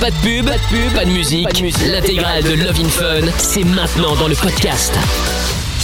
[0.00, 1.48] Pas de pub, pas de pub, pas de musique.
[1.86, 4.92] L'intégrale de Love in Fun, c'est maintenant dans le podcast.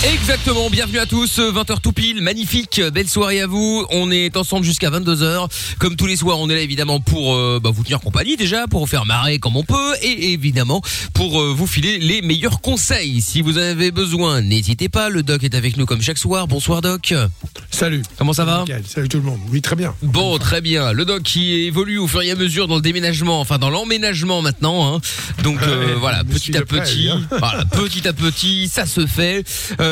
[0.04, 3.86] Exactement, bienvenue à tous, 20h tout pile, magnifique, belle soirée à vous.
[3.90, 5.48] On est ensemble jusqu'à 22h.
[5.78, 8.66] Comme tous les soirs, on est là évidemment pour euh, bah, vous tenir compagnie déjà,
[8.66, 10.82] pour vous faire marrer comme on peut et évidemment
[11.14, 13.20] pour euh, vous filer les meilleurs conseils.
[13.20, 16.48] Si vous en avez besoin, n'hésitez pas, le doc est avec nous comme chaque soir.
[16.48, 17.14] Bonsoir doc.
[17.70, 18.02] Salut.
[18.18, 18.82] Comment ça va Nickel.
[18.86, 19.38] Salut tout le monde.
[19.52, 19.94] Oui, très bien.
[20.02, 20.92] Bon, très bien.
[20.92, 24.42] Le doc qui évolue au fur et à mesure dans le déménagement, enfin dans l'emménagement
[24.42, 24.96] maintenant.
[24.96, 25.00] Hein.
[25.44, 27.20] Donc euh, voilà, petit à petit, hein.
[27.30, 29.44] voilà, petit à petit, ça se fait.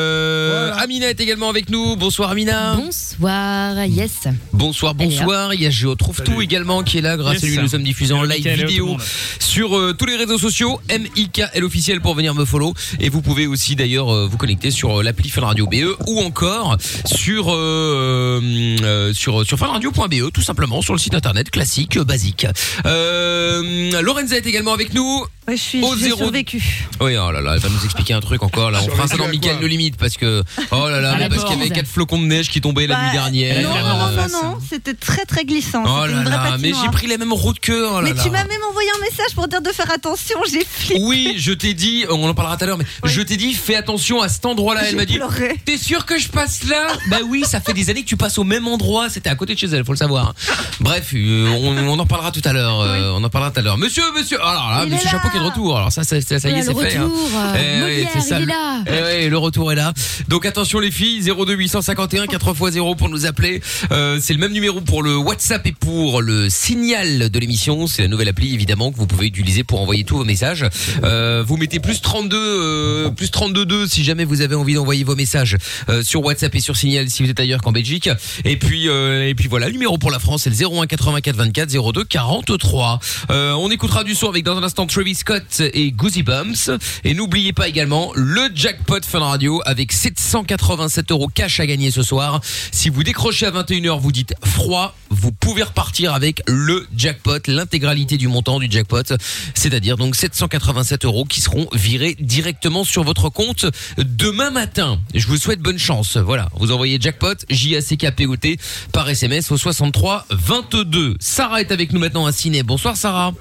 [0.05, 1.95] Euh, Amina est également avec nous.
[1.95, 2.75] Bonsoir Amina.
[2.75, 4.11] Bonsoir, yes.
[4.51, 5.53] Bonsoir, bonsoir.
[5.53, 7.17] Il y a Géo Trouve Tout également qui est là.
[7.17, 7.43] Grâce Yes.
[7.43, 8.97] à lui, nous sommes diffusés en live Mickaël, vidéo
[9.39, 10.79] sur euh, tous les réseaux sociaux.
[10.89, 12.73] MIKL officiel pour venir me follow.
[12.99, 16.19] Et vous pouvez aussi d'ailleurs euh, vous connecter sur euh, l'appli Fun Radio BE ou
[16.21, 18.41] encore sur euh,
[18.83, 22.45] euh, sur sur funradio.be tout simplement sur le site internet classique euh, basique.
[22.85, 25.25] Euh, Lorenza est également avec nous.
[25.47, 26.87] Ouais, je suis, Au j'ai zéro- survécu.
[27.01, 28.79] Oui, oh là là, elle va nous expliquer un truc encore là.
[28.85, 31.61] On fera ça dans Michael le limite parce que oh là là, parce qu'il y
[31.61, 33.61] avait quatre flocons de neige qui tombaient la Bah, nuit dernière.
[33.61, 35.83] Non, non, non, non, c'était très très glissant.
[35.85, 37.71] Oh là là, mais j'ai pris la même route que.
[37.71, 38.23] oh là mais là.
[38.23, 41.01] tu m'as même envoyé un message pour dire de faire attention, j'ai flippé.
[41.03, 43.75] Oui, je t'ai dit, on en parlera tout à l'heure, mais je t'ai dit, fais
[43.75, 44.81] attention à cet endroit-là.
[44.89, 45.19] Elle m'a dit,
[45.65, 46.87] t'es sûr que je passe là?
[47.09, 49.09] Bah oui, ça fait des années que tu passes au même endroit.
[49.09, 50.33] C'était à côté de chez elle, faut le savoir.
[50.79, 52.79] Bref, euh, on, on en parlera tout à l'heure.
[52.81, 53.77] euh, on en parlera tout à l'heure.
[53.77, 55.11] Monsieur, monsieur, alors là, Il est monsieur là.
[55.11, 55.77] Chapeau qui est de retour.
[55.77, 56.95] Alors ça, ça, ça, ça y est, c'est le fait.
[56.97, 57.03] hein.
[57.03, 58.39] retour, euh, Eh oui, Molière, c'est ça.
[58.39, 58.83] il est là.
[58.87, 59.80] Ouais, le retour est là.
[60.27, 63.61] Donc attention les filles, 02 851 4 x 0 pour nous appeler.
[63.91, 67.87] Euh, c'est le même numéro pour le WhatsApp et pour le signal de l'émission.
[67.87, 70.65] C'est la nouvelle appli évidemment que vous pouvez utiliser pour envoyer tous vos messages.
[71.03, 75.03] Euh, vous mettez plus 32 euh, plus 32 2 si jamais vous avez envie d'envoyer
[75.03, 75.57] vos messages
[75.89, 78.09] euh, sur WhatsApp et sur signal si vous êtes ailleurs qu'en Belgique.
[78.45, 81.35] Et puis euh, et puis voilà, le numéro pour la France c'est le 01 84
[81.35, 82.99] 24 02 43.
[83.29, 86.69] Euh, on écoutera du son avec dans un instant Travis Scott et Goosey Bumps
[87.03, 92.03] et n'oubliez pas également le jackpot Fun Radio avec 787 euros cash à gagner ce
[92.03, 92.41] soir.
[92.71, 98.17] Si vous décrochez à 21h, vous dites froid, vous pouvez repartir avec le jackpot, l'intégralité
[98.17, 99.15] du montant du jackpot,
[99.55, 103.65] c'est-à-dire donc 787 euros qui seront virés directement sur votre compte
[103.97, 104.99] demain matin.
[105.15, 106.17] Je vous souhaite bonne chance.
[106.17, 108.59] Voilà, vous envoyez jackpot J A C K P O T
[108.91, 111.15] par SMS au 63 22.
[111.19, 112.63] Sarah est avec nous maintenant à Ciné.
[112.63, 113.33] Bonsoir Sarah.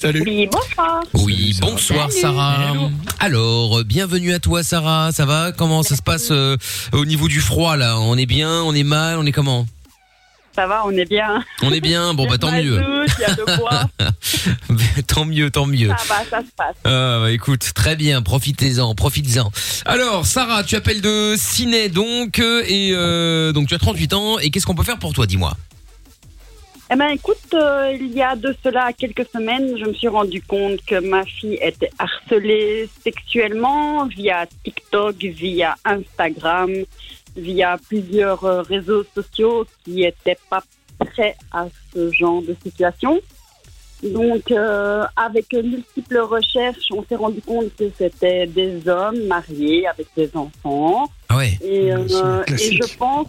[0.00, 0.22] Salut.
[0.26, 1.02] Oui, bonsoir.
[1.12, 2.22] Oui, bonsoir Salut.
[2.22, 2.74] Sarah.
[3.18, 5.10] Alors, euh, bienvenue à toi Sarah.
[5.12, 6.56] Ça va Comment ça se passe euh,
[6.92, 7.98] au niveau du froid là?
[7.98, 9.66] On est bien On est mal On est comment?
[10.56, 11.44] Ça va, on est bien.
[11.62, 12.14] On est bien.
[12.14, 13.04] Bon bah tant Il y a mieux.
[13.18, 13.90] Il y a de quoi.
[15.06, 15.88] tant mieux, tant mieux.
[15.88, 16.76] Ça va, ça se passe.
[16.84, 19.52] Ah, bah, écoute, très bien, profitez-en, profites-en.
[19.84, 24.38] Alors, Sarah, tu appelles de Ciné donc, euh, et euh, donc tu as 38 ans,
[24.38, 25.56] et qu'est-ce qu'on peut faire pour toi, dis-moi
[26.92, 30.42] Eh ben, écoute, euh, il y a de cela quelques semaines, je me suis rendu
[30.42, 36.72] compte que ma fille était harcelée sexuellement via TikTok, via Instagram,
[37.36, 40.64] via plusieurs euh, réseaux sociaux qui n'étaient pas
[40.98, 43.20] prêts à ce genre de situation.
[44.02, 50.08] Donc, euh, avec multiples recherches, on s'est rendu compte que c'était des hommes mariés avec
[50.16, 51.08] des enfants.
[51.28, 51.56] Ah ouais.
[51.62, 53.28] Et, je pense,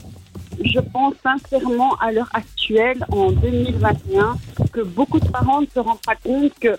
[0.64, 4.38] je pense sincèrement à l'heure actuelle, en 2021,
[4.72, 6.78] que beaucoup de parents ne se rendent pas compte que,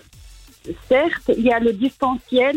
[0.87, 2.55] certes, il y a le distanciel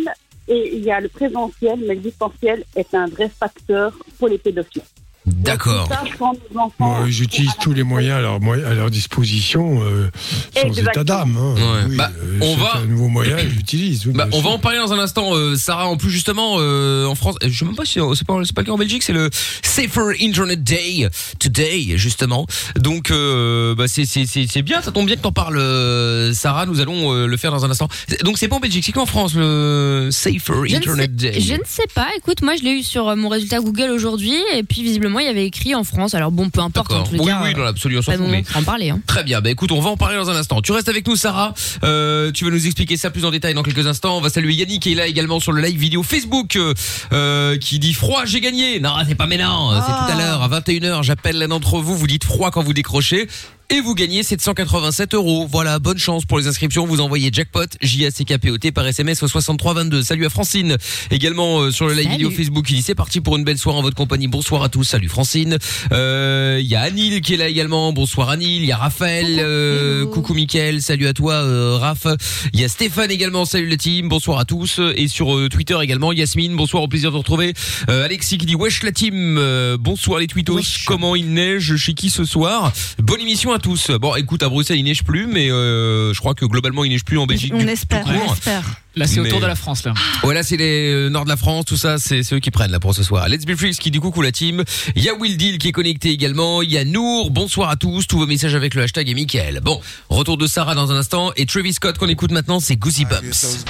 [0.48, 4.38] et il y a le présentiel, mais le distanciel est un vrai facteur pour les
[4.38, 4.82] pédophiles.
[5.26, 5.88] D'accord.
[5.90, 10.08] Enfants Moi, j'utilise tous les moyens à leur, à leur disposition, euh,
[10.54, 10.90] sans Exactement.
[10.92, 11.36] état d'âme.
[11.36, 11.54] hein.
[11.56, 11.82] Ouais.
[11.90, 14.06] Oui, Bah, euh, on c'est va- un nouveau moyen, j'utilise.
[14.06, 15.88] oui, Bah, on va en parler dans un instant, euh, Sarah.
[15.88, 18.60] En plus, justement, euh, en France, je sais même pas si c'est pas, c'est pas
[18.62, 19.28] le cas en Belgique, c'est le
[19.62, 21.08] Safer Internet Day
[21.40, 22.46] today, justement.
[22.76, 24.80] Donc, euh, bah, c'est c'est c'est c'est bien.
[24.80, 26.66] Ça tombe bien que t'en parles, euh, Sarah.
[26.66, 27.88] Nous allons euh, le faire dans un instant.
[28.22, 31.40] Donc, c'est pas en Belgique, c'est qu'en France le Safer Je Internet sais, Day.
[31.40, 32.06] je ne sais pas.
[32.16, 35.30] Écoute, moi, je l'ai eu sur mon résultat Google aujourd'hui, et puis visiblement, il y
[35.30, 36.14] avait écrit en France.
[36.14, 36.90] Alors bon, peu importe.
[36.92, 37.08] En D'accord.
[37.08, 38.26] tous les Oui, cas, oui, euh, dans l'absolu, on s'en pas fout.
[38.26, 38.90] bon Mais en parler.
[38.90, 39.00] Hein.
[39.06, 40.60] Très bien, bah écoute, on va en parler dans un instant.
[40.62, 41.54] Tu restes avec nous, Sarah.
[41.84, 44.16] Euh, tu vas nous expliquer ça plus en détail dans quelques instants.
[44.16, 46.74] On va saluer Yannick qui est là également sur le live vidéo Facebook, euh,
[47.12, 48.80] euh, qui dit froid, j'ai gagné.
[48.80, 49.70] Non, c'est pas maintenant.
[49.80, 51.02] C'est tout à l'heure à 21h.
[51.02, 51.96] J'appelle l'un d'entre vous.
[51.96, 53.28] Vous dites froid quand vous décrochez.
[53.68, 55.48] Et vous gagnez 787 euros.
[55.50, 56.86] Voilà, bonne chance pour les inscriptions.
[56.86, 60.02] Vous envoyez jackpot J-A-C-K-P-O-T par SMS au 6322.
[60.04, 60.76] Salut à Francine,
[61.10, 62.16] également euh, sur le live Salut.
[62.16, 62.70] vidéo Facebook.
[62.70, 64.28] Il dit c'est parti pour une belle soirée en votre compagnie.
[64.28, 64.84] Bonsoir à tous.
[64.84, 65.58] Salut Francine.
[65.90, 67.92] Euh, Il y a Anil qui est là également.
[67.92, 68.62] Bonsoir Anil.
[68.62, 69.36] Il y a Raphaël.
[69.40, 70.80] euh, coucou Mickaël.
[70.80, 72.06] Salut à toi euh, Raph.
[72.52, 73.44] Il y a Stéphane également.
[73.46, 74.08] Salut le team.
[74.08, 74.80] Bonsoir à tous.
[74.94, 76.54] Et sur euh, Twitter également Yasmine.
[76.54, 76.84] Bonsoir.
[76.84, 77.52] Au plaisir de vous retrouver.
[77.90, 79.36] Euh, Alexis qui dit wesh la team.
[79.38, 80.60] Euh, bonsoir les tweetos.
[80.86, 81.74] Comment il neige?
[81.76, 82.72] Chez qui ce soir?
[83.02, 83.90] Bonne émission à tous.
[83.90, 87.04] Bon, écoute, à Bruxelles, il neige plus, mais euh, je crois que globalement, il neige
[87.04, 87.52] plus en Belgique.
[87.54, 88.26] On du- espère, tout court.
[88.28, 88.62] on espère.
[88.98, 89.92] Là, c'est autour de la France, là.
[90.22, 92.70] Ouais, là, c'est les euh, nord de la France, tout ça, c'est ceux qui prennent
[92.70, 93.28] là pour ce soir.
[93.28, 94.64] Let's Be Freaks qui dit coucou la team.
[94.94, 96.62] Il y a Will Deal qui est connecté également.
[96.62, 97.30] Il y a Nour.
[97.30, 98.06] Bonsoir à tous.
[98.06, 99.60] Tous vos messages avec le hashtag et Mickaël.
[99.62, 101.30] Bon, retour de Sarah dans un instant.
[101.36, 103.66] Et Travis Scott qu'on écoute maintenant, c'est Goosey Bumps.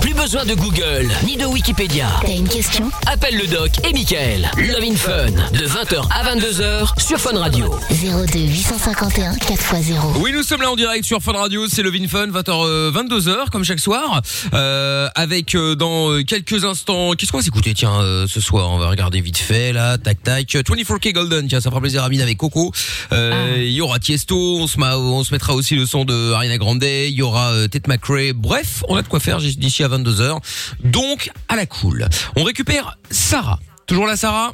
[0.00, 2.08] Plus besoin de Google ni de Wikipédia.
[2.20, 2.90] T'as une question?
[3.06, 4.50] Appelle le doc et Michael.
[4.56, 7.78] Love in Fun de 20h à 22h sur Fun Radio.
[7.90, 10.16] 02 851 4x0.
[10.16, 13.62] Oui, nous sommes là en direct sur Fun Radio, c'est Levin Fun, 20h, 22h comme
[13.62, 14.20] chaque soir,
[14.54, 17.74] euh, avec euh, dans euh, quelques instants, qu'est-ce qu'on va s'écouter?
[17.74, 21.60] Tiens euh, ce soir, on va regarder vite fait là, tac tac, 24K Golden, tiens
[21.60, 22.72] ça fera plaisir à Amine avec Coco,
[23.12, 26.32] Euh, il y aura Tiesto, on se, ma- on se mettra aussi le son de
[26.32, 29.88] Ariana Grande, il y aura Ted McRae, bref, on a de quoi faire d'ici à
[29.88, 30.38] 22h,
[30.84, 32.08] donc à la cool.
[32.36, 34.52] On récupère Sarah, toujours là Sarah?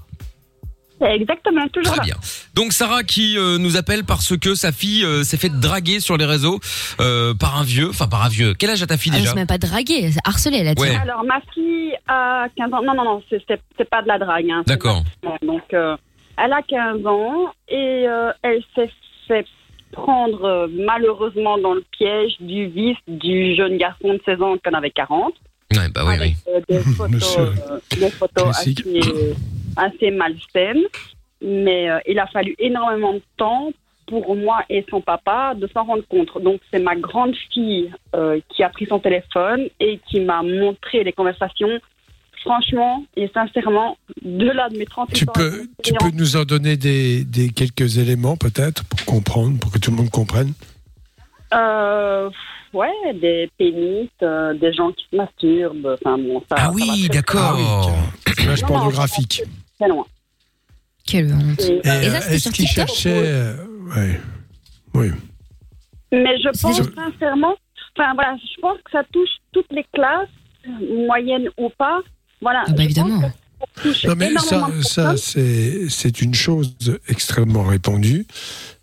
[1.00, 2.04] Exactement, toujours Très là.
[2.04, 2.14] bien.
[2.54, 6.16] Donc Sarah qui euh, nous appelle parce que sa fille euh, s'est fait draguer sur
[6.16, 6.60] les réseaux
[7.00, 8.54] euh, par un vieux, enfin par un vieux.
[8.54, 10.74] Quel âge a ta fille Elle déjà s'est même pas draguée, c'est harcelée, elle a
[10.74, 10.82] dit.
[10.82, 10.94] Ouais.
[10.96, 12.82] Alors, ma fille a 15 ans.
[12.82, 14.48] Non, non, non, c'est- c'est c'est pas de la drague.
[14.50, 15.02] Hein, C'est D'accord.
[15.20, 15.96] pas- Donc, euh,
[16.38, 18.90] elle a 15 ans et euh, elle s'est
[19.26, 19.46] fait
[19.92, 24.68] prendre euh, malheureusement dans le piège du vice du jeune garçon de 16 ans qui
[24.70, 25.34] en avait 40.
[25.76, 26.36] Ouais, bah oui, oui.
[26.46, 27.40] avec euh, des photos, Monsieur.
[27.40, 28.86] euh, des photos assez, Classique.
[29.02, 29.34] assez
[29.76, 30.84] malsaines.
[31.42, 33.70] Mais euh, il a fallu énormément de temps
[34.06, 36.42] pour moi et son papa de s'en rendre compte.
[36.42, 41.04] Donc c'est ma grande fille euh, qui a pris son téléphone et qui m'a montré
[41.04, 41.80] les conversations.
[42.42, 45.32] Franchement et sincèrement, de là de mes 38 Tu ans.
[45.34, 49.78] peux, tu peux nous en donner des, des quelques éléments peut-être pour comprendre, pour que
[49.78, 50.52] tout le monde comprenne?
[51.54, 52.28] Euh,
[52.74, 55.96] ouais, des pénis, euh, des gens qui se masturbent.
[56.02, 56.56] Enfin bon, ça.
[56.58, 57.58] Ah va oui, d'accord.
[58.42, 59.42] Image Non, non, pornographique.
[59.84, 60.06] Très loin.
[61.06, 61.60] Quelle honte.
[61.60, 63.56] Et, Et, Et ça, euh, c'était est-ce qu'il cherchait euh,
[63.96, 64.20] ouais.
[64.94, 65.08] Oui.
[66.12, 67.54] Mais je pense Je- sincèrement,
[67.96, 70.28] enfin voilà, je pense que ça touche toutes les classes,
[71.06, 72.00] moyennes ou pas.
[72.40, 72.64] Voilà.
[72.66, 73.20] Ah bah, évidemment.
[74.04, 76.74] Non mais ça, ça c'est une chose
[77.08, 78.26] extrêmement répandue.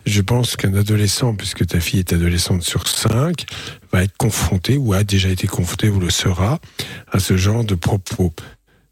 [0.07, 3.45] Je pense qu'un adolescent, puisque ta fille est adolescente sur 5,
[3.91, 6.59] va être confronté ou a déjà été confronté ou le sera
[7.11, 8.33] à ce genre de propos.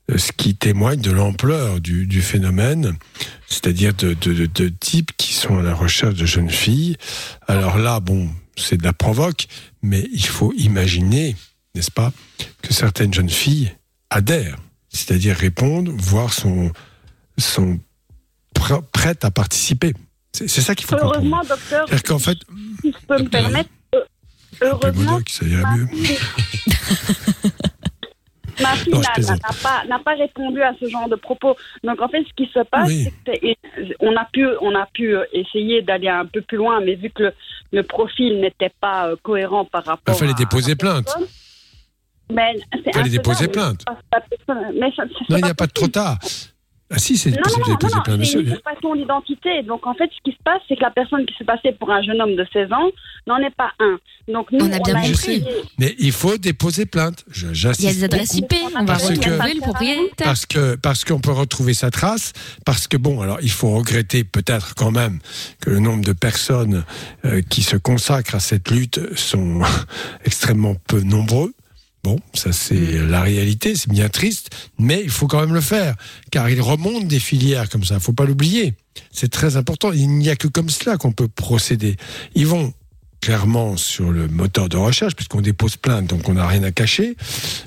[0.10, 2.98] Euh, Ce qui témoigne de l'ampleur du, du phénomène,
[3.48, 6.96] c'est-à-dire de, de, de, de types qui sont à la recherche de jeunes filles.
[7.48, 9.48] Alors là, bon, c'est de la provoque,
[9.82, 11.36] mais il faut imaginer,
[11.76, 12.12] n'est-ce pas,
[12.62, 13.72] que certaines jeunes filles
[14.10, 14.58] adhèrent,
[14.90, 16.72] c'est-à-dire répondent, voire sont,
[17.38, 17.80] sont
[18.56, 19.94] pr- prêtes à participer.
[20.34, 21.18] C'est ça qu'il faut comprendre.
[21.18, 22.38] Heureusement, docteur, qu'en fait,
[22.82, 24.00] si je peux me permettre, euh,
[24.62, 25.88] heureusement, ça ma mieux.
[28.62, 31.56] Ma fille n'a- pas, n'a pas répondu à ce genre de propos.
[31.84, 33.06] Donc en fait, ce qui se passe, Oui.
[33.26, 36.58] c'est que c'est- on a pu, on a pu euh, essayer d'aller un peu plus
[36.58, 37.34] loin, mais vu que le,
[37.72, 40.16] le profil n'était pas euh, cohérent par rapport.
[40.16, 41.14] Il fallait à- déposer à plainte.
[42.32, 42.56] Mais
[42.94, 43.84] Fallait déposer plainte.
[44.76, 46.18] Mais ça- c'est Non, il n'y a pas de trop tard.
[46.92, 49.64] Ah si, c'est Non, non, possible non, de déposer non, c'est une usurpation d'identité.
[49.64, 51.92] Donc, en fait, ce qui se passe, c'est que la personne qui se passait pour
[51.92, 52.90] un jeune homme de 16 ans
[53.28, 54.00] n'en est pas un.
[54.28, 55.12] Donc, nous, On a bien compris.
[55.12, 55.46] essayé-
[55.78, 57.26] Mais il faut déposer plainte.
[57.30, 58.34] Je- Il y a des adresses.
[58.34, 60.10] IP, on va Parce que- retrouver le propriétaire.
[60.26, 62.34] Parce que parce qu'on peut retrouver sa trace,
[62.66, 65.20] parce que bon, alors il faut regretter peut-être quand même
[65.62, 66.84] que le nombre de personnes
[67.26, 69.62] euh, qui se consacrent à cette lutte sont
[70.26, 71.54] extrêmement peu nombreux.
[72.10, 73.10] Bon, ça c'est Mm.
[73.12, 74.50] la réalité, c'est bien triste,
[74.80, 75.96] mais il faut quand même le faire,
[76.32, 78.74] car il remonte des filières comme ça, faut pas l'oublier.
[79.12, 79.92] C'est très important.
[79.94, 81.98] Il n'y a que comme cela qu'on peut procéder.
[82.34, 82.74] Ils vont
[83.22, 87.16] clairement sur le moteur de recherche, puisqu'on dépose plainte, donc on n'a rien à cacher,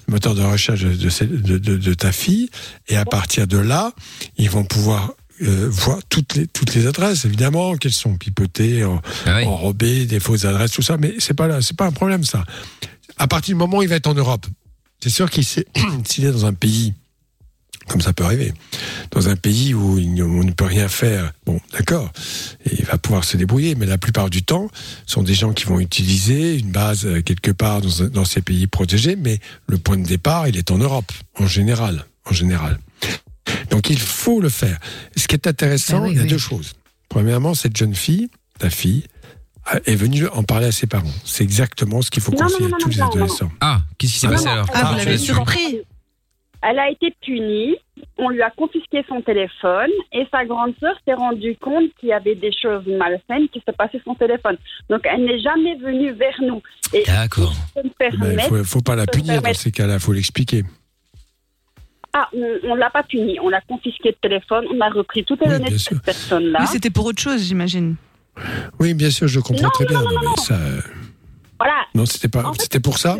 [0.08, 2.48] le moteur de recherche de, de celle- de- de- de ta fille,
[2.88, 3.92] et à partir de là,
[4.38, 9.00] ils vont pouvoir euh, voir toutes les, toutes les adresses, évidemment, qu'elles sont pipotées, en-
[9.26, 9.44] Ah oui.
[9.44, 12.44] enrobées, des fausses adresses, tout ça, mais c'est pas là, c'est pas un problème ça.
[13.18, 14.46] À partir du moment où il va être en Europe,
[15.00, 15.44] c'est sûr qu'il
[16.04, 16.94] s'il est dans un pays,
[17.88, 18.52] comme ça peut arriver,
[19.10, 22.12] dans un pays où on ne peut rien faire, bon, d'accord,
[22.70, 24.68] il va pouvoir se débrouiller, mais la plupart du temps,
[25.06, 28.66] ce sont des gens qui vont utiliser une base euh, quelque part dans, ces pays
[28.66, 32.78] protégés, mais le point de départ, il est en Europe, en général, en général.
[33.70, 34.78] Donc il faut le faire.
[35.16, 36.28] Ce qui est intéressant, Ah oui, il y a oui.
[36.28, 36.74] deux choses.
[37.08, 39.02] Premièrement, cette jeune fille, ta fille,
[39.86, 41.06] est venue en parler à ses parents.
[41.24, 43.12] C'est exactement ce qu'il faut Non, non, conseiller non, à tous non, les non, non.
[43.12, 43.52] adolescents.
[43.60, 45.26] Ah, qu'est-ce qui s'est Ah, passé non, alors ah, Ah, Ah, vous je l'avez suis
[45.34, 45.80] surpris.
[46.64, 47.74] Elle a été punie,
[48.18, 52.12] on lui a confisqué son téléphone et sa grande sœur s'est rendue compte qu'il y
[52.12, 54.56] avait des choses malsaines qui se passaient sur son téléphone.
[54.88, 56.62] Donc elle n'est jamais venue vers nous.
[57.04, 57.52] D'accord.
[57.82, 60.62] Il permettre, faut, faut pas la punir dans ces cas-là, faut l'expliquer.
[62.12, 65.40] ah, on ne l'a pas punie, on l'a confisqué de téléphone, on a repris toutes
[65.40, 66.58] les Oui, données de cette personne-là.
[66.60, 67.96] Oui, c'était pour autre chose, j'imagine.
[68.80, 69.98] Oui, bien sûr, je comprends Non, très bien.
[69.98, 70.36] non, non, non, mais non.
[70.36, 70.80] ça, euh,
[71.58, 71.74] Voilà.
[71.94, 73.16] non, c'était pas, En fait, c'était pour ça.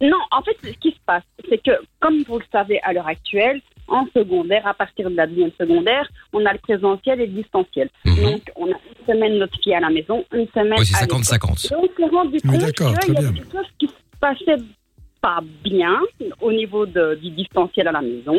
[0.00, 3.06] Non, en fait, ce qui se passe, c'est que, comme vous le savez à l'heure
[3.08, 7.32] actuelle, en secondaire, à partir de la deuxième secondaire, on a le présentiel et le
[7.32, 7.88] distanciel.
[8.04, 8.22] Mhm.
[8.22, 11.00] Donc, on a une semaine notre fille à la maison, une semaine Ouais, c'est à
[11.02, 11.20] l'école.
[11.24, 11.72] 50-50.
[11.72, 13.30] Et on s'est rendu Oui, compte qu'il y a bien.
[13.32, 14.62] des choses qui se passaient
[15.20, 16.00] pas bien
[16.40, 18.36] au niveau de- du distanciel à la maison.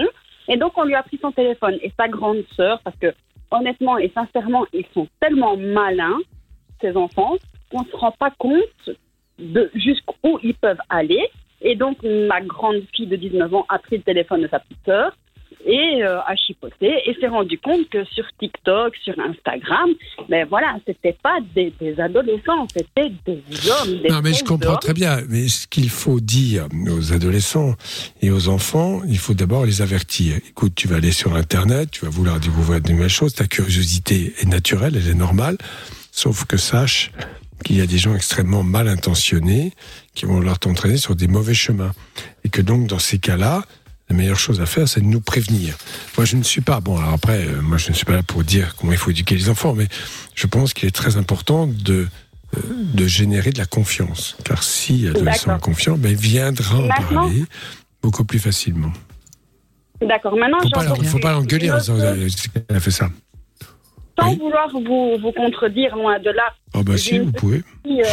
[0.47, 3.13] Et donc, on lui a pris son téléphone et sa grande sœur, parce que
[3.51, 6.20] honnêtement et sincèrement, ils sont tellement malins,
[6.82, 7.36] ces enfants,
[7.72, 8.89] qu'on ne se rend pas compte
[9.38, 11.24] de jusqu'où ils peuvent aller.
[11.62, 14.86] Et donc, ma grande fille de 19 ans a pris le téléphone de sa petite
[14.86, 15.15] sœur
[15.65, 19.89] et euh, a chipoté et s'est rendu compte que sur TikTok, sur Instagram,
[20.29, 24.01] ben voilà, c'était pas des, des adolescents, c'était des hommes.
[24.01, 25.21] Des Non, mais je comprends très bien.
[25.29, 27.75] Mais ce qu'il faut dire aux adolescents
[28.21, 30.37] et aux enfants, il faut d'abord les avertir.
[30.47, 33.33] Écoute, tu vas aller sur Internet, tu vas vouloir découvrir de nouvelles choses.
[33.33, 35.57] Ta curiosité est naturelle, elle est normale.
[36.11, 37.11] Sauf que sache
[37.63, 39.73] qu'il y a des gens extrêmement mal intentionnés
[40.15, 41.91] qui vont leur t'entraîner sur des mauvais chemins.
[42.43, 43.63] Et que donc, dans ces cas-là,
[44.09, 45.75] la meilleure chose à faire, c'est de nous prévenir.
[46.17, 48.23] Moi, je ne suis pas, bon, alors après, euh, moi, je ne suis pas là
[48.23, 49.87] pour dire comment il faut éduquer les enfants, mais
[50.35, 52.07] je pense qu'il est très important de,
[52.57, 52.59] euh,
[52.93, 54.35] de générer de la confiance.
[54.43, 57.43] Car si l'adolescent est confiant, ben, il viendra en Maintenant- parler
[58.01, 58.91] beaucoup plus facilement.
[60.01, 63.09] D'accord, maintenant, pas, j'entends faut pas l'engueuler en une disant euh, qu'elle a fait ça.
[64.17, 64.37] Sans Oui.
[64.39, 67.63] vouloir vous, vous contredire, loin de là, Oh, bah, si, vous pouvez.
[67.85, 68.03] Euh,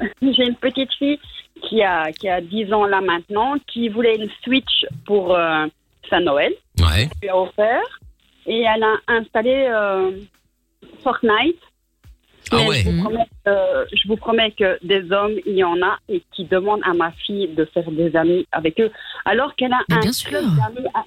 [0.22, 1.18] j'ai une petite fille
[1.62, 5.66] qui a, qui a 10 ans là maintenant, qui voulait une Switch pour euh,
[6.08, 6.52] sa Noël.
[6.78, 7.08] Ouais.
[7.14, 8.00] Je lui ai offert.
[8.46, 10.12] Et elle a installé euh,
[11.02, 11.60] Fortnite.
[12.50, 12.82] Ah ouais.
[12.84, 16.22] Je vous, promets, euh, je vous promets que des hommes, il y en a et
[16.34, 18.90] qui demandent à ma fille de faire des amis avec eux.
[19.24, 20.30] Alors qu'elle a Mais un bien sûr.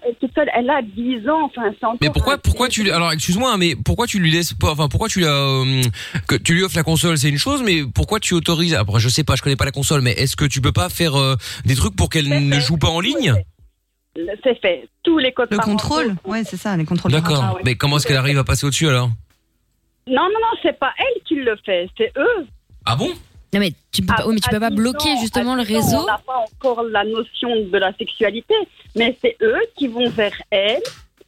[0.05, 0.49] elle toute seule.
[0.55, 1.45] Elle a 10 ans.
[1.45, 4.31] Enfin, c'est encore Mais pourquoi, pourquoi tu, lui- alors excuse-moi, hein, mais pourquoi tu lui
[4.31, 5.81] laisses pas, enfin pourquoi tu la, euh,
[6.27, 9.09] que tu lui offres la console, c'est une chose, mais pourquoi tu autorises, après je
[9.09, 11.35] sais pas, je connais pas la console, mais est-ce que tu peux pas faire euh,
[11.65, 13.33] des trucs pour qu'elle ne joue pas en ligne?
[14.43, 14.89] C'est fait.
[15.03, 17.11] Tous les codes Le contrôle, ouais, c'est ça, les contrôles.
[17.11, 17.41] D'accord.
[17.43, 17.61] Ah ouais.
[17.65, 19.09] Mais comment est-ce qu'elle arrive à passer au-dessus alors?
[20.07, 22.47] Non, non, non, c'est pas elle qui le fait, c'est eux.
[22.85, 23.09] Ah bon?
[23.53, 25.63] Non mais tu peux pas, oui, mais tu à peux pas 10 bloquer justement le
[25.65, 25.97] 10 ans, réseau.
[25.97, 28.53] On n'a pas encore la notion de la sexualité,
[28.95, 30.79] mais c'est eux qui vont vers elle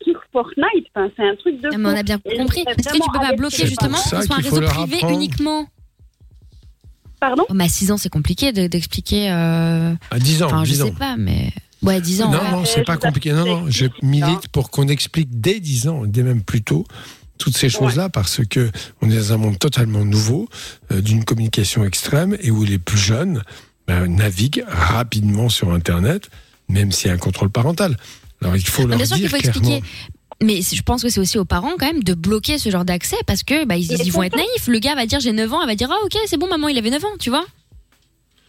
[0.03, 0.87] sur Fortnite.
[0.95, 1.69] Enfin, c'est un truc de.
[1.69, 2.61] Non, mais on a bien Et compris.
[2.65, 5.13] Est-ce que tu peux pas bloquer justement soit un réseau privé apprendre.
[5.13, 5.67] uniquement?
[7.19, 7.45] Pardon?
[7.49, 9.29] Oh, Mais à 6 ans, c'est compliqué de- d'expliquer.
[9.31, 10.85] euh, À 10 ans, Enfin, je 10 ans.
[10.87, 11.49] sais pas, mais.
[11.81, 12.31] Ouais, 10 ans.
[12.31, 12.51] Non, ouais.
[12.51, 13.31] non, c'est pas vous compliqué.
[13.33, 16.85] Non, non, je milite pour qu'on explique dès 10 ans, dès même plus tôt,
[17.37, 18.71] toutes ces choses-là, parce que
[19.01, 20.47] on est dans un monde totalement nouveau,
[20.91, 23.41] euh, d'une communication extrême, et où les plus jeunes
[23.87, 26.29] ben, naviguent rapidement sur Internet,
[26.69, 27.97] même s'il y a un contrôle parental.
[28.41, 29.77] Alors il faut leur bien sûr qu'il dire faut clairement.
[29.77, 29.83] expliquer.
[30.41, 33.15] Mais je pense que c'est aussi aux parents quand même de bloquer ce genre d'accès
[33.27, 34.67] parce que bah, ils, vont être naïfs.
[34.67, 36.67] Le gars va dire j'ai 9 ans, elle va dire ah ok c'est bon maman
[36.67, 37.45] il avait 9 ans, tu vois.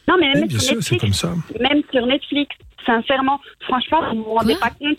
[0.08, 1.34] Non, mais Oui, même bien sur sûr, Netflix, comme ça.
[1.60, 4.98] même sur Netflix, sincèrement, franchement, vous vous rendez Quoi pas compte.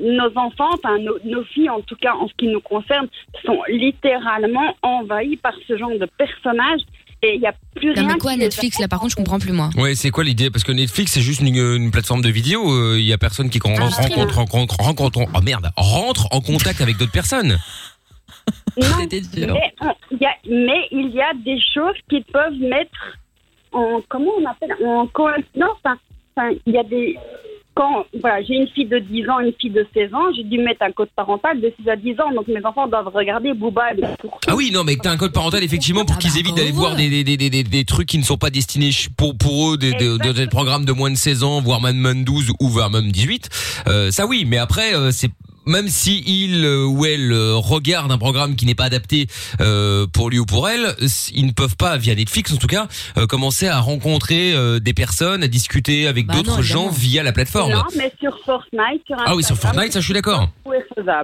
[0.00, 3.08] Nos enfants, enfin nos, nos filles en tout cas en ce qui nous concerne,
[3.44, 6.80] sont littéralement envahies par ce genre de personnages
[7.22, 8.06] et il n'y a plus Non rien.
[8.08, 9.70] mais quoi Netflix là par contre je comprends plus moi.
[9.78, 10.50] Ouais, c'est quoi l'idée?
[10.50, 12.60] Parce que Netflix c'est juste une, une plateforme de vidéo.
[12.70, 13.96] euh, Il y a personne qui rencontre,
[14.36, 17.56] rencontre, rencontre, oh merde, rentre en contact avec d'autres personnes.
[18.78, 18.86] Non.
[19.36, 23.16] Mais, on- il y a, mais il y a des choses qui peuvent mettre
[23.72, 25.78] en comment on appelle en coïncidence.
[25.84, 27.16] Enfin, il y a des
[27.76, 30.58] quand voilà, j'ai une fille de 10 ans, une fille de 16 ans, j'ai dû
[30.58, 33.92] mettre un code parental de 6 à 10 ans, donc mes enfants doivent regarder Booba.
[33.92, 34.00] et.
[34.46, 37.22] Ah oui, non, mais t'as un code parental effectivement pour qu'ils évitent d'aller voir des,
[37.22, 40.46] des, des, des, des trucs qui ne sont pas destinés pour, pour eux, des, des,
[40.46, 43.50] programmes de moins de 16 ans, voire même même 12 ou voire même 18.
[43.88, 45.30] Euh, ça oui, mais après, euh, c'est
[45.66, 49.26] même si il euh, ou elle euh, regarde un programme qui n'est pas adapté
[49.60, 50.94] euh, pour lui ou pour elle,
[51.34, 52.86] ils ne peuvent pas via Netflix en tout cas
[53.18, 57.32] euh, commencer à rencontrer euh, des personnes, à discuter avec Bah d'autres gens via la
[57.32, 57.72] plateforme.
[57.72, 60.48] Non, mais sur Fortnite, sur Ah oui, sur Fortnite, ça je suis d'accord.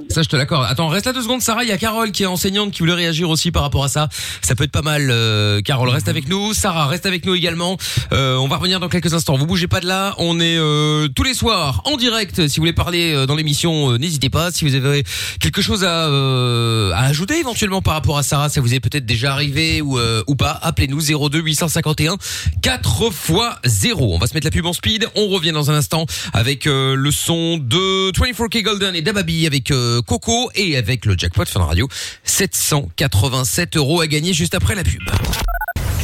[0.08, 0.66] Ça, je te l'accorde.
[0.68, 1.64] Attends, reste là deux secondes, Sarah.
[1.64, 4.08] Il y a Carole qui est enseignante qui voulait réagir aussi par rapport à ça.
[4.40, 5.08] Ça peut être pas mal.
[5.10, 6.54] euh, Carole, reste avec nous.
[6.54, 7.76] Sarah, reste avec nous également.
[8.12, 9.36] Euh, on va revenir dans quelques instants.
[9.36, 10.14] Vous bougez pas de là.
[10.18, 12.46] On est euh, tous les soirs en direct.
[12.48, 14.50] Si vous voulez parler euh, dans l'émission, euh, n'hésitez pas.
[14.50, 15.04] Si vous avez
[15.38, 19.06] quelque chose à, euh, à ajouter éventuellement par rapport à Sarah, ça vous est peut-être
[19.06, 22.16] déjà arrivé ou, euh, ou pas, appelez-nous 02 851
[22.62, 23.32] 4 x
[23.64, 24.14] 0.
[24.14, 25.06] On va se mettre la pub en speed.
[25.14, 29.72] On revient dans un instant avec euh, le son de 24K Golden et Dababy avec
[30.06, 31.88] Coco et avec le jackpot Fun Radio.
[32.24, 35.02] 787 euros à gagner juste après la pub.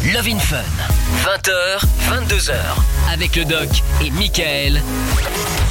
[0.04, 0.62] Love in Fun,
[1.24, 2.54] 20h, 22h,
[3.12, 3.68] avec le doc
[4.00, 4.80] et Michael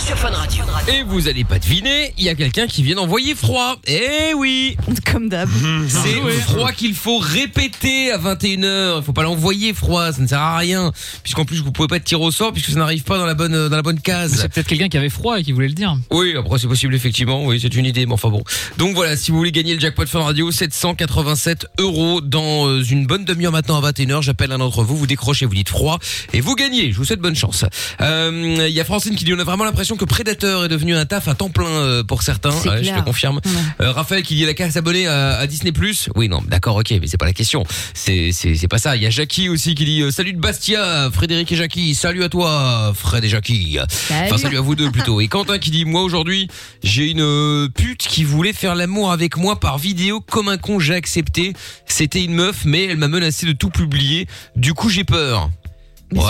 [0.07, 0.63] sur Fun Radio.
[0.87, 3.75] Et vous allez pas deviner, il y a quelqu'un qui vient d'envoyer froid.
[3.87, 4.77] Eh oui
[5.11, 5.49] Comme d'hab.
[5.89, 8.99] C'est froid qu'il faut répéter à 21h.
[8.99, 10.93] Il faut pas l'envoyer froid, ça ne sert à rien.
[11.23, 13.33] Puisqu'en plus, vous pouvez pas être tiré au sort puisque ça n'arrive pas dans la
[13.33, 14.37] bonne, dans la bonne case.
[14.39, 15.97] C'est peut-être quelqu'un qui avait froid et qui voulait le dire.
[16.11, 17.43] Oui, après c'est possible effectivement.
[17.43, 18.43] Oui, c'est une idée, mais enfin bon.
[18.77, 23.07] Donc voilà, si vous voulez gagner le jackpot Fun Radio, 787 euros dans euh, une
[23.07, 24.21] bonne demi-heure maintenant à 21h.
[24.21, 25.99] J'appelle un d'entre vous, vous décrochez, vous dites froid
[26.31, 26.93] et vous gagnez.
[26.93, 27.65] Je vous souhaite bonne chance.
[27.99, 30.95] Euh, Il y a Francine qui dit on a vraiment l'impression que Predator est devenu
[30.95, 32.51] un taf à temps plein euh, pour certains.
[32.51, 33.41] Ouais, je te confirme.
[33.81, 36.09] Euh, Raphaël qui dit la carte s'abonner à, à Disney Plus.
[36.15, 37.65] Oui, non, d'accord, ok, mais c'est pas la question.
[37.93, 38.95] C'est c'est c'est pas ça.
[38.95, 41.95] Il y a Jackie aussi qui dit euh, salut de Bastia, Frédéric et Jackie.
[41.95, 43.77] Salut à toi, Fred et Jackie.
[44.09, 45.19] Enfin, salut à vous deux plutôt.
[45.21, 46.47] Et Quentin qui dit moi aujourd'hui,
[46.83, 50.95] j'ai une pute qui voulait faire l'amour avec moi par vidéo comme un con, j'ai
[50.95, 51.53] accepté.
[51.85, 54.27] C'était une meuf, mais elle m'a menacé de tout publier.
[54.55, 55.49] Du coup, j'ai peur.
[56.13, 56.25] Mais Ouais.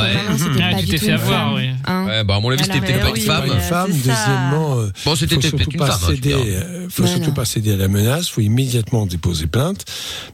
[0.59, 1.69] Ah, pas tu t'es fait avoir, oui.
[1.85, 2.05] hein.
[2.05, 3.91] Ouais, bah à mon avis, c'était peut-être pas une femme.
[3.91, 6.11] une deuxièmement, euh, Bon, c'était faut peut-être surtout une pas femme.
[6.11, 7.33] hein, je euh, faut surtout non.
[7.33, 8.27] pas céder à la menace.
[8.29, 9.85] Faut immédiatement déposer plainte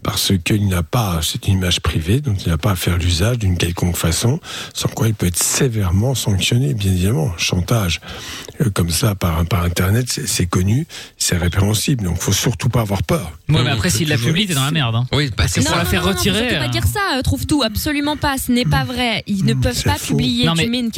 [0.02, 3.38] parce qu'il n'a pas, c'est une image privée, donc il n'a pas à faire l'usage
[3.40, 4.40] d'une quelconque façon,
[4.74, 7.32] sans quoi il peut être sévèrement sanctionné, bien évidemment.
[7.38, 8.00] Chantage
[8.62, 12.06] euh, comme ça par par internet, c'est connu, c'est répréhensible.
[12.06, 13.32] Donc faut surtout pas avoir peur.
[13.50, 14.96] Ouais, mais après, s'il la publie, t'es dans la merde.
[14.96, 15.06] Hein.
[15.12, 15.78] Oui, bah, c'est Non, ça.
[15.78, 16.60] la faire retirer, surtout euh.
[16.66, 19.24] pas dire ça, trouve tout, absolument pas, ce n'est pas vrai.
[19.38, 20.16] Ils ne Mm, peuvent pas faux.
[20.16, 20.46] publier.
[20.46, 20.90] Non, mais tu mets une,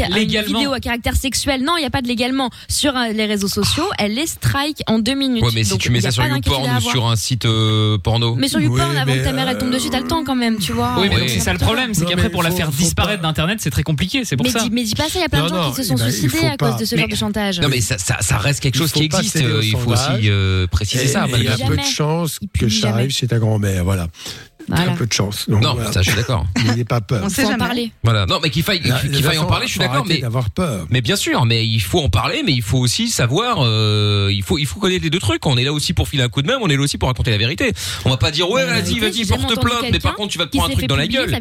[0.43, 1.63] vidéo à caractère sexuel.
[1.63, 2.49] Non, il n'y a pas de légalement.
[2.67, 5.43] Sur euh, les réseaux sociaux, elle est strike en deux minutes.
[5.43, 8.35] Ouais, mais si Donc, tu mets ça sur YouPorn ou sur un site euh, porno.
[8.35, 10.35] Mais sur YouPorn, Oui, avant que ta mère elle tombe dessus, t'as le temps quand
[10.35, 10.95] même, tu vois.
[10.99, 13.83] Oui, mais c'est ça le problème, c'est qu'après pour la faire disparaître d'internet, c'est très
[13.83, 14.59] compliqué, c'est pour Mais ça.
[14.63, 16.45] dis, mais dis pas ça, il y a plein de gens qui se sont suicidés
[16.45, 17.59] à cause de ce genre de chantage.
[17.59, 17.95] Non mais ça,
[18.37, 19.37] reste quelque chose qui existe.
[19.37, 21.25] euh, Il faut aussi euh, préciser ça.
[21.35, 23.83] il y a peu de chances que ça arrive chez ta grand-mère.
[23.83, 24.07] Voilà.
[24.67, 24.85] Voilà.
[24.85, 25.49] Très peu de chance.
[25.49, 25.91] Donc, Non, voilà.
[25.91, 26.45] ça je suis d'accord.
[26.65, 27.21] N'ayez pas peur.
[27.23, 27.57] On Faut sait en jamais.
[27.59, 27.91] parler.
[28.03, 28.25] Voilà.
[28.25, 30.05] Non mais qu'il faille, qu'il faille en parler, je suis faut d'accord.
[30.07, 30.87] Mais d'avoir peur.
[30.89, 33.57] mais bien sûr, mais il faut en parler, mais il faut aussi savoir.
[33.63, 35.45] euh, il faut il faut connaître les deux trucs.
[35.45, 37.09] On est là aussi pour filer un coup de main, on est là aussi pour
[37.09, 37.71] raconter la vérité.
[38.05, 40.55] On va pas dire ouais vas-y vas-y porte plainte, mais par contre tu vas te
[40.57, 41.35] prendre un truc dans la gueule.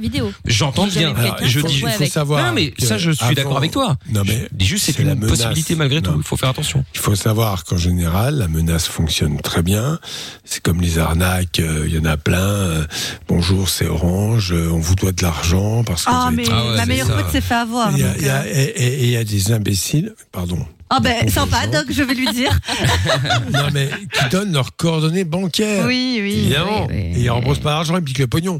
[0.46, 1.14] J'entends bien.
[1.42, 2.44] je dis, il faut savoir.
[2.46, 3.96] Non mais ça je suis d'accord avec toi.
[4.10, 6.12] Non mais dis juste c'est une possibilité malgré tout.
[6.16, 6.84] Il faut faire attention.
[6.94, 9.98] Il faut savoir qu'en général, la menace fonctionne très bien.
[10.44, 12.86] C'est comme les arnaques, euh, il y en a plein.
[13.28, 16.72] Bonjour, c'est Orange, euh, on vous doit de l'argent parce que Ah, mais Ah ouais,
[16.76, 17.18] la c'est meilleure ça.
[17.18, 17.90] faute s'est fait avoir.
[17.92, 20.14] Il y a, donc, il y a- et- et- et il y a des imbéciles,
[20.32, 20.58] pardon.
[20.90, 22.56] Ah ben sympa, Doc, je vais lui dire.
[23.52, 25.86] non mais qui donnent leurs coordonnées bancaires.
[25.86, 26.32] Oui, oui.
[26.34, 26.86] Évidemment.
[26.88, 28.58] oui, oui, et ils remboursent pas l'argent, ils piquent le pognon.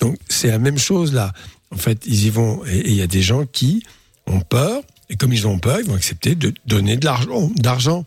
[0.00, 1.32] Donc c'est la même chose là.
[1.74, 2.60] En fait, ils y vont.
[2.66, 3.82] Et et il y a des gens qui
[4.26, 4.82] ont peur.
[5.10, 7.50] Et comme ils ont peur, ils vont accepter de donner de l'argent.
[7.56, 8.04] D'argent.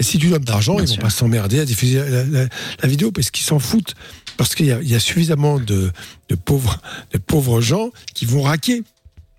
[0.00, 1.02] Et si tu donnes de l'argent, ils vont sûr.
[1.02, 2.46] pas s'emmerder à diffuser la, la-
[2.82, 3.94] la vidéo parce qu'ils s'en foutent.
[4.36, 5.92] Parce qu'il y, a- il y a suffisamment de,
[6.30, 6.80] de pauvres,
[7.12, 8.82] de pauvres gens qui vont raquer.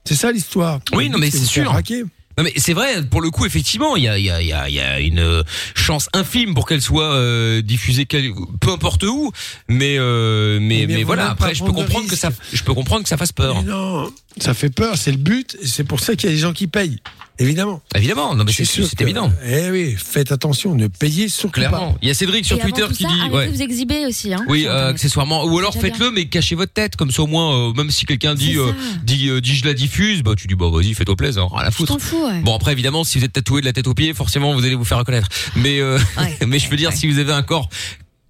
[0.06, 0.80] C'est ça l'histoire.
[0.94, 1.72] Oui, non, mais c'est vont sûr.
[1.72, 2.04] Raquer.
[2.38, 4.48] Non mais c'est vrai, pour le coup, effectivement, il y a, il y, a, il
[4.48, 5.44] y, a, il y a une
[5.76, 9.32] chance infime pour qu'elle soit euh, diffusée, quel- peu importe où.
[9.68, 12.74] Mais euh, mais, Mais mais, faut voilà, après, je peux comprendre que ça, je peux
[12.74, 13.62] comprendre que ça fasse peur.
[13.62, 15.58] Mais non, ça fait peur, c'est le but.
[15.62, 17.00] et C'est pour ça qu'il y a des gens qui payent.
[17.40, 17.82] Évidemment.
[17.96, 19.32] Évidemment, non mais c'est c'est que- évident.
[19.48, 21.98] Eh oui, faites attention, ne payez surtout Clairement.
[22.02, 23.48] Il y a Cédric sur Et avant Twitter tout qui ça, dit, arrêtez ouais.
[23.48, 24.32] de vous exhiber aussi.
[24.32, 25.46] Hein, Oui, euh, accessoirement.
[25.46, 28.36] Ou alors faites-le, mais cachez votre tête, comme ça au moins, euh, même si quelqu'un
[28.36, 28.72] dit, euh,
[29.04, 31.72] dit, euh, dit je la diffuse, bah tu dis bah vas-y, fais-toi plaisir, rien à
[31.72, 31.94] Tu foutre.
[31.94, 32.42] t'en fous, ouais.
[32.42, 34.76] Bon après évidemment si vous êtes tatoué de la tête aux pieds forcément vous allez
[34.76, 36.38] vous faire reconnaître mais euh, Ouais.
[36.48, 37.70] mais je veux dire si vous avez un corps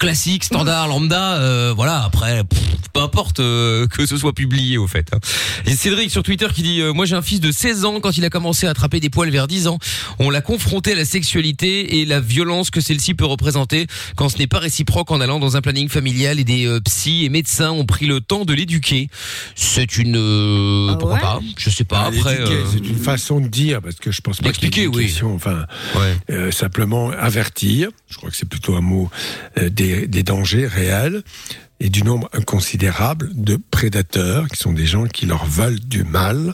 [0.02, 2.60] classique standard lambda euh, voilà après pff,
[2.92, 5.20] peu importe euh, que ce soit publié au fait hein.
[5.68, 8.18] et Cédric sur Twitter qui dit euh, moi j'ai un fils de 16 ans quand
[8.18, 9.78] il a commencé à attraper des poils vers 10 ans
[10.18, 13.86] on l'a confronté à la sexualité et la violence que celle-ci peut représenter
[14.16, 17.24] quand ce n'est pas réciproque en allant dans un planning familial et des euh, psys
[17.24, 19.08] et médecins ont pris le temps de l'éduquer
[19.54, 22.98] c'est une euh, Ah pourquoi ouais pas je sais pas Ah, après euh, C'est une
[22.98, 25.14] façon de dire, parce que je pense pas D'expliquer, que oui.
[25.24, 27.90] Enfin, ouais euh, simplement avertir.
[28.10, 29.10] Je crois que c'est plutôt un mot
[29.58, 31.24] euh, des, des dangers réels
[31.80, 36.54] et du nombre inconsidérable de prédateurs qui sont des gens qui leur veulent du mal,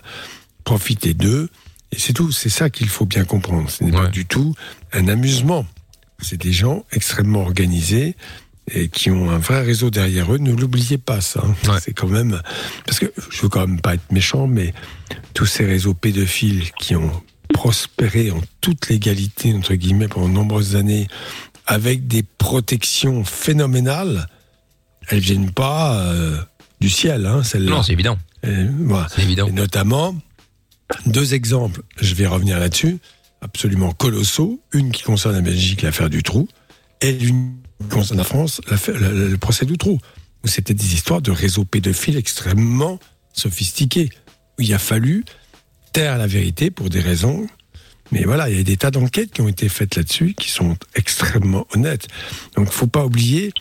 [0.63, 1.49] profiter d'eux.
[1.91, 2.31] Et c'est tout.
[2.31, 3.69] C'est ça qu'il faut bien comprendre.
[3.69, 4.55] Ce n'est pas du tout
[4.93, 5.65] un amusement.
[6.21, 8.15] C'est des gens extrêmement organisés
[8.73, 10.37] et qui ont un vrai réseau derrière eux.
[10.39, 11.41] Ne l'oubliez pas, ça.
[11.45, 11.55] hein.
[11.71, 11.79] Ouais.
[11.81, 12.41] C'est quand même
[12.85, 14.73] parce que je veux quand même pas être méchant, mais
[15.33, 17.11] tous ces réseaux pédophiles qui ont
[17.53, 21.07] prospéré en toute légalité entre guillemets pendant de nombreuses années
[21.67, 24.27] avec des protections phénoménales,
[25.09, 26.37] elles viennent pas euh,
[26.81, 27.71] du ciel, hein, celles-là.
[27.71, 29.07] non c'est évident Euh, voilà.
[29.13, 30.15] c'est évident Et notamment,
[31.05, 32.97] deux exemples, je vais revenir là-dessus,
[33.41, 34.61] absolument colossaux.
[34.73, 36.47] Une qui concerne la Belgique, l'affaire du trou,
[37.01, 39.99] et une qui concerne la France, le- le procès du trou.
[40.43, 42.99] Où c'était des histoires de réseaux pédophiles extrêmement
[43.33, 44.09] sophistiqués.
[44.57, 45.25] Où il a fallu
[45.93, 47.47] taire la vérité pour des raisons
[48.11, 50.77] Mais voilà, il y a des tas d'enquêtes qui ont été faites là-dessus, qui sont
[50.95, 52.07] extrêmement honnêtes.
[52.55, 53.51] Donc, faut pas oublier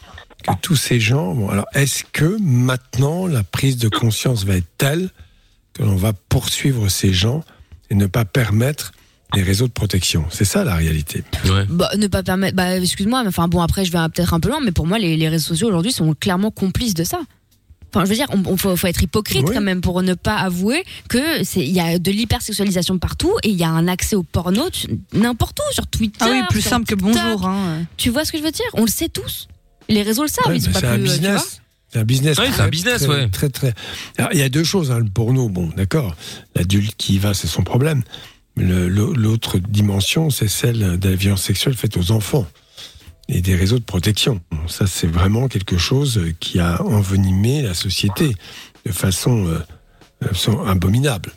[0.42, 1.34] que tous ces gens.
[1.34, 5.10] Bon, alors, est-ce que maintenant la prise de conscience va être telle
[5.74, 7.42] que l'on va poursuivre ces gens
[7.90, 8.92] et ne pas permettre
[9.34, 10.26] les réseaux de protection?
[10.30, 11.24] C'est ça la réalité.
[11.68, 12.56] Bah, ne pas permettre.
[12.56, 14.98] Bah, excuse-moi, mais enfin bon, après, je vais peut-être un peu loin, mais pour moi,
[14.98, 17.20] les, les réseaux sociaux aujourd'hui sont clairement complices de ça.
[17.96, 19.54] Enfin, je veux dire, on, on faut, faut être hypocrite Oui.
[19.54, 23.48] quand même pour ne pas avouer que c'est il y a de l'hypersexualisation partout et
[23.48, 24.68] il y a un accès au porno
[25.14, 26.18] n'importe où sur Twitter.
[26.20, 27.46] Ah oui, plus sur simple que bonjour.
[27.46, 27.84] Hein.
[27.96, 28.66] Tu vois ce que je veux dire?
[28.74, 29.48] On le sait tous.
[29.88, 30.52] Les réseaux le savent.
[30.52, 31.62] Ouais, c'est un business.
[31.90, 32.38] C'est un business.
[32.38, 33.28] Oui, c'est un business, très, ouais.
[33.30, 33.72] Très, très.
[34.18, 34.90] Alors, il y a deux choses.
[34.90, 36.14] Hein, le porno, bon, d'accord.
[36.54, 38.02] L'adulte qui y va, c'est son problème.
[38.56, 42.46] L'autre dimension, c'est celle de la violence sexuelle faite aux enfants
[43.28, 44.40] et des réseaux de protection.
[44.50, 48.34] Bon, Ça, c'est vraiment quelque chose qui a envenimé la société
[48.84, 49.58] de façon, euh,
[50.22, 51.32] façon abominable.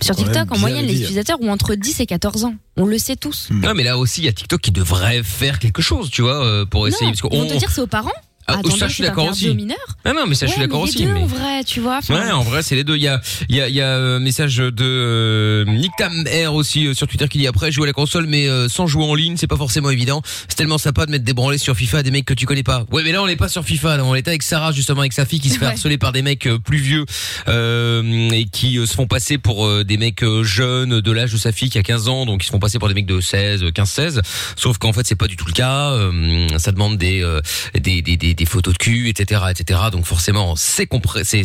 [0.00, 2.54] Sur Quand même TikTok, en moyenne, le les utilisateurs ont entre 10 et 14 ans.
[2.76, 3.48] On le sait tous.
[3.50, 3.60] Hmm.
[3.60, 6.44] Non, mais là aussi, il y a TikTok qui devrait faire quelque chose, tu vois,
[6.44, 7.06] euh, pour essayer.
[7.06, 8.10] non, parce ils vont te dire c'est aux parents.
[8.46, 9.48] Ah, Attendez, ça, je suis d'accord aussi.
[9.48, 9.76] aux mineurs.
[10.04, 11.04] Ah non, mais ça, je suis d'accord aussi.
[11.04, 12.00] deux, mais- en vrai, tu vois.
[12.10, 12.96] Ouais, en vrai, c'est les deux.
[12.96, 15.92] Il y a, il y a, il y a euh, un message de euh, Nick
[15.98, 18.68] Tam Air aussi euh, sur Twitter qui dit après jouer à la console, mais euh,
[18.68, 20.22] sans jouer en ligne, c'est pas forcément évident.
[20.48, 22.62] C'est tellement sympa de mettre des branlés sur FIFA à des mecs que tu connais
[22.62, 22.84] pas.
[22.92, 23.96] Ouais, mais là on n'est pas sur FIFA.
[23.98, 25.70] Là, on était avec Sarah justement avec sa fille qui se fait Ouais.
[25.72, 27.04] harceler par des mecs euh, plus vieux
[27.48, 31.32] euh, et qui euh, se font passer pour euh, des mecs euh, jeunes de l'âge
[31.32, 33.06] de sa fille qui a 15 ans, donc ils se font passer pour des mecs
[33.06, 34.22] de 16, 15, 16.
[34.56, 35.90] Sauf qu'en fait c'est pas du tout le cas.
[35.92, 37.40] Euh, ça demande des, euh,
[37.78, 39.80] des, des, des, des photos de cul, etc., etc.
[39.92, 40.86] Donc forcément c'est
[41.24, 41.44] c'est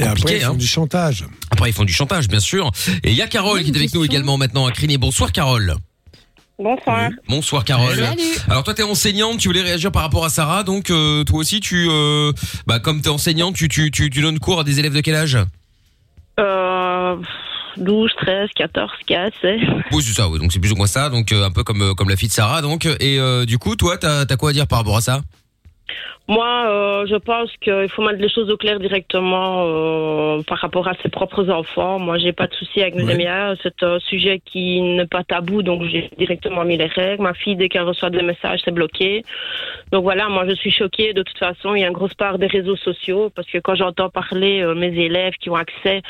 [0.00, 0.36] Et après, compliqué.
[0.36, 0.56] ils font hein.
[0.56, 1.24] du chantage.
[1.50, 2.70] Après, ils font du chantage, bien sûr.
[3.04, 4.98] Et il y a Carole qui est avec nous également maintenant à Criner.
[4.98, 5.76] Bonsoir, Carole.
[6.58, 7.10] Bonsoir.
[7.28, 7.96] Bonsoir, Carole.
[7.96, 8.22] Salut.
[8.48, 10.62] Alors, toi, t'es enseignante, tu voulais réagir par rapport à Sarah.
[10.62, 12.32] Donc, euh, toi aussi, tu, euh,
[12.66, 15.14] bah, comme t'es enseignante, tu, tu, tu, tu donnes cours à des élèves de quel
[15.14, 15.38] âge?
[16.38, 17.16] Euh,
[17.78, 19.58] 12, 13, 14, 15, c'est.
[19.92, 20.38] Oui, c'est ça, oui.
[20.38, 21.08] Donc, c'est plus ou moins ça.
[21.08, 22.60] Donc, euh, un peu comme, euh, comme la fille de Sarah.
[22.60, 25.22] Donc, et euh, du coup, toi, t'as as quoi à dire par rapport à ça?
[26.30, 30.86] Moi, euh, je pense qu'il faut mettre les choses au clair directement euh, par rapport
[30.86, 31.98] à ses propres enfants.
[31.98, 33.14] Moi, j'ai pas de souci avec mes Ouais.
[33.14, 33.26] amis.
[33.26, 33.54] hein.
[33.64, 37.24] C'est un sujet qui n'est pas tabou, donc j'ai directement mis les règles.
[37.24, 39.24] Ma fille, dès qu'elle reçoit des messages, c'est bloqué.
[39.90, 41.12] Donc voilà, moi, je suis choquée.
[41.14, 43.74] De toute façon, il y a une grosse part des réseaux sociaux parce que quand
[43.74, 46.00] j'entends parler euh, mes élèves qui ont accès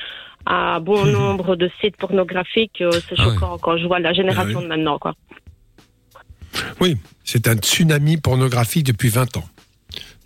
[0.44, 3.35] à bon nombre de sites pornographiques, euh, c'est Ah ouais.
[3.35, 5.14] choquant quand je vois la génération Ah de maintenant, quoi.
[6.78, 9.44] Oui, c'est un tsunami pornographique depuis 20 ans.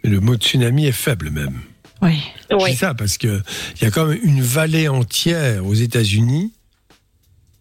[0.04, 1.60] Le mot tsunami est faible même.
[2.02, 2.20] Oui.
[2.50, 2.72] Je Oui.
[2.72, 3.42] dis ça parce que
[3.76, 6.52] il y a quand même une vallée entière aux États-Unis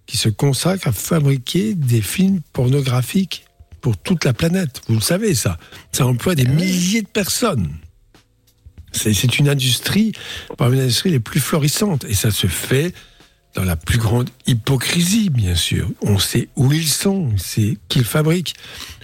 [0.06, 3.46] qui se consacre à fabriquer des films pornographiques
[3.80, 4.82] pour toute la planète.
[4.88, 5.58] Vous le savez ça.
[5.94, 7.70] Ça emploie des milliers de personnes.
[8.92, 10.12] C'est c'est une industrie,
[10.58, 12.04] parmi les industries les plus florissantes.
[12.06, 12.94] Et ça se fait
[13.56, 15.90] dans la plus grande hypocrisie, bien sûr.
[16.02, 18.54] On sait où ils sont, c'est qu'ils fabriquent.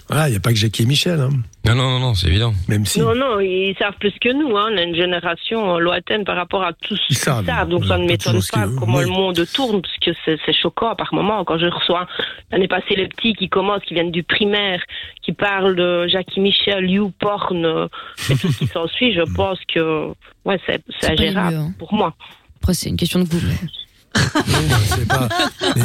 [0.08, 1.30] Voilà, il n'y a pas que Jackie et Michel, hein.
[1.66, 2.54] Non, non, non, non, c'est évident.
[2.68, 3.00] même si.
[3.00, 4.56] Non, non, ils savent plus que nous.
[4.56, 4.70] Hein.
[4.72, 7.44] On a une génération lointaine par rapport à tout ce savent.
[7.44, 7.68] savent.
[7.68, 9.04] Donc ça ne m'étonne pas comment oui.
[9.04, 11.44] le monde tourne, parce que c'est choquant par moment.
[11.44, 12.06] Quand je reçois
[12.50, 14.80] l'année passée les petits qui commencent, qui viennent du primaire,
[15.22, 17.88] qui parlent de Jackie Michel, YouPorn euh,
[18.30, 20.08] et tout ce qui s'ensuit, je pense que
[20.46, 21.74] ouais, c'est ingérable mieux, hein.
[21.78, 22.14] pour moi.
[22.62, 23.40] Après, c'est une question de goût.
[24.14, 25.28] c'est pas,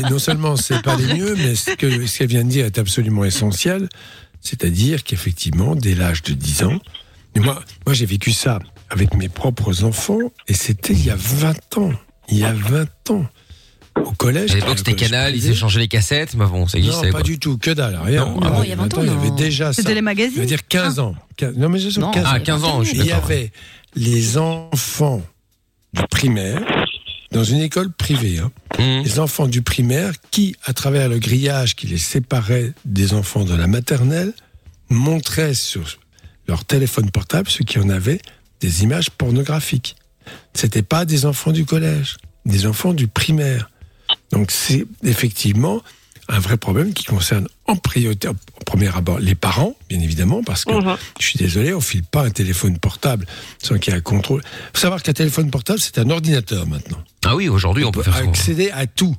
[0.10, 2.80] non seulement c'est pas les mieux, mais ce que ce qu'elle vient de dire est
[2.80, 3.88] absolument essentiel.
[4.46, 6.80] C'est-à-dire qu'effectivement, dès l'âge de 10 ans,
[7.36, 11.16] et moi, moi j'ai vécu ça avec mes propres enfants, et c'était il y a
[11.18, 11.92] 20 ans.
[12.30, 13.26] Il y a 20 ans.
[14.04, 14.52] Au collège.
[14.52, 17.22] À l'époque, c'était Canal, ils échangeaient les cassettes, mais bon, ça Non, existait, pas quoi.
[17.24, 18.26] du tout, que dalle, rien.
[18.26, 19.36] Non, Ah, non, il y a 20 ans, il y avait non.
[19.36, 19.82] déjà ça.
[19.82, 21.16] C'était les Je veux magazines dire 15 ans.
[21.38, 22.12] 15 non, mais je Non.
[22.12, 22.40] 15 Ah, ans.
[22.44, 23.52] 15 ans, je suis Il y avait
[23.96, 25.22] les enfants
[25.94, 26.62] du primaire,
[27.36, 29.04] dans une école privée, hein, Mmh.
[29.04, 33.56] les enfants du primaire qui, à travers le grillage qui les séparait des enfants de
[33.56, 34.34] la maternelle,
[34.90, 35.98] montraient sur
[36.48, 38.20] leur téléphone portable, ceux qui en avaient,
[38.60, 39.96] des images pornographiques.
[40.54, 43.70] C'était pas des enfants du collège, des enfants du primaire.
[44.32, 45.82] Donc c'est effectivement
[46.28, 48.28] un vrai problème qui concerne en priorité,
[48.66, 50.98] premier abord, les parents, bien évidemment, parce que Mhm.
[51.20, 53.26] je suis désolé, on file pas un téléphone portable
[53.64, 54.42] sans qu'il y ait un contrôle.
[54.74, 58.18] faut savoir qu'un téléphone portable, c'est un ordinateur maintenant Ah oui, aujourd'hui, on peut faire
[58.18, 58.24] ça.
[58.24, 59.16] accéder à tout.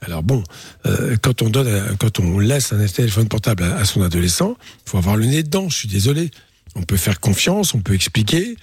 [0.00, 0.42] Alors bon,
[0.86, 4.56] euh, quand on donne, un- quand on laisse un téléphone portable à, à son adolescent,
[4.86, 5.68] il faut avoir le nez dedans.
[5.68, 6.30] Je suis désolé.
[6.76, 8.56] On peut faire confiance, on peut expliquer,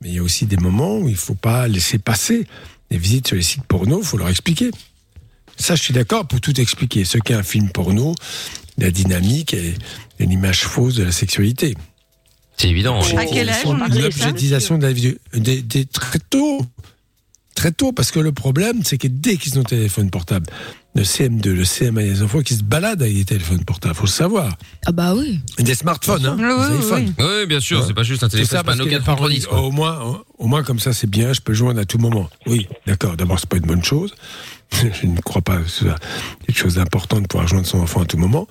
[0.00, 2.46] mais il y a aussi des moments où il faut pas laisser passer.
[2.90, 4.72] Les visites sur les sites porno, il faut leur expliquer.
[5.56, 7.04] Ça, je suis d'accord pour tout expliquer.
[7.04, 8.14] Ce qu'est un film porno,
[8.80, 9.74] la dynamique et,
[10.18, 11.74] et l'image fausse de la sexualité.
[12.56, 13.00] C'est évident.
[13.16, 16.60] À quel âge L'objectisation de la vie des, des- très tôt.
[17.54, 20.46] Très tôt, parce que le problème, c'est que dès qu'ils ont un téléphone portable,
[20.94, 23.64] le CM2, le CM1, il y a des enfants qui se baladent avec des téléphones
[23.64, 24.56] portables, faut le savoir.
[24.86, 25.40] Ah bah oui.
[25.58, 27.12] Des smartphones, hein, Oui, des oui.
[27.18, 27.84] Oui, bien sûr, Ouais.
[27.86, 29.34] c'est pas juste un C'est téléphone, ça, pas un Nokia les parents 3310.
[29.34, 29.60] disent, quoi.
[29.60, 32.30] au moins, au moins comme ça c'est bien, je peux joindre à tout moment.
[32.46, 33.16] Oui, d'accord.
[33.16, 34.14] D'abord c'est pas une bonne chose.
[35.02, 35.98] Je ne crois pas que ce soit
[36.46, 38.46] quelque chose d'important de pouvoir joindre son enfant à tout moment.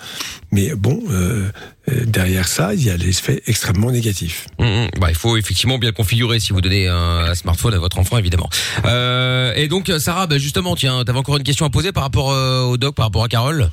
[0.52, 1.50] Mais bon, euh,
[1.90, 4.48] euh, derrière ça, il y a l'effet extrêmement négatif.
[4.60, 4.88] Hum, hum.
[5.00, 8.50] Bah, il faut effectivement bien configurer si vous donnez un smartphone à votre enfant, évidemment.
[8.86, 12.32] Euh, et donc, Sarah, bah, justement, tiens, t'avais encore une question à poser par rapport
[12.32, 13.70] euh, au doc, par rapport à Carole?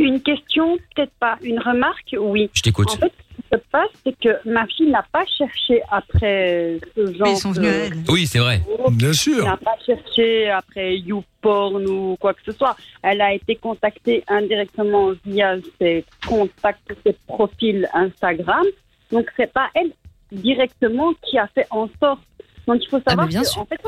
[0.00, 1.36] Une question, peut-être pas.
[1.42, 2.48] Une remarque, oui.
[2.54, 2.88] Je t'écoute.
[2.90, 7.06] En fait, ce qui se passe, c'est que ma fille n'a pas cherché après ce
[7.12, 7.78] genre Mais ils sont venus à de...
[7.84, 7.92] elle.
[8.08, 8.62] Oui, c'est vrai.
[8.92, 9.44] Bien Elle sûr.
[9.44, 12.76] n'a pas cherché après YouPorn ou quoi que ce soit.
[13.02, 18.64] Elle a été contactée indirectement via ses contacts, ses profils Instagram.
[19.12, 19.92] Donc, c'est pas elle
[20.32, 22.22] directement qui a fait en sorte.
[22.66, 23.60] Donc, il faut savoir mais bien que, sûr.
[23.62, 23.80] en fait,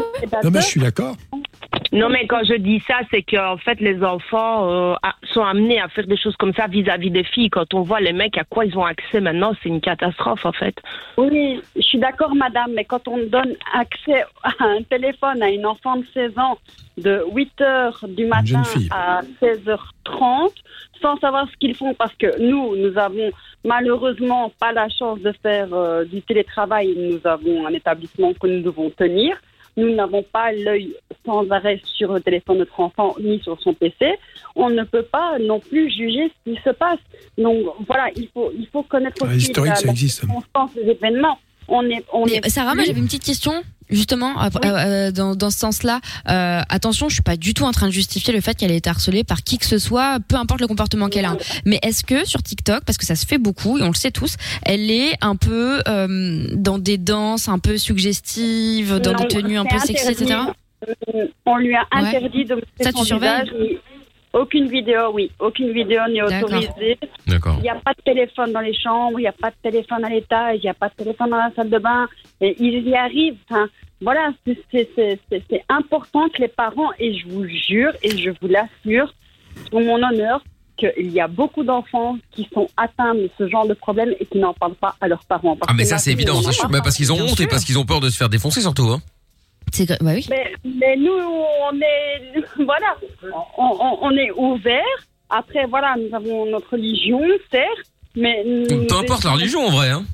[0.44, 1.16] Non mais je suis d'accord.
[1.92, 5.80] Non, mais quand je dis ça, c'est qu'en fait, les enfants euh, a- sont amenés
[5.80, 7.50] à faire des choses comme ça vis-à-vis des filles.
[7.50, 10.52] Quand on voit les mecs à quoi ils ont accès maintenant, c'est une catastrophe, en
[10.52, 10.74] fait.
[11.18, 15.66] Oui, je suis d'accord, madame, mais quand on donne accès à un téléphone à une
[15.66, 16.58] enfant de 16 ans
[16.98, 20.50] de 8 heures du matin à 16h30,
[21.00, 23.30] sans savoir ce qu'ils font, parce que nous, nous avons
[23.64, 28.62] malheureusement pas la chance de faire euh, du télétravail, nous avons un établissement que nous
[28.62, 29.36] devons tenir.
[29.76, 33.72] Nous n'avons pas l'œil sans arrêt sur le téléphone de notre enfant ni sur son
[33.74, 34.18] PC.
[34.54, 36.98] On ne peut pas non plus juger ce qui se passe.
[37.38, 41.38] Donc voilà, il faut, il faut connaître Ah, aussi la, la circonstance des événements.
[41.68, 45.34] On est, on Mais est Sarah, moi j'avais une petite question justement euh, euh, dans,
[45.34, 46.00] dans ce sens-là.
[46.28, 48.76] Euh, attention, je suis pas du tout en train de justifier le fait qu'elle ait
[48.78, 51.36] été harcelée par qui que ce soit, peu importe le comportement qu'elle a.
[51.66, 54.10] Mais est-ce que sur TikTok, parce que ça se fait beaucoup et on le sait
[54.10, 59.28] tous, elle est un peu euh, dans des danses un peu suggestives, dans Non, des
[59.28, 60.40] tenues un peu sexy, etc.
[61.46, 63.42] On lui a interdit de montrer Ça, tu surveilles?
[63.44, 63.78] visage.
[64.32, 65.30] Aucune vidéo, oui.
[65.38, 66.98] Aucune vidéo n'est autorisée.
[67.26, 67.56] D'accord.
[67.58, 70.04] Il n'y a pas de téléphone dans les chambres, il n'y a pas de téléphone
[70.04, 72.08] à l'étage, il n'y a pas de téléphone dans la salle de bain.
[72.40, 73.36] Et ils y arrivent.
[73.50, 73.68] Enfin,
[74.00, 74.88] voilà, c'est-
[75.68, 79.12] important que les parents, et je vous jure, et je vous l'assure,
[79.70, 80.42] pour mon honneur,
[80.78, 84.38] qu'il y a beaucoup d'enfants qui sont atteints de ce genre de problème et qui
[84.38, 85.56] n'en parlent pas à leurs parents.
[85.56, 86.62] Parce Ah, mais ça, c'est évident, n'en a c'est sûr.
[86.68, 88.28] pas Bah, parce qu'ils ont Bien honte et parce qu'ils ont peur de se faire
[88.30, 88.84] défoncer, surtout.
[88.90, 89.00] Hein.
[89.72, 90.26] C'est bah oui.
[90.30, 92.94] Mais, mais nous, on est, voilà,
[93.56, 94.82] on, on- on est ouvert.
[95.30, 99.88] Après, voilà, nous avons notre religion, certes, mais nous- Peu importe la religion, en vrai.
[99.90, 100.04] Hein.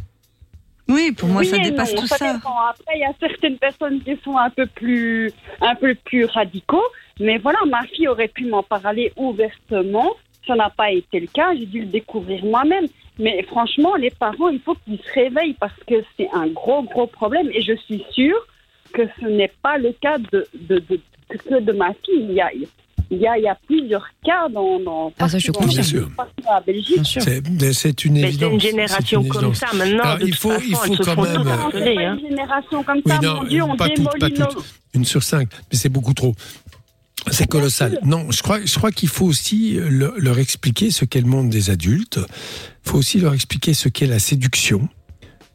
[0.88, 2.32] Oui, pour moi, Oui ça dépasse non, tout ça.
[2.34, 2.54] dépend.
[2.70, 6.84] Après, il y a certaines personnes qui sont un peu plus, un peu plus radicaux.
[7.20, 10.12] Mais voilà, ma fille aurait pu m'en parler ouvertement.
[10.46, 11.54] Ça n'a pas été le cas.
[11.58, 12.86] J'ai dû le découvrir moi-même.
[13.18, 17.06] Mais franchement, les parents, il faut qu'ils se réveillent parce que c'est un gros, gros
[17.08, 17.50] problème.
[17.52, 18.46] Et je suis sûre
[19.06, 22.26] que ce n'est pas le cas de, de, de, que de ma fille.
[22.30, 22.50] Il y a,
[23.10, 25.60] il y a, il y a plusieurs cas dans, dans, Ah, ça, je dans-.
[25.66, 26.10] Bien sûr.
[26.16, 27.00] partout en Belgique.
[27.04, 28.52] C'est mais c'est une Mais c'est évidence.
[28.52, 29.58] une c'est génération une comme évidence.
[29.58, 30.02] ça maintenant.
[30.04, 32.18] Alors, de il toute faut- façon, il faut quand même, euh, Non, c'est pas hein.
[32.20, 34.62] une génération comme Oui, ça, non, mon Dieu, on pas toutes, pas démolit nos...
[34.94, 36.34] Une sur cinq, mais c'est beaucoup trop.
[37.30, 37.98] C'est colossal.
[38.04, 41.50] Non, je crois, je crois qu'il faut aussi le- leur expliquer ce qu'est le monde
[41.50, 42.18] des adultes.
[42.86, 44.88] Il faut aussi leur expliquer ce qu'est la séduction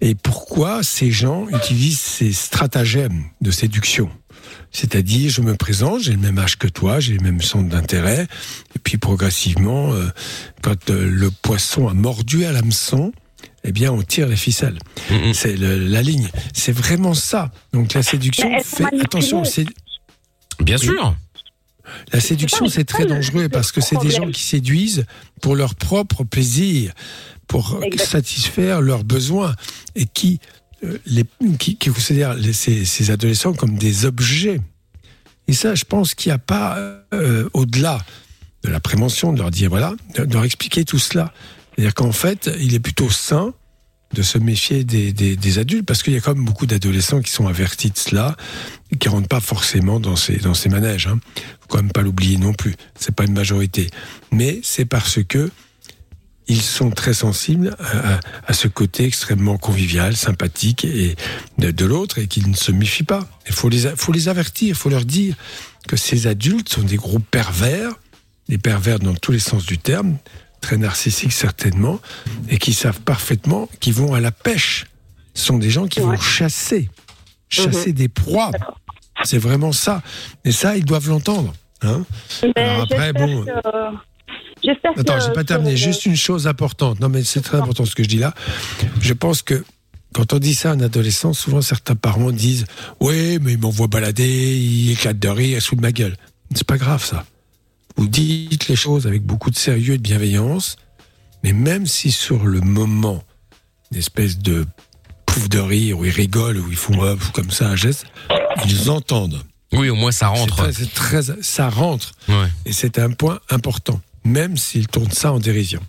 [0.04, 4.10] et pourquoi ces gens utilisent ces stratagèmes de séduction?
[4.70, 8.28] C'est-à-dire, je me présente, j'ai le même âge que toi, j'ai le même centre d'intérêt,
[8.76, 10.10] et puis progressivement, euh,
[10.62, 13.14] quand euh, le poisson a mordu à l'hameçon,
[13.64, 14.78] eh bien, on tire les ficelles.
[15.10, 15.34] Mhm.
[15.34, 16.28] C'est la ligne.
[16.54, 17.50] C'est vraiment ça.
[17.72, 19.46] Donc la séduction fait attention.
[19.46, 19.68] C'est
[20.60, 21.16] Bien sûr.
[22.12, 25.06] la séduction, c'est très dangereux parce que c'est des gens qui séduisent
[25.42, 26.92] pour leur propre plaisir,
[27.54, 29.54] pour satisfaire leurs besoins
[29.96, 30.40] et qui
[30.84, 31.24] euh, les
[31.60, 34.60] qui, qui considèrent les- ces, ces adolescents comme des objets.
[35.48, 36.78] Et ça, je pense qu'il n'y a pas
[37.14, 38.04] euh, au-delà
[38.64, 41.32] de la prévention de leur dire voilà, de, de leur expliquer tout cela.
[41.76, 43.54] C'est-à-dire qu'en fait, il est plutôt sain
[44.16, 47.22] de se méfier des, des, des adultes parce qu'il y a quand même beaucoup d'adolescents
[47.22, 48.36] qui sont avertis de cela
[48.92, 51.06] et qui rentrent pas forcément dans ces dans ces manèges.
[51.08, 51.20] Hein.
[51.62, 52.74] Faut quand même pas l'oublier non plus.
[53.00, 53.90] C'est pas une majorité,
[54.32, 55.52] mais c'est parce que
[56.48, 61.16] ils sont très sensibles à, à- à ce côté extrêmement convivial, sympathique et
[61.58, 63.28] de, de l'autre et qu'ils ne se méfient pas.
[63.48, 65.36] Il faut les faut les avertir, il faut leur dire
[65.88, 67.92] que ces adultes sont des gros pervers,
[68.50, 70.18] des pervers dans tous les sens du terme,
[70.62, 72.00] très narcissiques certainement,
[72.50, 74.86] et qui savent parfaitement qu'ils vont à la pêche.
[75.34, 76.90] Ce sont des gens qui vont chasser,
[77.50, 78.52] chasser des proies.
[79.24, 80.02] C'est vraiment ça.
[80.46, 81.54] Et ça, ils doivent l'entendre.
[81.82, 82.06] Hein
[82.56, 83.44] Alors après, bon.
[83.46, 83.52] que-
[84.64, 85.72] J'espère Attends, que- j'ai pas terminé.
[85.72, 87.00] que- Juste une chose importante.
[87.00, 88.34] Non, mais c'est très important ce que je dis là.
[89.02, 89.64] Je pense que
[90.14, 92.66] quand on dit ça à un adolescent, souvent certains parents disent
[93.00, 96.16] Oui, mais il m'envoie balader, il éclate de rire, il se fout de ma gueule.
[96.56, 97.26] C'est pas grave ça.
[97.96, 100.78] vous dites les choses avec beaucoup de sérieux et de bienveillance,
[101.44, 103.24] mais même si sur le moment,
[103.92, 104.66] une espèce de
[105.28, 108.06] pouf de rire, où ils rigolent, où ils font hop, comme ça un geste,
[108.66, 109.44] ils entendent.
[109.74, 110.56] Oui, au moins ça rentre.
[110.72, 112.14] C'est très, c'est très- ça rentre.
[112.30, 112.48] Ouais.
[112.66, 115.82] Et c'est un point important, même s'ils tournent ça en dérision.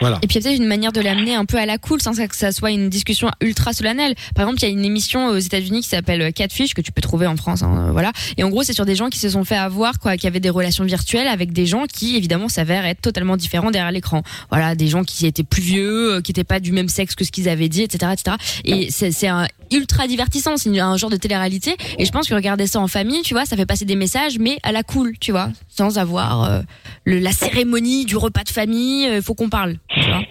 [0.00, 0.18] Voilà.
[0.22, 2.00] Et puis il y a peut-être une manière de l'amener un peu à la cool
[2.00, 4.14] sans que ça soit une discussion ultra solennelle.
[4.34, 7.02] Par exemple, il y a une émission aux États-Unis qui s'appelle Catfish que tu peux
[7.02, 8.12] trouver en France, hein, euh, voilà.
[8.36, 10.40] Et en gros, c'est sur des gens qui se sont fait avoir, quoi, qui avaient
[10.40, 14.22] des relations virtuelles avec des gens qui évidemment s'avèrent être totalement différents derrière l'écran.
[14.50, 17.24] Voilà, des gens qui étaient plus vieux, euh, qui n'étaient pas du même sexe que
[17.24, 18.36] ce qu'ils avaient dit, etc., etc.
[18.64, 21.76] Et c'est un ultra divertissant, c'est un genre de télé-réalité.
[21.98, 24.38] Et je pense que regarder ça en famille, tu vois, ça fait passer des messages,
[24.38, 26.60] mais à la cool, tu vois, sans avoir euh,
[27.04, 29.04] le- la cérémonie du repas de famille.
[29.04, 29.76] Il faut qu'on parle.
[29.94, 30.22] Tu vois.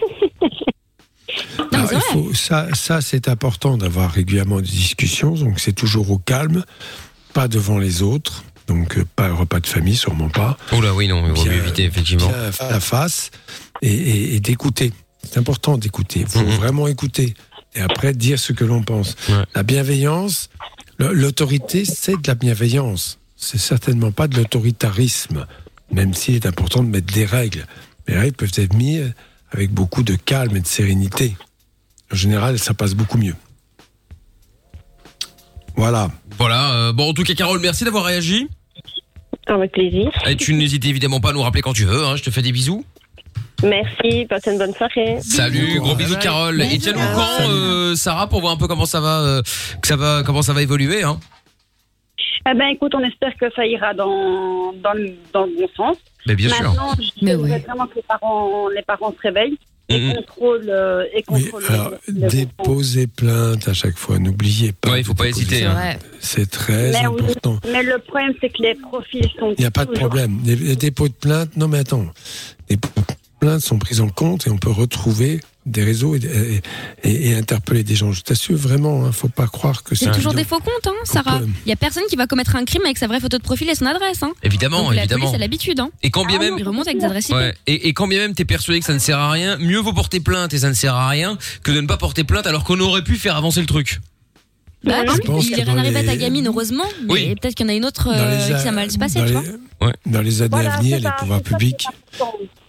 [1.58, 2.12] Non, mais Alors, c'est il vrai.
[2.28, 6.64] faut, ça, ça c'est important d'avoir régulièrement des discussions, donc c'est toujours au calme,
[7.34, 10.58] pas devant les autres, donc euh, pas un repas de famille, sûrement pas.
[10.72, 12.26] Oh là, oui, non, il vaut mieux éviter, effectivement.
[12.28, 13.30] Bien face à face
[13.80, 14.92] et, et- et d'écouter.
[15.22, 16.20] C'est important d'écouter.
[16.20, 16.50] Il faut Mhm.
[16.56, 17.34] vraiment écouter
[17.74, 19.16] et après dire ce que l'on pense.
[19.28, 19.44] Ouais.
[19.54, 20.50] La bienveillance,
[20.98, 23.18] l'autorité, c'est de la bienveillance.
[23.36, 25.46] C'est certainement pas de l'autoritarisme,
[25.92, 27.66] même s'il est important de mettre des règles.
[28.06, 29.12] Les règles peuvent être mises
[29.52, 31.36] avec beaucoup de calme et de sérénité.
[32.12, 33.36] En général, ça passe beaucoup mieux.
[35.76, 36.10] Voilà.
[36.36, 36.74] Voilà.
[36.74, 38.48] euh, bon, en tout cas, Carole, merci d'avoir réagi.
[39.46, 40.10] Avec plaisir.
[40.26, 42.04] Et tu n'hésites évidemment pas à nous rappeler quand tu veux.
[42.04, 42.84] Hein, je te fais des bisous.
[43.62, 45.18] Merci, passez une bonne soirée.
[45.20, 46.62] Salut, gros bisous, Carole.
[46.62, 49.42] Et tiens-nous au courant, euh, Sarah, pour voir un peu comment ça va, euh,
[49.82, 51.02] que ça va, comment ça va évoluer.
[51.02, 51.18] Hein.
[52.50, 55.98] Eh ben, écoute, on espère que ça ira dans, dans, le, dans le bon sens.
[56.26, 56.62] Mais bien sûr.
[56.72, 59.58] Maintenant, je Mais vraiment que les parents, les parents se réveillent
[59.90, 60.14] et Mhm.
[60.14, 62.36] contrôlent, euh, et Oui, contrôlent alors, les enfants.
[62.36, 64.18] déposez plainte à chaque fois.
[64.18, 64.92] N'oubliez pas.
[64.92, 65.96] Ouais, il faut pas hésiter, C'est hein.
[66.20, 67.20] C'est très Mais oui.
[67.20, 67.58] important.
[67.70, 69.52] Mais le problème, c'est que les profils sont.
[69.58, 70.38] Il n'y a pas de toujours- problème.
[70.46, 72.06] Les, les dépôts de plainte, non mais attends,
[72.70, 73.06] les dépôts de
[73.40, 76.60] plainte sont pris en compte et on peut retrouver des réseaux et, et-
[77.08, 78.12] et- et interpeller des gens.
[78.12, 80.42] Je t'assure vraiment, hein, faut pas croire que c'est C'est toujours évident.
[80.42, 81.40] des faux comptes, hein, Sarah.
[81.66, 83.68] Il y a personne qui va commettre un crime avec sa vraie photo de profil
[83.68, 84.22] et son adresse.
[84.22, 84.32] Hein.
[84.42, 85.24] Évidemment, Donc la évidemment.
[85.26, 85.80] police a l'habitude.
[85.80, 85.90] Hein.
[86.02, 87.34] Et quand bien Ah même, Ils remontent avec des adresses IP.
[87.34, 87.54] Ouais.
[87.66, 89.92] Et, et quand bien même t'es persuadé que ça ne sert à rien, mieux vaut
[89.92, 92.64] porter plainte et ça ne sert à rien que de ne pas porter plainte alors
[92.64, 94.00] qu'on aurait pu faire avancer le truc.
[94.82, 96.84] Bah, Je pense il est rien arrivé à ta gamine, heureusement.
[97.06, 97.34] Mais Oui.
[97.36, 99.42] peut-être qu'il y en a une autre euh, qui a- mal dans tu les- vois.
[99.82, 99.92] Ouais.
[100.06, 101.86] Dans les années Voilà, à venir, les pouvoirs publics.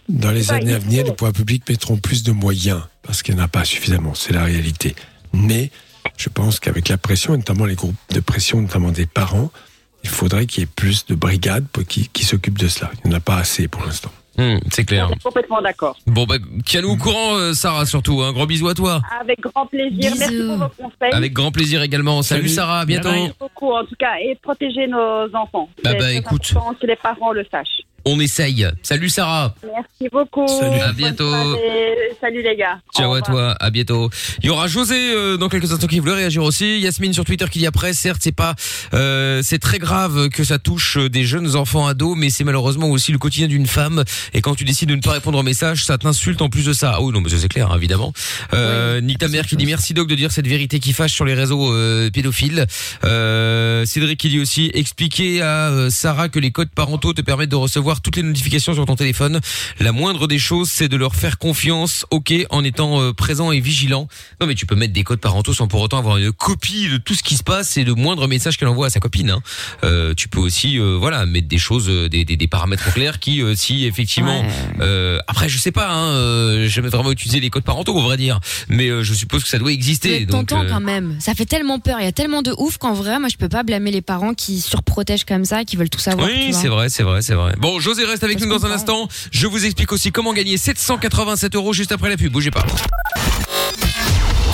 [0.08, 3.40] Dans les années à venir, les pouvoirs publics mettront plus de moyens parce qu'il n'y
[3.40, 4.14] en a pas suffisamment.
[4.14, 4.94] C'est la réalité.
[5.32, 5.70] Mais
[6.16, 9.50] je pense qu'avec la pression, et notamment les groupes de pression, notamment des parents,
[10.04, 12.90] il faudrait qu'il y ait plus de brigades pour- qui, qui s'occupent de cela.
[13.04, 14.10] Il n'y en a pas assez pour l'instant.
[14.38, 15.08] Hum, c'est clair.
[15.08, 15.94] Je suis complètement d'accord.
[16.06, 18.22] Bon bah tiens-nous au courant, euh, Sarah surtout.
[18.22, 19.02] Un gros bisou à toi.
[19.20, 20.10] Avec grand plaisir.
[20.10, 20.18] Bisous.
[20.18, 21.12] Merci pour vos conseils.
[21.12, 22.22] Avec grand plaisir également.
[22.22, 22.54] Salut, Salut.
[22.54, 23.10] Sarah, à bientôt.
[23.10, 25.68] Merci beaucoup, en tout cas, et protéger nos enfants.
[25.84, 26.50] Bah, bah, écoute.
[26.80, 27.82] que les parents le sachent.
[28.04, 28.66] On essaye.
[28.82, 29.54] Salut Sarah.
[29.62, 30.46] Merci beaucoup.
[30.48, 30.80] Salut.
[30.80, 31.32] À bientôt.
[32.20, 32.80] Salut les gars.
[32.94, 34.10] Au Ciao à toi, à bientôt.
[34.42, 36.78] Il y aura José euh, dans quelques instants qui voulait réagir aussi.
[36.78, 38.54] Yasmine sur Twitter qui dit après, certes c'est pas,
[38.94, 42.88] euh, c'est très grave que ça touche euh, des jeunes enfants ados, mais c'est malheureusement
[42.90, 44.04] aussi le quotidien d'une femme.
[44.34, 46.72] Et quand tu décides de ne pas répondre aux messages, ça t'insulte en plus de
[46.72, 46.92] ça.
[46.94, 48.12] Ah oui non mais c'est clair hein, évidemment.
[48.54, 51.24] Euh, Nick ta mère qui dit merci Doc de dire cette vérité qui fâche sur
[51.24, 52.66] les réseaux euh, pédophiles.
[53.04, 57.56] Euh, Cédric qui dit aussi expliquer à Sarah que les codes parentaux te permettent de
[57.56, 59.40] recevoir toutes les notifications sur ton téléphone.
[59.80, 63.60] La moindre des choses, c'est de leur faire confiance, ok, en étant euh, présent et
[63.60, 64.08] vigilant.
[64.40, 66.96] Non, mais tu peux mettre des codes parentaux sans pour autant avoir une copie de
[66.96, 69.30] tout ce qui se passe et de moindres messages qu'elle envoie à sa copine.
[69.30, 69.42] Hein.
[69.84, 73.18] Euh, tu peux aussi, euh, voilà, mettre des choses, euh, des, des, des paramètres clairs
[73.18, 74.42] qui, euh, si effectivement,
[74.80, 78.16] euh, après, je sais pas, hein, euh, jamais vraiment utilisé les codes parentaux, au vrai
[78.16, 80.26] dire, mais euh, je suppose que ça doit exister.
[80.26, 81.16] Donc, tentant euh, quand même.
[81.20, 81.98] Ça fait tellement peur.
[82.00, 84.34] Il y a tellement de ouf qu'en vrai, moi, je peux pas blâmer les parents
[84.34, 86.28] qui surprotègent comme ça, qui veulent tout savoir.
[86.28, 87.54] Oui, c'est vrai, c'est vrai, c'est vrai.
[87.58, 89.08] Bon, José reste avec nous dans un instant.
[89.32, 92.32] Je vous explique aussi comment gagner 787 euros juste après la pub.
[92.32, 92.64] Bougez pas.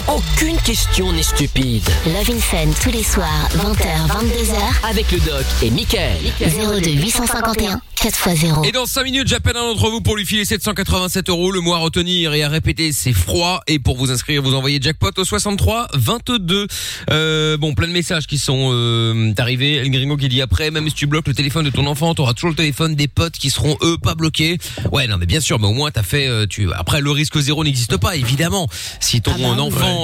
[0.08, 1.86] Aucune question n'est stupide.
[2.06, 6.16] Love in Fun tous les soirs, 20h, 22h, Avec le doc et Michael.
[6.40, 8.64] 02 851 4x0.
[8.66, 11.50] Et dans 5 minutes, j'appelle un d'entre vous pour lui filer 787 euros.
[11.50, 13.60] Le mois à retenir et à répéter, c'est froid.
[13.66, 16.66] Et pour vous inscrire, vous envoyez jackpot au 63 22.
[17.10, 19.74] Euh, bon, plein de messages qui sont euh, arrivés.
[19.76, 22.34] El Gringo qui dit après, même si tu bloques le téléphone de ton enfant, t'auras
[22.34, 24.58] toujours le téléphone des potes qui seront eux pas bloqués.
[24.92, 26.28] Ouais, non, mais bien sûr, mais au moins t'as fait.
[26.28, 28.68] euh, tu après le risque zéro n'existe pas, évidemment.
[29.00, 29.56] Si ton Ah bah oui.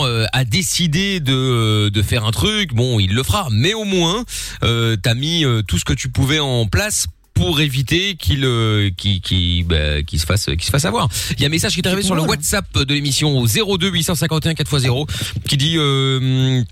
[0.02, 3.48] Euh, a décidé de euh, de faire un truc, bon, il le fera.
[3.50, 4.24] Mais au moins,
[4.62, 8.90] euh, t'as mis euh, tout ce que tu pouvais en place pour éviter qu'il euh,
[9.66, 11.08] bah, qu'il se fasse qu'il se fasse avoir.
[11.32, 13.90] Il y a un message qui est arrivé sur le WhatsApp de l'émission au 02
[13.90, 15.08] 851 4x0
[15.48, 16.62] qui dit euh,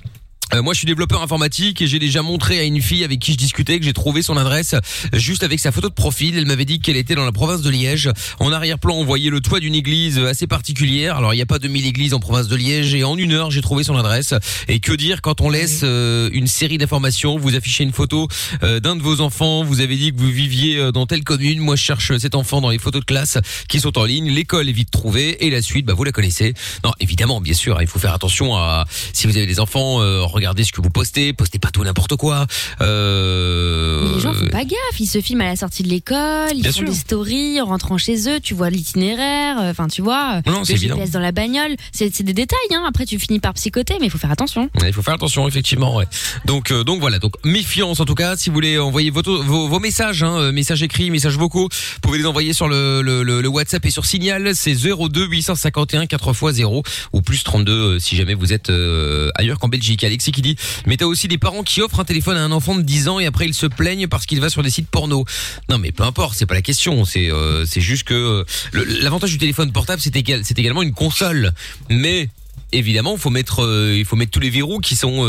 [0.54, 3.32] Euh, moi, je suis développeur informatique et j'ai déjà montré à une fille avec qui
[3.32, 4.74] je discutais que j'ai trouvé son adresse
[5.14, 6.36] juste avec sa photo de profil.
[6.36, 8.10] Elle m'avait dit qu'elle était dans la province de Liège.
[8.38, 11.16] En arrière-plan, on voyait le toit d'une église assez particulière.
[11.16, 13.32] Alors, il n'y a pas de mille églises en province de Liège et en une
[13.32, 14.34] heure, j'ai trouvé son adresse.
[14.68, 18.28] Et que dire quand on laisse euh, une série d'informations, vous affichez une photo
[18.62, 21.60] euh, d'un de vos enfants, vous avez dit que vous viviez euh, dans telle commune.
[21.60, 23.38] Moi, je cherche cet enfant dans les photos de classe
[23.68, 24.30] qui sont en ligne.
[24.30, 26.52] L'école est vite trouvée et la suite, bah, vous la connaissez.
[26.84, 28.84] Non, évidemment, bien sûr, il faut faire attention à
[29.14, 32.16] si vous avez des enfants, euh, regardez ce que vous postez, postez pas tout n'importe
[32.16, 32.46] quoi.
[32.80, 36.50] Euh, Mais les gens font pas gaffe, ils se filment à la sortie de l'école,
[36.54, 36.88] ils Bien font sûr.
[36.88, 40.76] des stories en rentrant chez eux, tu vois l'itinéraire, euh, enfin tu vois, Non, le.
[40.76, 42.84] GPS dans la bagnole, c'est c'est des détails, hein.
[42.88, 44.68] après tu finis par psychoter, mais il faut faire attention.
[44.80, 45.96] Ouais, Il faut faire attention effectivement.
[45.96, 46.06] Ouais.
[46.44, 49.68] Donc euh, donc voilà donc méfiance en tout cas si vous voulez envoyer vos vos,
[49.68, 53.22] vos messages hein, euh, messages écrits messages vocaux vous pouvez les envoyer sur le, le,
[53.22, 56.82] le, le WhatsApp et sur Signal c'est 02 851 4 x 0
[57.12, 60.02] ou plus 32 euh, si jamais vous êtes euh, ailleurs qu'en Belgique.
[60.04, 60.56] Alexis qui dit
[60.86, 63.20] mais t'as aussi des parents qui offrent un téléphone à un enfant de 10 ans
[63.20, 65.24] et après ils se plaignent parce qu'il va sur des sites porno.
[65.68, 69.38] Non mais peu importe c'est pas la question c'est euh, juste que euh, l'avantage du
[69.38, 71.52] téléphone portable c'est égal, c'est également une console
[71.88, 72.28] mais
[72.72, 75.24] évidemment, faut mettre, euh, il faut mettre tous les verrous qui sont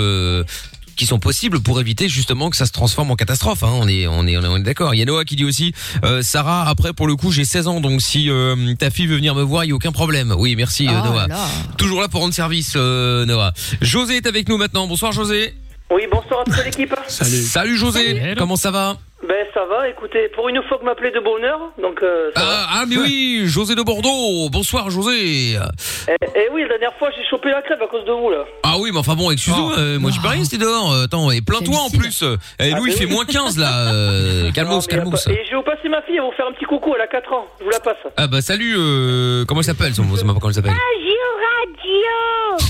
[0.95, 3.63] qui sont possibles pour éviter justement que ça se transforme en catastrophe.
[3.63, 3.71] Hein.
[3.73, 4.93] On est, on est, on est d'accord.
[4.93, 5.73] Il y a Noah qui dit aussi,
[6.03, 6.67] euh, Sarah.
[6.67, 9.41] Après, pour le coup, j'ai 16 ans, donc si euh, ta fille veut venir me
[9.43, 10.33] voir, il y a aucun problème.
[10.37, 11.27] Oui, merci euh, Oh Noah.
[11.27, 11.47] là.
[11.77, 13.53] Toujours là pour rendre service, euh, Noah.
[13.81, 14.87] José est avec nous maintenant.
[14.87, 15.53] Bonsoir José.
[15.91, 16.95] Oui, bonsoir à toute l'équipe.
[17.07, 17.77] Salut.
[17.77, 18.19] José.
[18.19, 18.35] Salut.
[18.37, 18.97] Comment ça va?
[19.28, 22.47] Ben ça va, écoutez, pour une fois que m'appelez de bonheur, donc euh, ça va.
[22.51, 24.49] ah, ah, mais oui, José de Bordeaux.
[24.51, 25.53] Bonsoir José.
[25.53, 28.43] Et, et oui, la dernière fois j'ai chopé la crève à cause de vous là.
[28.63, 30.91] Ah oui, mais enfin bon, excuse-moi, euh, moi j'y peux rien, c'était dehors.
[30.91, 32.21] Euh, Attends, et plains-toi en plus.
[32.59, 33.13] Eh, Ah, Louis, il fait oui.
[33.13, 33.71] moins 15 là.
[33.93, 35.24] Euh, Non, calmos, mais y a calmos.
[35.26, 36.93] pas- Et je vais vous passer ma fille, elle va vous faire un petit coucou,
[36.95, 37.97] elle a 4 ans, je vous la passe.
[38.17, 41.13] Ah bah salut, euh, comment elle s'appelle son, c'est pas comment elle s'appelle Radio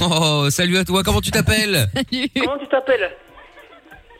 [0.46, 1.88] Oh, salut à toi, comment tu t'appelles
[2.40, 3.10] Comment tu t'appelles?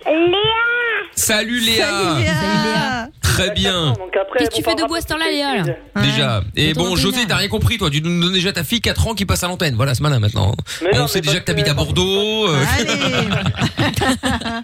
[0.06, 3.08] Léa Salut Léa.
[3.22, 3.94] Très bien.
[3.94, 6.02] Donc après, Qu'est-ce que tu fais parlera debout à cette heure-là, plus Léa, là.
[6.04, 6.44] Déjà.
[6.56, 7.90] Et bon, José, t'as rien compris, toi.
[7.90, 9.76] Tu nous donnes déjà ta fille 4 ans qui passe à l'antenne.
[9.76, 10.56] Voilà, ce malin maintenant.
[10.84, 12.48] Mais non, On sait déjà que t'habites à Bordeaux.
[12.48, 12.64] euh,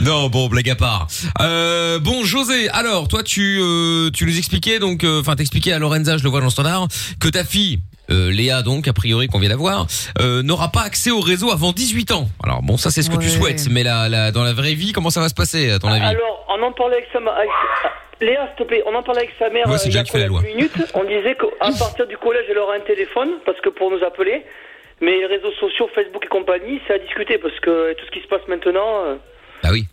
[0.00, 1.06] non, bon, blague à part.
[1.40, 5.78] Euh, bon, José, alors, toi, tu, euh, tu nous expliquais, donc, euh, enfin, t'expliquais à
[5.78, 6.88] Lorenza, je le vois dans le standard,
[7.20, 7.78] que ta fille,
[8.10, 9.86] euh, Léa, donc, a priori, qu'on vient d'avoir,
[10.20, 12.28] euh, n'aura pas accès au réseau avant 18 ans.
[12.42, 13.66] Alors, bon, ça, c'est ce que tu souhaites.
[13.70, 16.04] Mais là, là, dans la vraie vie, comment ça va se passer, à ton avis?
[16.04, 17.50] Alors, on en parlait avec sa ma- avec-
[18.20, 19.90] Léa, s'il te plaît, on en parlait avec sa mère c'est euh, il y a
[19.98, 20.48] Jacques qui fait la quoi, loi.
[20.48, 20.90] il y a 10 minutes.
[20.94, 24.44] On disait qu'à partir du collège, elle aura un téléphone, parce que pour nous appeler.
[25.00, 28.20] Mais les réseaux sociaux, Facebook et compagnie, c'est à discuter, parce que tout ce qui
[28.22, 29.04] se passe maintenant.
[29.04, 29.16] euh,
[29.62, 29.86] Bah oui.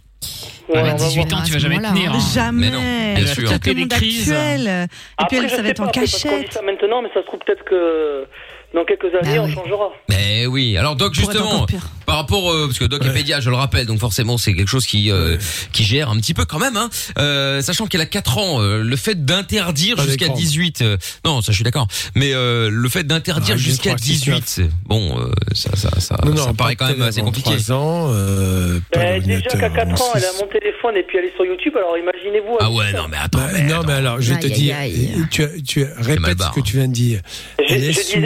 [0.69, 1.41] Ouais, À on va 18 voir.
[1.41, 2.11] ans, tu vas jamais tenir.
[2.11, 2.15] hein.
[2.17, 2.31] hein.
[2.33, 2.69] Jamais.
[2.69, 2.79] Mais non,
[3.15, 3.49] bien C'est sûr.
[3.59, 4.31] peut-être crises.
[4.31, 4.67] actuel.
[4.67, 4.87] Et
[5.17, 6.53] Après, puis je ça va être en cachette.
[6.53, 8.25] ça maintenant, mais ça se trouve peut-être que
[8.73, 9.53] dans quelques années, Bah on oui.
[9.53, 9.89] changera.
[10.09, 10.77] Mais oui.
[10.77, 11.65] Alors Doc, justement,
[12.05, 13.13] par rapport, euh, parce que Doc est Ouais.
[13.13, 15.37] pédiatre, je le rappelle, donc forcément c'est quelque chose qui euh,
[15.71, 16.77] qui gère un petit peu quand même.
[16.77, 20.37] Hein, euh, sachant qu'elle a 4 ans, euh, le fait d'interdire jusqu'à d'écran.
[20.37, 23.97] 18, euh, non, ça je suis d'accord, mais euh, le fait d'interdire Ah, jusqu'à deux,
[23.97, 27.21] trois, six, 18, bon, euh, ça ça ça, Non, ça non, paraît quand même assez
[27.21, 27.51] compliqué.
[27.57, 31.03] 3 ans, euh, pas Ben, déjà qu'à 4 avant ans, elle a mon téléphone et
[31.03, 32.57] puis elle est sur YouTube, alors imaginez-vous.
[32.59, 35.11] Ah ouais, non mais attends, Bah, mais non, mais alors, je vais te dire, aïe.
[35.29, 37.21] tu, tu as- mal répète barre, ce que tu viens de dire.
[37.59, 38.19] Je- est disais sur-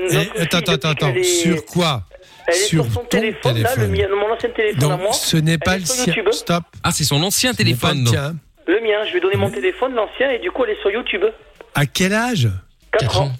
[0.00, 2.02] notre Attends, fille, attends, attends, sur quoi
[2.46, 5.12] Elle est sur, Sur son ton téléphone, là, le mien, mon ancien téléphone à moi.
[5.12, 6.14] ce n'est pas le sien.
[6.30, 6.64] Stop.
[6.82, 8.38] Ah, c'est son ancien Ce n'est pas téléphone.
[8.66, 10.90] le mien, je lui ai donné mon téléphone, l'ancien, et du coup, elle est sur
[10.90, 11.24] YouTube.
[11.74, 12.48] À quel âge
[12.98, 13.32] 4 ans.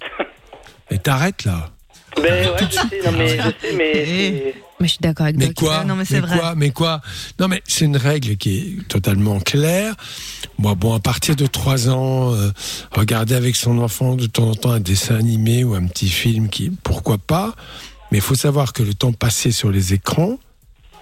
[0.91, 1.71] Et t'arrêtes là.
[2.17, 4.55] Ben ouais, je sais, non mais je sais, mais.
[4.83, 5.55] Mais je suis d'accord avec Mais Doc.
[5.57, 6.37] quoi Ah non, mais c'est vrai.
[6.39, 7.01] quoi Mais quoi
[7.41, 9.95] Non, mais c'est une règle qui est totalement claire.
[10.59, 12.51] Moi, bon, à partir de 3 ans, euh,
[12.93, 16.49] regarder avec son enfant de temps en temps un dessin animé ou un petit film,
[16.49, 17.55] qui, pourquoi pas
[18.11, 20.39] Mais il faut savoir que le temps passé sur les écrans,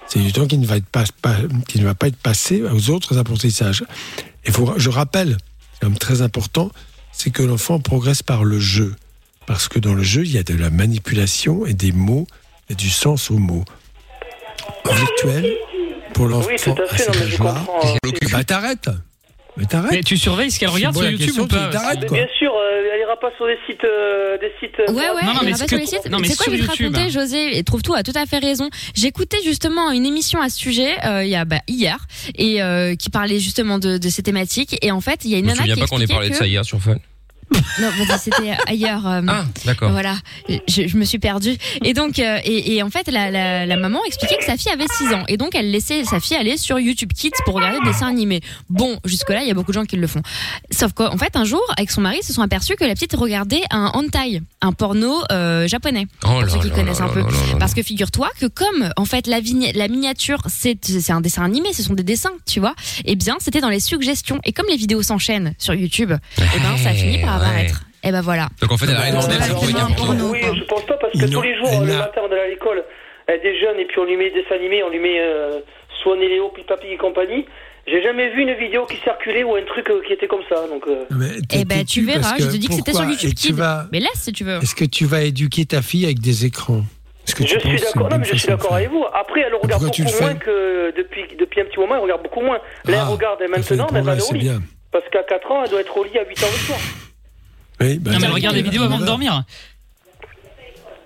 [0.06, 1.36] c'est du temps qui ne va, être pas, pas-
[1.68, 3.84] qui ne va pas être passé aux autres apprentissages.
[4.44, 5.36] Et faut, je rappelle,
[5.74, 6.70] c'est même très important,
[7.12, 8.94] c'est que l'enfant progresse par le jeu.
[9.46, 12.26] Parce que dans le jeu, il y a de la manipulation et des mots,
[12.70, 13.64] et du sens aux mots.
[14.86, 15.52] Virtuel,
[16.14, 17.80] pour l'enfant Oui, tout à fait, non mais je comprends.
[17.84, 18.88] euh, bah t'arrêtes
[19.56, 22.16] Mais t'arrêtes Mais tu surveilles ce qu'elle regarde sur YouTube ou pas t'arrêtes, quoi.
[22.18, 23.84] bien sûr, euh, elle ira pas sur des sites.
[23.84, 25.64] euh, des sites euh, Ouais, ouais, Non, non, il mais y en a c'est pas
[25.64, 26.10] que- sur les sites.
[26.10, 26.94] non, mais C'est quoi, sur je vais te YouTube.
[26.94, 28.68] raconter, José, et trouve tout a tout à fait raison.
[28.94, 31.98] J'écoutais justement une émission à ce sujet, euh, il y a, bah, hier,
[32.36, 35.36] et, euh, qui parlait justement de, de ces thématiques, et en fait, il y a
[35.36, 36.64] Je une me nana souviens qui pas qu'on ait expliquait parlé de que- ça hier
[36.64, 36.96] sur Fun.
[37.80, 37.88] Non,
[38.18, 39.06] c'était ailleurs.
[39.06, 39.90] euh, Ah, d'accord.
[39.90, 40.16] Voilà,
[40.48, 41.56] je, je me suis perdue.
[41.84, 44.70] Et donc, euh, et, et en fait, la, la, la maman expliquait que sa fille
[44.72, 45.24] avait 6 ans.
[45.28, 48.40] Et donc, elle laissait sa fille aller sur YouTube Kids pour regarder des dessins animés.
[48.68, 50.22] Bon, jusque-là, il y a beaucoup de gens qui le font.
[50.70, 53.14] Sauf qu'en fait, un jour, avec son mari, ils se sont aperçus que la petite
[53.14, 56.06] regardait un hentai, un porno euh, japonais.
[56.24, 57.24] Oh pour ceux qui connaissent un peu.
[57.58, 59.40] Parce que figure-toi que comme, en fait, la,
[59.88, 62.74] miniature, c'est c'est un dessin animé, ce sont des dessins, tu vois.
[63.04, 64.40] Et bien, c'était dans les suggestions.
[64.44, 67.39] Et comme les vidéos s'enchaînent sur YouTube, et ben, ça finit par
[68.02, 68.48] Et ben voilà.
[68.62, 69.94] Donc en fait, elle a rien demandé, elle s'est porno.
[69.94, 70.30] porno.
[70.30, 72.46] Oui, je pense pas parce que Non, tous les jours, le matin, on est à
[72.48, 72.82] l'école,
[73.26, 75.20] elle est des jeunes et puis on lui met des dessins animés, on lui met
[75.20, 75.60] euh,
[76.02, 77.44] Swan et Léo, puis Papy et compagnie.
[77.86, 80.66] J'ai jamais vu une vidéo qui circulait ou un truc euh, qui était comme ça.
[80.68, 81.04] Donc, euh,
[81.52, 83.54] Eh ben, tu verras, je te dis que c'était sur YouTube Kids.
[83.92, 84.58] Mais laisse si tu veux.
[84.62, 86.82] Est-ce que tu vas éduquer ta fille avec des écrans?
[87.36, 88.08] Que je suis d'accord.
[88.10, 89.04] Non, mais je suis d'accord avec vous.
[89.14, 90.34] Après, elle regarde beaucoup moins fais?
[90.36, 91.94] que depuis depuis un petit moment.
[91.96, 92.56] Elle regarde beaucoup moins.
[92.56, 94.40] Là, elle Ah, regarde maintenant, mais elle va au c'est lit.
[94.40, 94.60] bien.
[94.90, 96.78] Parce qu'à 4 ans, elle doit être au lit à 8 ans le soir.
[97.80, 99.42] Oui, bah, Non, mais elle regarde des tu- vidéos avant de dormir.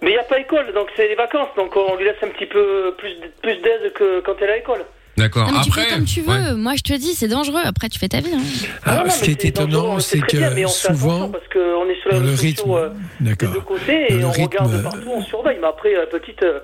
[0.03, 1.49] Mais il n'y a pas école, donc c'est les vacances.
[1.57, 3.11] Donc on lui laisse un petit peu plus,
[3.43, 4.85] plus d'aide que quand elle est à l'école.
[5.17, 5.47] D'accord.
[5.47, 6.29] Non, mais tu Après, fais comme tu veux.
[6.33, 6.55] ouais.
[6.55, 7.61] Moi, je te dis, c'est dangereux.
[7.65, 8.33] Après, tu fais ta vie.
[8.35, 8.43] hein.
[8.85, 11.89] Ah, non, ce qui est étonnant, c'est très bien, mais que on souvent, parce qu'on
[11.89, 14.75] est sur les le rythme, sociaux euh, des deux côtés et le on rythme, regarde
[14.75, 15.59] euh, partout, on surveille.
[15.61, 16.59] Mais après, la petite, euh,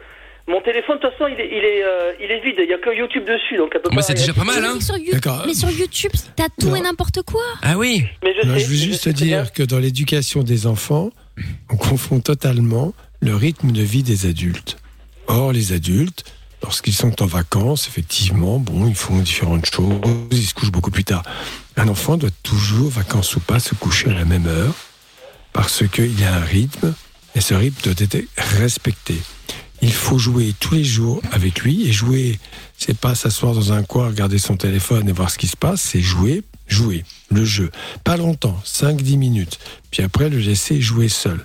[0.48, 2.56] mon téléphone, de toute façon, il est, il est, euh, il est vide.
[2.58, 4.02] Il n'y a que YouTube dessus, donc peut Mais pas.
[4.02, 4.74] c'est déjà pas mal, hein.
[4.78, 5.44] que sur You- D'accord.
[5.46, 6.76] Mais sur YouTube, t'as tout Non.
[6.76, 7.42] et n'importe quoi.
[7.62, 8.04] Ah oui.
[8.24, 8.60] Mais je Non, sais.
[8.60, 11.10] je veux juste te très dire que dans l'éducation des enfants,
[11.70, 14.76] on confond totalement le rythme de vie des adultes.
[15.28, 16.24] Or, les adultes,
[16.62, 20.00] lorsqu'ils sont en vacances, effectivement, bon, ils font différentes choses,
[20.32, 21.22] ils se couchent beaucoup plus tard.
[21.76, 24.74] Un enfant doit toujours, vacances ou pas, se coucher à la même heure
[25.52, 26.94] parce qu'il y a un rythme
[27.36, 28.18] et ce rythme doit être
[28.58, 29.14] respecté.
[29.82, 32.38] Il faut jouer tous les jours avec lui et jouer,
[32.76, 35.80] c'est pas s'asseoir dans un coin, regarder son téléphone et voir ce qui se passe,
[35.80, 37.70] c'est jouer, jouer, le jeu.
[38.04, 39.58] Pas longtemps, 5-10 minutes.
[39.90, 41.44] Puis après, le laisser jouer seul.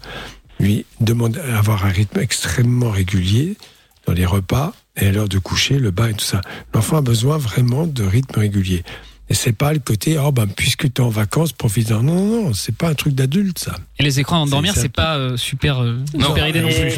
[0.60, 3.58] Lui demande à avoir un rythme extrêmement régulier
[4.06, 6.42] dans les repas et à l'heure de coucher, le bain et tout ça.
[6.74, 8.84] L'enfant a besoin vraiment de rythme régulier.
[9.30, 12.04] Et c'est pas le côté, oh ben, puisque tu es en vacances, profite-en.
[12.04, 13.74] Non, non, non, c'est pas un truc d'adulte, ça.
[13.98, 14.82] Et les écrans avant de C'est dormir, ça.
[14.82, 16.28] c'est pas euh, super, euh, Non.
[16.28, 16.96] super idée non plus.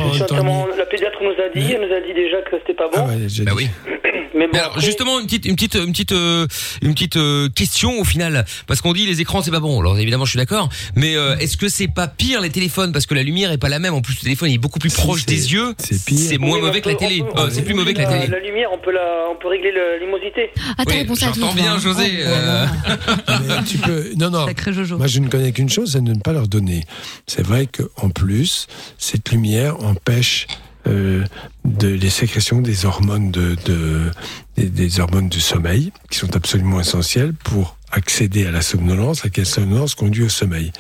[0.78, 2.98] La pédiatre nous a dit, elle nous a dit déjà que c'était pas bon.
[2.98, 3.46] Ah ouais, Bah dit.
[3.56, 3.68] oui.
[4.36, 6.46] Mais bon, Mais alors après- justement une petite une petite une petite euh,
[6.84, 9.80] une petite euh, question au final parce qu'on dit les écrans c'est pas bon.
[9.80, 12.92] Alors évidemment je suis d'accord, mais euh, est-ce que c'est pas pire les téléphones?
[12.92, 14.78] Parce que la lumière est pas la même en plus le téléphone il est beaucoup
[14.78, 15.74] plus proche des yeux.
[15.80, 16.20] c'est pire.
[16.20, 17.24] C'est moins Oui, mauvais que la télé.
[17.50, 18.28] c'est plus mauvais que la télé.
[18.28, 20.52] La lumière, on peut la, on peut régler le- l'imosité.
[20.78, 21.80] Ah, Oui, à j'entends bien hein.
[21.80, 22.17] José.
[22.20, 22.66] Euh,
[23.48, 24.14] Mais tu peux.
[24.16, 24.46] Non, non.
[24.46, 24.98] Sacré Jojo.
[24.98, 26.84] Moi, je ne connais qu'une chose, c'est de ne pas leur donner.
[27.28, 30.48] C'est vrai qu'en plus, cette lumière empêche
[30.88, 31.26] euh,
[31.66, 34.12] de, les sécrétions des hormones de, de-
[34.56, 39.30] des, des hormones du sommeil, qui sont absolument essentielles pour accéder à la somnolence, à
[39.30, 40.72] quelle somnolence conduit au sommeil.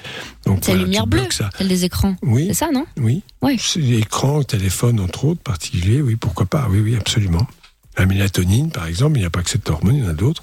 [0.45, 1.49] Donc, C'est la lumière bleue, ça.
[1.57, 2.15] celle des écrans.
[2.21, 3.21] Oui, C'est ça, non oui.
[3.41, 3.57] Oui.
[3.61, 7.45] C'est L'écran, le téléphone, entre autres, particulier, oui, pourquoi pas, oui, oui, absolument.
[7.97, 10.13] La mélatonine, par exemple, il n'y a pas que cette hormone, il y en a
[10.13, 10.41] d'autres.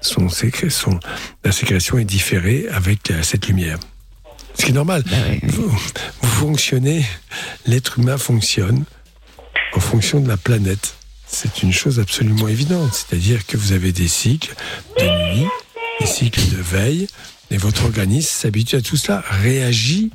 [0.00, 1.00] Son son-
[1.44, 3.78] la sécrétion est différée avec euh, cette lumière.
[4.54, 5.02] Ce qui est normal.
[5.06, 7.04] Bah Vous, vous fonctionnez,
[7.66, 8.84] l'être humain fonctionne
[9.74, 10.94] en fonction de la planète.
[11.26, 12.90] C'est une chose absolument évidente.
[12.92, 14.54] C'est-à-dire que vous avez des cycles
[14.98, 15.46] de nuit,
[16.00, 17.06] des cycles de veille,
[17.50, 20.10] et votre organisme s'habitue à tout cela, réagit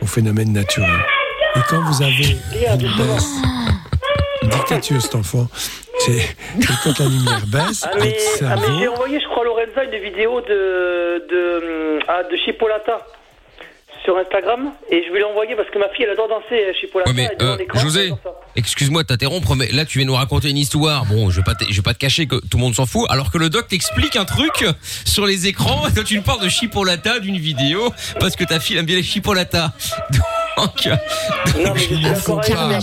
[0.00, 1.04] aux phénomènes naturels.
[1.56, 3.26] Et quand vous avez une baisse,
[4.42, 5.48] une dictature, cet enfant,
[5.98, 9.44] c'est c'est quand la lumière baisse, Ah mais, ah, mais j'ai envoyé, je crois, à
[9.44, 12.98] Lorenza une vidéo de de, ah, de Chipolata
[14.04, 17.10] sur Instagram et je vais l'envoyer parce que ma fille elle adore danser euh, Chipolata.
[17.10, 18.12] Ouais, mais, euh, José.
[18.56, 21.04] Excuse-moi de t'interrompre, mais là tu viens nous raconter une histoire.
[21.06, 22.86] Bon, je vais pas, te- je vais pas te cacher que tout le monde s'en
[22.86, 24.64] fout, alors que le doc t'explique un truc
[25.04, 25.82] sur les écrans.
[25.94, 29.02] Toi, tu nous parles de chipolata d'une vidéo parce que ta fille aime bien les
[29.02, 29.70] chipolatas.
[30.58, 30.86] Donc,
[31.64, 32.78] Non, mais je suis Il ne faut pas.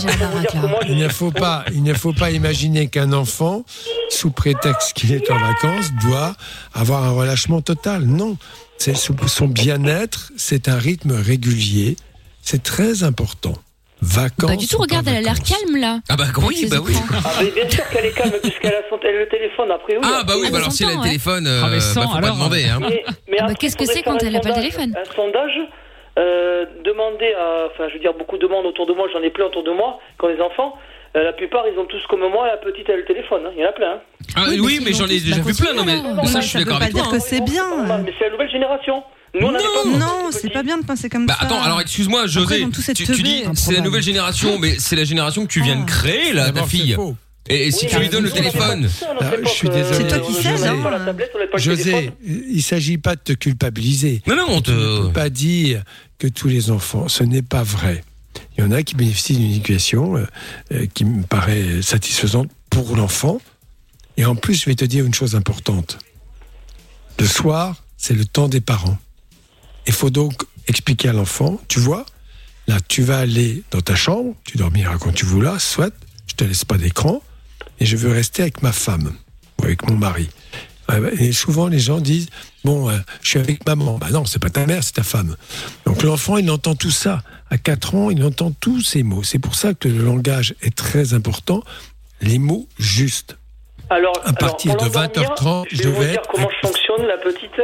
[0.88, 3.64] Il ne faut pas, il ne faut pas imaginer qu'un enfant,
[4.08, 6.34] sous prétexte qu'il est en vacances, doit
[6.74, 8.04] avoir un relâchement total.
[8.04, 8.36] Non,
[8.78, 11.96] c'est son bien-être, c'est un rythme régulier,
[12.42, 13.54] c'est très important.
[14.02, 14.50] Vacances.
[14.50, 16.00] Pas du tout, regarde, elle a l'air calme là.
[16.10, 16.94] ah bah oui, bah oui.
[17.24, 19.94] Ah, mais bien sûr qu'elle est calme puisqu'elle a, son, le téléphone après.
[19.96, 21.80] Oui, Ah bah oui, après, bah alors si elle a le téléphone, euh, Ah, mais
[21.80, 22.64] sans, bah, faut pas demander.
[22.66, 22.78] Hein.
[22.82, 25.14] Mais, mais Ah bah, qu'est-ce que c'est quand elle a pas le sondage- téléphone Un
[25.14, 25.58] sondage,
[26.18, 29.30] euh, demander à, enfin, je veux dire, beaucoup de monde autour de moi, j'en ai
[29.30, 30.74] plein autour de moi, quand les enfants,
[31.16, 33.50] euh, la plupart, ils ont tous comme moi, la petite, elle a le téléphone, hein.
[33.56, 33.92] il y en a plein.
[33.94, 34.00] hein.
[34.36, 35.72] Ah, Oui, oui, mais mais j'en ai déjà vu plein.
[35.74, 35.96] Non mais
[36.26, 37.12] ça, je suis Ça veut d'accord pas avec dire toi.
[37.12, 37.26] que hein.
[37.26, 37.64] c'est bien.
[38.04, 39.02] Mais c'est la nouvelle génération.
[39.34, 39.52] Nous, Non,
[40.28, 41.44] de c'est pas bien de penser comme Bah ça.
[41.46, 44.96] attends, alors excuse-moi, Après, José, être tu, tu dis c'est la nouvelle génération, mais c'est
[44.96, 46.96] la génération que tu viens de créer là, ta fille.
[47.48, 48.88] Et, et si tu lui donnes le téléphone
[49.20, 49.96] Ah, je suis désolé.
[49.96, 50.68] C'est toi qui sais, José.
[50.68, 54.22] le José, il s'agit pas de te culpabiliser.
[54.26, 55.06] Non, non, on Tu ne te.
[55.06, 55.82] peux pas dire
[56.18, 58.02] que tous les enfants, ce n'est pas vrai.
[58.56, 60.26] Il y en a qui bénéficient d'une éducation euh,
[60.72, 63.40] euh, qui me paraît satisfaisante pour l'enfant.
[64.16, 65.98] Et en plus, je vais te dire une chose importante.
[67.18, 68.98] Le soir, c'est le temps des parents.
[69.86, 72.04] Il faut donc expliquer à l'enfant, tu vois,
[72.66, 75.94] là, tu vas aller dans ta chambre, tu dormiras quand tu voudras, soit,
[76.26, 77.22] je te laisse pas d'écran,
[77.80, 79.12] et je veux rester avec ma femme,
[79.60, 80.28] ou avec mon mari.
[80.88, 82.28] Bah, Et souvent, les gens disent
[82.64, 83.98] Bon, euh, je suis avec maman.
[83.98, 85.36] Bah non, c'est pas ta mère, c'est ta femme.
[85.84, 87.22] Donc l'enfant, il entend tout ça.
[87.50, 89.22] À 4 ans, il entend tous ces mots.
[89.22, 91.62] C'est pour ça que le langage est très important.
[92.20, 93.36] Les mots justes.
[93.88, 96.66] Alors, À partir alors, de pour l'endormir, 20h30, je vais vous dire être comment je
[96.66, 97.60] fonctionne, la petite.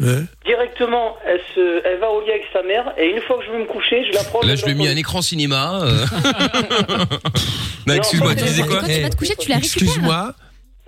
[0.00, 3.44] Hein Directement, elle, se, elle va au lit avec sa mère, et une fois que
[3.46, 4.40] je vais me coucher, je la prends.
[4.42, 5.80] Là, je lui ai mis un écran cinéma.
[5.82, 6.04] euh.
[7.86, 9.82] non, excuse-moi, tu disais quoi Quand tu vas te coucher, tu la récupères.
[9.82, 10.34] Excuse-moi.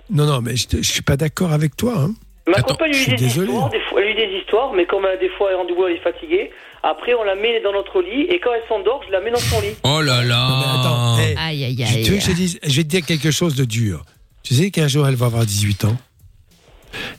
[0.09, 1.93] Non, non, mais je, te- je suis pas d'accord avec toi.
[1.97, 2.13] hein.
[2.47, 3.47] Ma Attends, compagne je lui suis dit des désolé.
[3.51, 5.57] histoires, des fois, elle lui dit des histoires, mais comme euh, des fois elle est
[5.59, 6.51] rendez-vous, elle est fatiguée.
[6.83, 9.37] Après, on la met dans notre lit, et quand elle s'endort, je la mets dans
[9.37, 9.75] son lit.
[9.83, 10.79] Oh là là.
[10.79, 12.19] attends, hey, Aïe, aïe, je, tu veux aïe.
[12.19, 14.03] que je, te dise- je vais te dire quelque chose de dur.
[14.43, 15.95] Tu sais qu'un jour, elle va avoir 18 ans.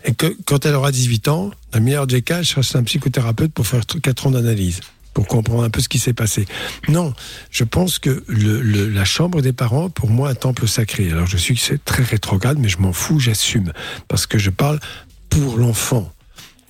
[0.04, 2.82] Et que quand elle aura 18 ans, dans le meilleur des cas, serai chez un
[2.82, 4.80] psychothérapeute pour faire 4 ans d'analyse,
[5.14, 6.46] pour comprendre un peu ce qui s'est passé.
[6.88, 7.14] Non,
[7.50, 11.10] je pense que la chambre des parents, pour moi, un temple sacré.
[11.10, 13.72] Alors, je suis très rétrograde, mais je m'en fous, j'assume.
[14.08, 14.80] Parce que je parle
[15.28, 16.12] pour l'enfant.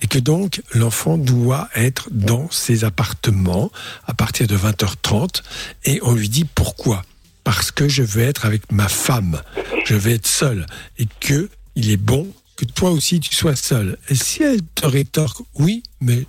[0.01, 3.71] Et que donc, l'enfant doit être dans ses appartements
[4.05, 5.41] à partir de 20h30.
[5.85, 7.03] Et on lui dit pourquoi
[7.45, 9.41] Parce que je veux être avec ma femme.
[9.85, 10.65] Je vais être seul.
[10.97, 12.27] Et que il est bon
[12.65, 13.97] que toi aussi tu sois seul.
[14.09, 16.19] Et si elle te rétorque, oui, mais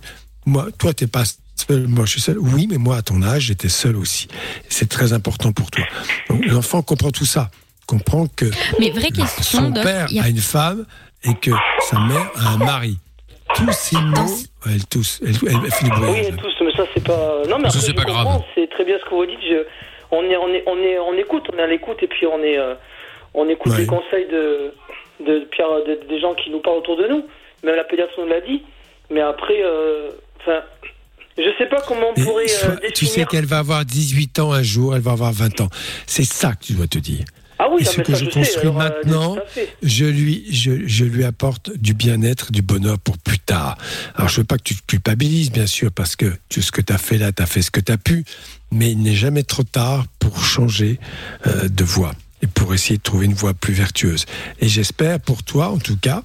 [0.45, 1.23] moi, toi, t'es pas
[1.55, 2.37] seul, moi, je suis seul.
[2.39, 4.27] Oui, mais moi, à ton âge, j'étais seul aussi.
[4.69, 5.83] C'est très important pour toi.
[6.29, 7.49] Donc, l'enfant comprend tout ça.
[7.87, 8.45] Comprend que
[8.79, 10.85] Mais vraie question, son Doc, père a- a une femme
[11.23, 11.51] et que
[11.89, 12.97] sa mère a un mari.
[13.55, 16.09] Tous ces mots, elle tous, elle, elle, elle fait du bruit.
[16.09, 17.43] Oui, et tous, mais ça c'est pas.
[17.47, 18.41] Non, mais Ça, après, c'est je pas grave.
[18.55, 19.39] C'est très bien ce que vous dites.
[19.47, 19.63] Je...
[20.11, 22.39] On est, on est, on est, on écoute, on est à l'écoute, et puis on
[22.39, 22.73] est, euh,
[23.35, 23.79] on écoute Ouais.
[23.81, 24.73] les conseils de,
[25.19, 27.23] de Pierre, de- des gens qui nous parlent autour de nous.
[27.63, 28.61] Même la pédiatre nous l'a dit.
[29.11, 30.11] Mais après, euh,
[30.41, 30.61] enfin,
[31.37, 34.51] je sais pas comment on pourrait euh, soit- tu sais qu'elle va avoir 18 ans
[34.51, 35.69] un jour, elle va avoir 20 ans.
[36.05, 37.25] C'est ça que tu dois te dire.
[37.57, 39.41] Ah oui, Et ce que ça, je je construis alors, euh, maintenant, tout
[39.81, 43.77] je lui, je, je lui apporte du bien-être, du bonheur pour plus tard.
[44.15, 46.81] Alors, je veux pas que tu te culpabilises, bien sûr, parce que tu, ce que
[46.81, 48.25] tu as fait là, tu as fait ce que tu as pu,
[48.71, 50.99] mais il n'est jamais trop tard pour changer
[51.47, 52.11] euh, de voie
[52.45, 54.25] et pour essayer de trouver une voie plus vertueuse.
[54.59, 56.21] Et j'espère pour toi, en tout cas,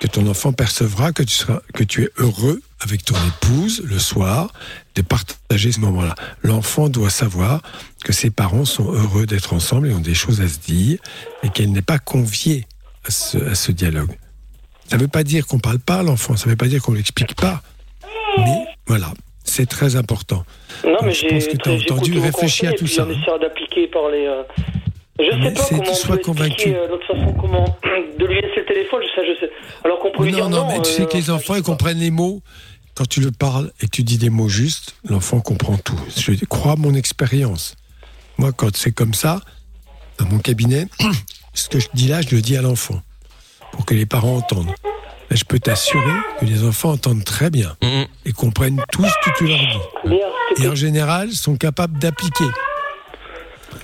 [0.00, 3.98] que ton enfant percevra que tu, seras, que tu es heureux avec ton épouse le
[3.98, 4.52] soir
[4.96, 6.14] de partager ce moment-là.
[6.42, 7.62] L'enfant doit savoir
[8.04, 10.98] que ses parents sont heureux d'être ensemble et ont des choses à se dire
[11.42, 12.66] et qu'elle n'est pas conviée
[13.06, 14.10] à ce, à ce dialogue.
[14.88, 16.82] Ça ne veut pas dire qu'on parle pas à l'enfant, ça ne veut pas dire
[16.82, 17.62] qu'on l'explique pas.
[18.36, 20.44] Mais voilà, c'est très important.
[20.84, 23.06] Non, Donc, mais je pense que tu as entendu vos réfléchir à tout ça.
[23.06, 24.26] On d'appliquer par les.
[24.26, 24.42] euh,
[25.18, 26.52] Je Mais sais pas comment on peut convaincu.
[26.52, 27.64] expliquer euh, l'autre façon, comment
[28.18, 29.52] de lui laisser le téléphone, ça je sais.
[29.84, 30.68] Alors qu'on peut lui Non, dire non, non.
[30.68, 32.40] mais tu sais euh, que les enfants, ils comprennent les mots.
[32.96, 35.98] Quand tu le parles et tu dis des mots justes, l'enfant comprend tout.
[36.16, 37.74] Je crois à mon expérience.
[38.38, 39.40] Moi, quand c'est comme ça,
[40.18, 40.86] dans mon cabinet,
[41.54, 43.00] ce que je dis là, je le dis à l'enfant,
[43.72, 44.72] pour que les parents entendent.
[45.30, 47.76] Et je peux t'assurer que les enfants entendent très bien
[48.24, 50.62] et comprennent tout ce que tu leur dis.
[50.62, 52.44] Et en général, sont capables d'appliquer.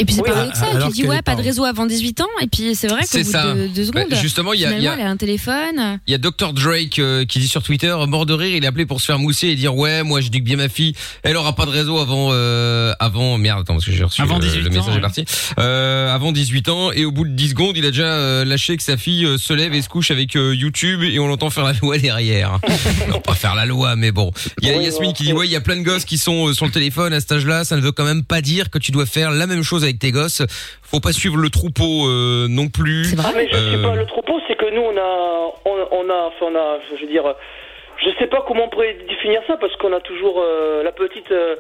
[0.01, 2.27] Et puis c'est Oui, paradoxal, alors tu dis ouais, pas de réseau avant 18 ans,
[2.43, 3.55] et puis c'est vrai qu'au C'est bout ça.
[3.55, 6.01] de deux Bah, secondes, justement, il y a- il y a- elle a un téléphone.
[6.07, 8.67] Il y a Dr Drake euh, qui dit sur Twitter, mort de rire, il est
[8.67, 11.55] appelé pour se faire mousser et dire ouais, moi j'éduque bien ma fille, elle aura
[11.55, 14.63] pas de réseau avant euh, avant merde, attends parce que j'ai reçu Avant le, 18
[14.63, 15.25] le message ans, est parti.
[15.59, 18.77] Euh, avant 18 ans et au bout de 10 secondes, il a déjà euh, lâché
[18.77, 21.51] que sa fille euh, se lève et se couche avec euh, YouTube et on l'entend
[21.51, 22.59] faire la loi derrière.
[23.11, 24.31] non, pas faire la loi, mais bon.
[24.63, 26.17] Il y a Oui, Yasmine qui dit ouais, il y a plein de gosses qui
[26.19, 28.71] sont euh, sur le téléphone à cet âge-là, ça ne veut quand même pas dire
[28.71, 30.43] que tu dois faire la même chose avec tes gosses.
[30.83, 33.05] Faut pas suivre le troupeau euh, non plus.
[33.05, 33.45] C'est Ah, vrai.
[33.45, 36.29] mais je sais Euh, pas, le troupeau, c'est que nous, on a, on, on a,
[36.29, 37.35] enfin, on a, je veux dire,
[38.05, 41.31] je sais pas comment on pourrait définir ça, parce qu'on a toujours, euh, la petite,
[41.33, 41.57] euh,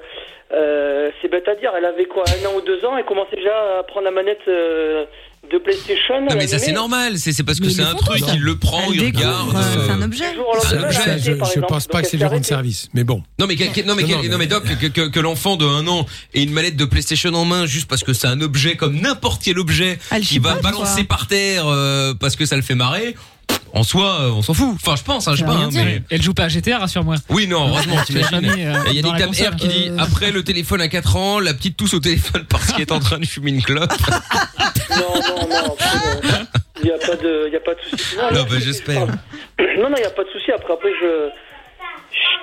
[0.52, 3.36] euh, c'est bête à dire, elle avait quoi, un an ou deux ans, elle commençait
[3.36, 5.04] déjà à prendre la manette euh,
[5.50, 6.20] de PlayStation.
[6.20, 8.56] Non mais ça c'est normal, c'est c'est parce que c'est un le truc, il le
[8.56, 9.56] prend, il regarde.
[9.56, 10.24] euh, euh, c'est un objet.
[10.62, 12.46] C'est un je, pense pas que c'est s'est rendre arrêtée.
[12.48, 12.88] service.
[12.94, 13.22] Mais bon.
[13.38, 15.08] Non mais, quel- quel- non, mais, Non, quel- non, non, mais mais- Doc, que, que,
[15.08, 18.12] que l'enfant de un an ait une manette de PlayStation en main juste parce que
[18.12, 22.36] c'est un objet comme n'importe quel objet Elle qui va balancer par terre euh, parce
[22.36, 23.16] que ça le fait marrer.
[23.72, 24.70] En soi, euh, on s'en fout.
[24.74, 25.52] Enfin, je pense, hein, je sais pas.
[25.52, 26.02] hein, mais...
[26.10, 27.16] Elle joue pas à GTA, rassure-moi.
[27.28, 28.30] Oui, non, heureusement, t'imagines.
[28.30, 29.48] jamais, euh, Et Il y a Nick console.
[29.48, 29.96] R qui dit Euh.
[29.98, 32.98] après le téléphone à 4 ans, la petite tousse au téléphone parce qu'il est en
[33.00, 33.92] train de fumer une clope.
[34.90, 35.76] non, non.
[36.82, 38.16] Il n'y a pas de, il y a pas de souci.
[38.16, 39.06] Non, Non, bah, j'espère.
[39.06, 40.50] non, non, il n'y a pas de souci.
[40.52, 41.28] Après, après, je.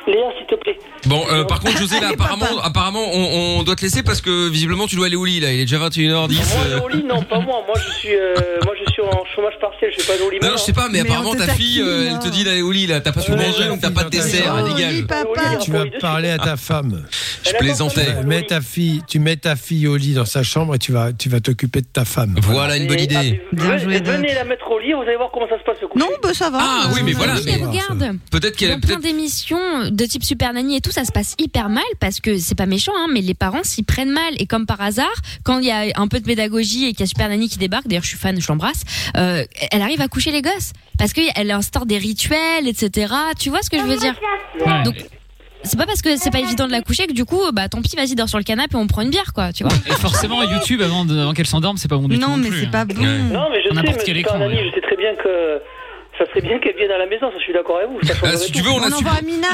[0.08, 0.78] Léa, s'il te plaît.
[1.06, 4.50] Bon, euh, par contre, José, là, apparemment, apparemment, on, on doit te laisser parce que
[4.50, 5.52] visiblement, tu dois aller au lit, là.
[5.52, 6.34] Il est déjà 21h10.
[6.34, 6.38] Moi,
[6.68, 6.80] euh.
[6.80, 7.64] au lit, non, pas moi.
[7.68, 8.34] Moi, je suis, euh,
[8.64, 9.92] moi, je suis en chômage partiel.
[9.92, 10.40] Je suis pas au lit.
[10.42, 12.62] Non, non, je sais pas, mais, Mais apparemment, ta fille, euh, elle te dit d'aller
[12.62, 13.02] au lit, là.
[13.02, 14.56] T'as pas tout mangé, donc t'as pas de dessert.
[14.58, 15.04] Oh, Dégage.
[15.62, 17.06] Tu vas parler à ta femme.
[17.44, 18.24] Je plaisantais.
[18.26, 21.12] Mets ta fille, tu mets ta fille au lit dans sa chambre et tu vas,
[21.14, 22.36] tu vas t'occuper de ta femme.
[22.44, 23.42] Voilà une bonne idée.
[23.52, 24.94] Venez, venez la mettre au lit.
[24.94, 25.78] Vous allez voir comment ça se passe.
[25.96, 26.60] Non, bah ça va.
[26.62, 27.36] Ah oui, mais voilà.
[27.36, 28.18] Regarde.
[28.32, 31.70] Peut-être qu'elle, Dans plein d'émissions de type Super Nanny et tout, ça se passe hyper
[31.70, 34.34] mal parce que c'est pas méchant, hein, mais les parents s'y prennent mal.
[34.40, 35.08] Et comme par hasard,
[35.44, 37.58] quand il y a un peu de pédagogie et qu'il y a Super Nanny qui
[37.58, 38.84] débarque, d'ailleurs je suis fan, je l'embrasse,
[39.18, 43.14] euh, elle arrive à coucher les gosses parce qu'elle instaure des rituels, etc.
[43.40, 44.16] Tu vois ce que je veux dire?
[44.86, 44.96] Donc
[45.64, 47.82] c'est pas parce que c'est pas évident de la coucher que du coup, bah tant
[47.82, 49.52] pis, vas-y dors sur le canapé et on prend une bière, quoi.
[49.52, 52.22] Tu vois Et forcément, YouTube, avant, de- avant qu'elle s'endorme, c'est pas bon du tout.
[52.22, 52.72] Non, mais plus, c'est hein.
[52.72, 52.94] pas bon.
[53.02, 54.66] Non, mais je sais, N'importe mais écran, ouais.
[54.70, 55.60] Je sais très bien que
[56.18, 57.28] ça serait bien qu'elle vienne à la maison.
[57.32, 58.00] Ça, je suis d'accord avec vous.
[58.04, 59.14] Ça Ah, changerait si tu veux, on a, super,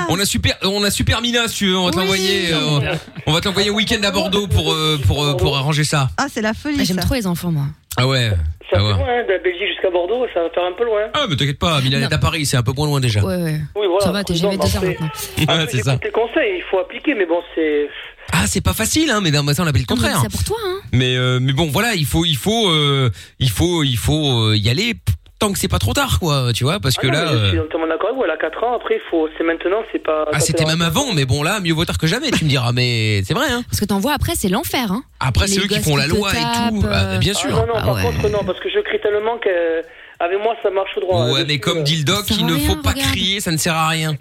[0.10, 2.96] on a super, on a super Mina, si tu veux, on va te l'envoyer, euh,
[3.26, 6.10] on va te l'envoyer au week-end à Bordeaux pour euh, pour euh, pour arranger ça.
[6.18, 6.84] Ah, c'est la folie.
[6.86, 7.66] J'aime trop les enfants, moi.
[7.98, 8.32] Ah ouais.
[8.72, 10.84] Ça Ah fait loin, hein, de la Belgique jusqu'à Bordeaux, ça va faire un peu
[10.86, 11.02] loin.
[11.14, 13.22] Ah mais t'inquiète pas, Milan est à Paris, c'est un peu moins loin déjà.
[13.22, 13.60] Ouais, ouais.
[13.76, 14.06] Oui, voilà.
[14.06, 15.10] Ça va, t'es jamais mais deux heures maintenant.
[15.58, 15.98] Ouais, c'est ça.
[15.98, 17.88] Tes conseils, il faut appliquer, mais bon, c'est.
[18.32, 20.22] Ah c'est pas facile, hein, mais non, mais ça on appelle le Non, mais contraire.
[20.24, 20.80] C'est pour toi, hein.
[20.92, 24.58] Mais euh, mais bon voilà, il faut il faut euh, il faut il faut euh,
[24.58, 24.96] y aller
[25.44, 27.46] tant que c'est pas trop tard quoi, tu vois, parce que Ah non, là.
[27.46, 28.24] Je suis entièrement d'accord avec vous.
[28.24, 29.28] Elle a 4 ans, après, il faut...
[29.38, 30.26] c'est maintenant, c'est pas.
[30.32, 32.72] Ah c'était même avant, mais bon là mieux vaut tard que jamais, tu me diras,
[32.72, 33.64] mais c'est vrai hein.
[33.70, 35.04] Parce que t'en vois après, c'est l'enfer, hein.
[35.20, 36.36] Après c'est eux qui font la loi et
[36.72, 37.50] tout, tapent, Ah, bien euh, sûr.
[37.54, 38.04] Ah non, non, Ah par ouais.
[38.04, 41.26] contre, non, parce que je crie tellement qu'avec moi, ça marche droit.
[41.26, 43.58] Ouais, Je mais comme euh, dit le doc, il ne faut pas crier, ça ne
[43.58, 44.16] sert à rien.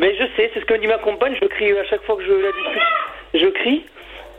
[0.00, 1.34] Mais je sais, c'est ce que me dit ma compagne.
[1.42, 2.88] Je crie à chaque fois que je la discute.
[3.34, 3.82] Je crie.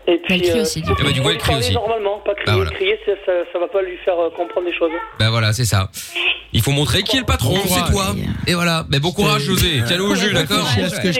[0.09, 0.33] Et puis.
[0.35, 0.83] Elle crie euh, aussi.
[0.85, 1.73] Ah bah, du coup, elle crie aussi.
[1.73, 2.45] Normalement, pas crier.
[2.45, 2.71] Bah, voilà.
[2.71, 4.91] Crier, ça, ça, ça va pas lui faire euh, comprendre des choses.
[5.19, 5.89] Bah voilà, c'est ça.
[6.51, 8.15] Il faut montrer qui est le patron, Bon c'est toi.
[8.47, 8.85] Et voilà.
[8.89, 9.83] Mais bon courage, José.
[9.85, 11.19] Tiens-le au jus, d'accord Réfléchis à ce que je,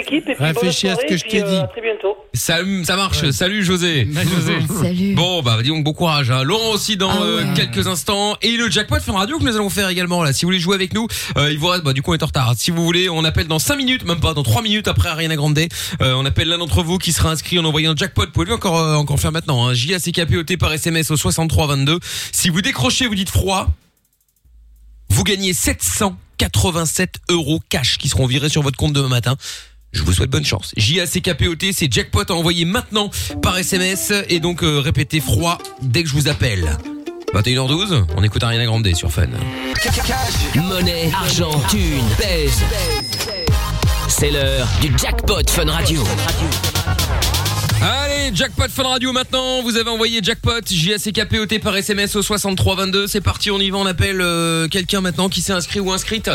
[0.87, 1.57] à ce que je t'ai euh, dit.
[1.57, 2.17] À très bientôt.
[2.33, 3.29] Ça, ça marche.
[3.29, 4.05] Salut, José.
[4.05, 4.57] Bah, José.
[4.81, 5.13] Salut.
[5.13, 6.31] Bon, bah, dis donc, bon courage.
[6.31, 6.43] Hein.
[6.43, 7.53] Laurent aussi dans Ah euh, ouais.
[7.55, 8.37] quelques instants.
[8.41, 10.33] Et le jackpot Fun Radio que nous allons faire également, là.
[10.33, 12.23] Si vous voulez jouer avec nous, euh, il vous reste, bah, du coup, on est
[12.23, 12.53] en retard.
[12.57, 15.35] Si vous voulez, on appelle dans 5 minutes, même pas, dans 3 minutes après Ariana
[15.35, 15.59] Grande.
[16.01, 18.25] Euh, on appelle l'un d'entre vous qui sera inscrit en envoyant jackpot.
[18.25, 19.73] Vous pouvez encore, euh, encore faire maintenant, hein.
[19.73, 21.99] J-A-C-K-P-O-T par SMS au 6322.
[22.31, 23.67] Si vous décrochez, vous dites froid.
[25.09, 29.35] Vous gagnez 787 euros cash qui seront virés sur votre compte demain matin.
[29.91, 30.71] Je vous souhaite bonne chance.
[30.77, 33.09] J-A-C-K-P-O-T, c'est jackpot à envoyer maintenant
[33.41, 36.77] par SMS et donc euh, répétez froid dès que je vous appelle.
[37.33, 39.27] 21h12, on écoute Ariana Grande sur Fun.
[40.55, 42.61] Monnaie, argent, thune, pèse.
[44.07, 46.03] C'est l'heure du jackpot Fun Radio.
[47.81, 49.61] Allez, jackpot Fun Radio maintenant.
[49.61, 53.07] Vous avez envoyé jackpot J-A-C-K-P-O-T par SMS au 6322.
[53.07, 53.77] C'est parti, on y va.
[53.77, 56.29] On appelle euh, quelqu'un maintenant qui s'est inscrit ou inscrite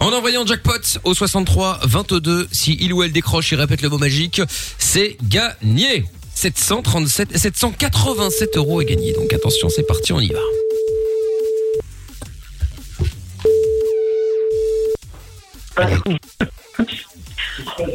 [0.00, 2.48] en envoyant jackpot au 6322.
[2.50, 4.42] Si il ou elle décroche, il répète le mot magique,
[4.78, 6.04] c'est gagné.
[6.34, 9.12] 737, 787 euros est gagné.
[9.12, 10.40] Donc attention, c'est parti, on y va.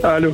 [0.03, 0.33] Allô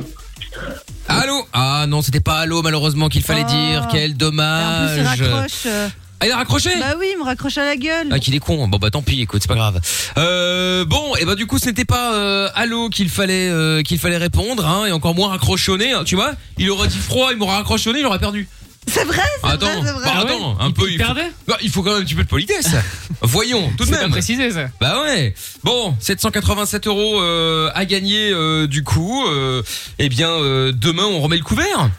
[1.08, 3.88] Allô Ah non, c'était pas allô malheureusement qu'il fallait dire.
[3.90, 5.00] Quel il dommage.
[5.02, 5.66] raccroche.
[5.66, 5.88] euh.
[6.22, 8.08] Ah, il a raccroché Bah oui, il me raccroche à la gueule.
[8.10, 8.68] Ah qu'il est con.
[8.68, 9.80] Bon bah tant pis, écoute, c'est pas grave.
[10.18, 13.98] Euh, bon, et bah du coup, ce n'était pas euh, allô qu'il fallait euh, qu'il
[13.98, 15.92] fallait répondre, hein, et encore moins raccrochonner.
[15.92, 18.46] hein, tu vois Il aurait dit froid, il m'aurait raccrochonné, il aurait perdu.
[18.86, 20.04] C'est vrai, Attends, vrai, c'est vrai.
[20.04, 20.90] bah, attends, un Il- peu.
[20.90, 22.70] il faut, perdait Bah, il faut quand même un petit peu de politesse.
[23.22, 24.10] Voyons, tout de même.
[24.10, 24.68] précisé ça.
[24.80, 25.34] Bah ouais.
[25.62, 29.24] Bon, 787 euros euh, à gagner euh, du coup.
[29.28, 29.62] Euh,
[29.98, 31.90] eh bien, euh, demain on remet le couvert.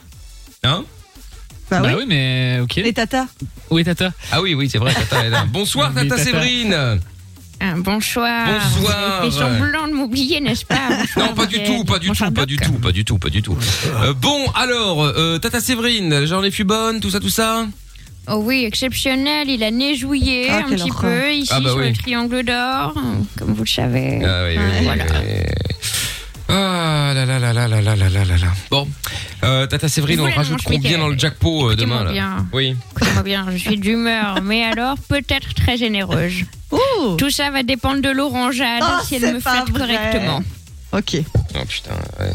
[0.64, 0.84] Hein?
[1.70, 1.94] Bah, Bah oui.
[2.00, 2.74] oui, mais ok.
[2.76, 3.26] Les tatas.
[3.70, 4.92] Où est Tata Ah oui, oui, c'est vrai.
[4.92, 5.44] Tata est là.
[5.48, 6.24] Bonsoir, Oui, Tata Tata.
[6.24, 7.00] Séverine.
[7.64, 8.46] Ah, bonsoir.
[8.74, 9.24] Bonsoir.
[9.24, 12.30] Vous fait semblant de m'oublier, n'est-ce pas Bonsoir, Non, pas du tout, pas du Bonsoir,
[12.30, 13.56] tout, pas du tout, pas du tout, pas du tout.
[14.02, 17.66] Euh, bon, alors, euh, Tata Séverine, j'en ai fut bonne, tout ça, tout ça.
[18.28, 19.48] Oh oui, exceptionnel.
[19.48, 21.88] Il a neigeouillé Ah, un petit peu ici Ah bah sur oui.
[21.90, 22.94] le triangle d'or,
[23.38, 24.20] comme vous le savez.
[24.24, 25.04] Ah oui, oui, oui, voilà.
[25.04, 25.42] oui.
[26.54, 28.46] Ah là là là là là là là là là là.
[28.70, 28.86] Bon,
[29.42, 32.46] euh, Tata Séverine, Vous on rajoute combien dans le jackpot euh, demain Écoutez-moi là bien.
[32.52, 32.76] Oui.
[32.90, 36.42] Écoutez-moi bien, je suis d'humeur, mais alors peut-être très généreuse.
[36.70, 37.16] Ouh.
[37.16, 39.80] Tout ça va dépendre de l'orangeade Oh, si elle c'est me pas flatte vrai.
[39.96, 40.42] correctement.
[40.92, 41.16] Ok.
[41.54, 41.94] Oh putain.
[42.20, 42.32] Ouais.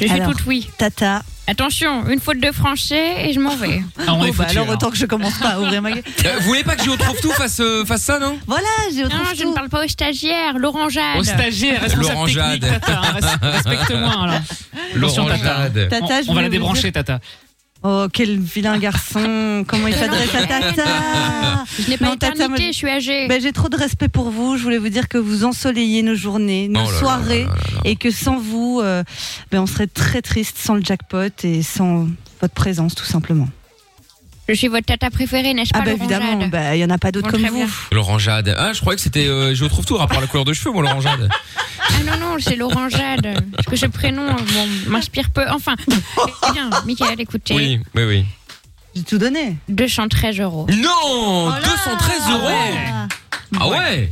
[0.00, 0.30] Je suis Alors.
[0.32, 0.68] toute oui.
[0.78, 1.22] Tata.
[1.48, 3.82] Attention, une faute de français et je m'en vais.
[4.06, 6.04] Ah, on est bah foutu, alors autant que je commence pas à ouvrir ma gueule.
[6.24, 8.38] Euh, vous voulez pas que je retrouve tout face euh, face ça non?
[8.46, 8.64] Voilà,
[8.94, 11.18] j'ai autre Non, je ne parle pas aux stagiaires, l'orangeade.
[11.18, 12.60] Au stagiaire, responsable L'orangeade.
[12.60, 13.00] technique, Tata.
[13.00, 14.40] hein, res- Respecte-moi, là.
[14.96, 15.42] Attention, Tata.
[15.44, 15.88] L'orangeade.
[15.90, 17.20] Tata, on, je on va voulais la vous débrancher, dire- Tata.
[17.84, 22.56] Oh, quel vilain garçon Comment il s'adresse à Tata Je n'ai pas Non, Tata, moi,
[22.58, 23.26] je suis âgée.
[23.26, 24.56] Ben, J'ai trop de respect pour vous.
[24.56, 27.48] Je voulais vous dire que vous ensoleillez nos journées, nos Oh là là soirées, là
[27.48, 27.80] là là.
[27.84, 29.02] et que sans vous, euh,
[29.50, 32.06] ben, on serait très triste sans le jackpot et sans
[32.40, 33.48] votre présence, tout simplement.
[34.48, 36.84] Je suis votre tata préférée, n'est-ce pas, Ah, bah Laurent évidemment, Jade bah, il y
[36.84, 37.56] en a pas d'autres Bon, comme très vous.
[37.58, 37.68] bien.
[37.92, 38.54] L'orangeade.
[38.58, 39.26] Ah, je croyais que c'était.
[39.28, 41.28] euh, je retrouve tout rapport à la couleur de cheveux, moi, l'orangeade.
[41.78, 43.44] Ah non, non, c'est Laurent Jade.
[43.54, 45.44] Parce que ce prénom euh, bon, m'inspire peu.
[45.50, 47.54] Enfin, eh bien, Michael, écoutez.
[47.54, 48.24] Oui, oui, oui.
[48.96, 49.56] J'ai tout donné.
[49.68, 50.66] 213 euros.
[50.70, 52.48] Non 213 euros
[53.60, 54.10] Ah ouais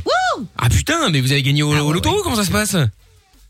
[0.57, 2.75] Ah putain, mais vous avez gagné au, au loto Comment ça se passe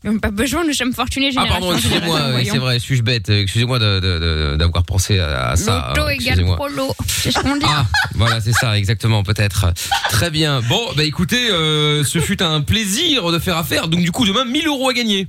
[0.04, 1.60] Même pas besoin, nous sommes fortunés Ah génération.
[1.60, 2.64] pardon, excusez-moi, génération, oui, c'est voyons.
[2.64, 4.18] vrai, suis-je bête euh, Excusez-moi de- de-
[4.52, 5.92] de- d'avoir pensé à, à ça.
[5.94, 6.56] Loto euh, égale excusez-moi.
[6.56, 6.92] prolo.
[7.06, 7.66] C'est ce qu'on dit.
[7.68, 7.86] Ah,
[8.16, 9.66] voilà, c'est ça, exactement, peut-être.
[10.10, 10.60] Très bien.
[10.62, 13.86] Bon, bah écoutez, euh, ce fut un plaisir de faire affaire.
[13.88, 15.28] Donc du coup, demain, 1000 euros à gagner.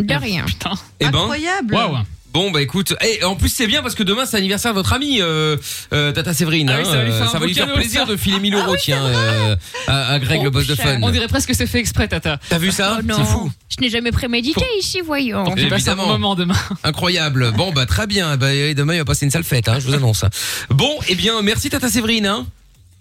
[0.00, 0.44] De rien.
[0.44, 0.72] Putain.
[0.98, 1.74] Eh ben, Incroyable.
[1.74, 1.98] Waouh.
[2.34, 4.92] Bon bah écoute, et en plus c'est bien parce que demain c'est l'anniversaire de votre
[4.92, 5.56] amie euh,
[5.92, 6.68] euh, Tata Séverine.
[6.68, 7.78] Ah oui, hein, ça va lui faire euh, un ça va beau lui faire cadeau,
[7.78, 8.06] plaisir ça.
[8.06, 9.54] de filer 1000 euros, tiens, euh,
[9.86, 10.98] à, à Greg Oh, le boss de fun.
[11.00, 12.40] On dirait presque que c'est fait exprès, Tata.
[12.48, 13.18] T'as vu ça Oh non.
[13.18, 13.52] C'est fou.
[13.68, 15.44] Je n'ai jamais prémédité ici, voyons.
[15.46, 16.56] On passe un moment demain.
[16.82, 17.52] Incroyable.
[17.52, 18.36] Bon bah très bien.
[18.36, 20.24] Bah, et demain il va passer une sale fête, hein, je vous annonce.
[20.70, 22.26] Bon, eh bien merci Tata Séverine.
[22.26, 22.46] Hein.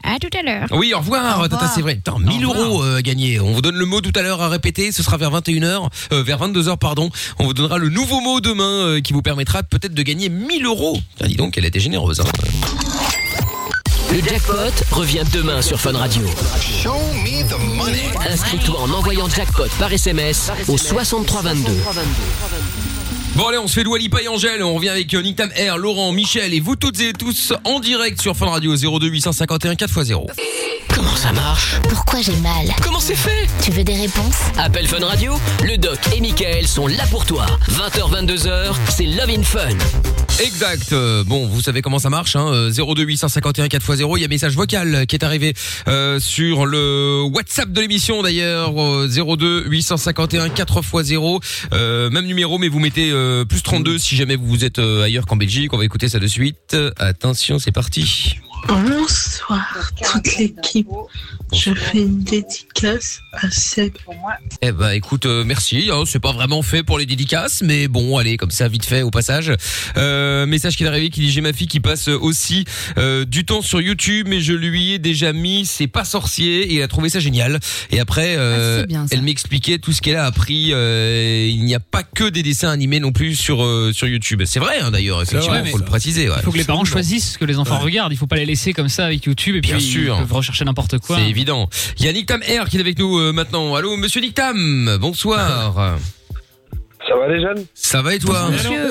[0.03, 0.67] À tout à l'heure.
[0.71, 1.73] Oui, au revoir, Au Tata revoir.
[1.73, 1.99] Séverine.
[2.05, 3.39] Attends, 1000 euros euh, à gagner.
[3.39, 4.91] On vous donne le mot tout à l'heure à répéter.
[4.91, 7.09] Ce sera vers 21h, euh, vers 22h pardon.
[7.39, 10.65] On vous donnera le nouveau mot demain euh, qui vous permettra peut-être de gagner 1000
[10.65, 10.99] euros.
[11.17, 12.19] Tiens, dis donc, elle a été généreuse.
[12.19, 12.25] Hein.
[14.11, 14.55] Le jackpot
[14.91, 16.21] revient demain sur Fun Radio.
[18.29, 21.71] Inscris-toi en envoyant jackpot par SMS au 6322.
[23.35, 24.61] Bon allez, on se fait Dua Lipa et Angèle.
[24.61, 27.79] On revient avec euh, Nick Tam R, Laurent, Michel et vous toutes et tous en
[27.79, 30.27] direct sur Fun Radio 02 851 4x0.
[30.93, 35.03] Comment ça marche Pourquoi j'ai mal Comment c'est fait Tu veux des réponses Appel Fun
[35.03, 37.47] Radio, le doc et Michael sont là pour toi.
[37.71, 39.75] 20h, 22h, c'est Love in Fun.
[40.43, 40.93] Exact.
[40.93, 42.35] Euh, Bon, vous savez comment ça marche.
[42.35, 44.17] Hein euh, 02 851 4x0.
[44.17, 45.53] Il y a un message vocal qui est arrivé
[45.87, 48.73] euh, sur le WhatsApp de l'émission d'ailleurs.
[48.79, 51.39] euh, 02 851 4x0.
[51.73, 55.25] Euh, même numéro, mais vous mettez euh, plus 32 si jamais vous êtes euh, ailleurs
[55.25, 55.73] qu'en Belgique.
[55.73, 56.75] On va écouter ça de suite.
[56.97, 58.39] Attention, c'est parti.
[58.67, 60.87] Bonsoir toute l'équipe.
[61.53, 63.93] Je fais une dédicace à Seb.
[64.61, 65.89] Eh ben écoute, euh, merci.
[65.91, 69.01] hein, c'est pas vraiment fait pour les dédicaces, mais bon, allez, comme ça, vite fait
[69.03, 69.51] au passage.
[69.97, 72.65] Euh, message qui est arrivé qui dit j'ai ma fille qui passe aussi
[72.97, 76.77] euh, du temps sur YouTube, mais je lui ai déjà mis c'est pas sorcier et
[76.77, 77.59] elle a trouvé ça génial.
[77.91, 79.15] Et après, euh, Ah, c'est bien, ça.
[79.15, 80.69] elle m'expliquait tout ce qu'elle a appris.
[80.73, 84.41] euh, il n'y a pas que des dessins animés non plus sur euh, sur YouTube.
[84.45, 86.29] C'est vrai hein, d'ailleurs, effectivement, vrai, faut le préciser.
[86.29, 86.35] ouais.
[86.39, 87.83] Il faut que les parents choisissent ce que les enfants Ouais.
[87.83, 88.13] regardent.
[88.13, 90.15] Il faut pas les laisser comme ça avec YouTube et puis Bien sûr.
[90.15, 91.17] ils peuvent rechercher n'importe quoi.
[91.17, 91.67] C'est évident.
[91.99, 93.73] Il y a Nick Tam R qui est avec nous euh, maintenant.
[93.75, 94.97] Allô, Monsieur Nick Tam.
[95.01, 95.75] Bonsoir.
[97.07, 97.65] Ça va les jeunes?
[97.73, 98.49] Ça va et toi?
[98.51, 98.89] Monsieur.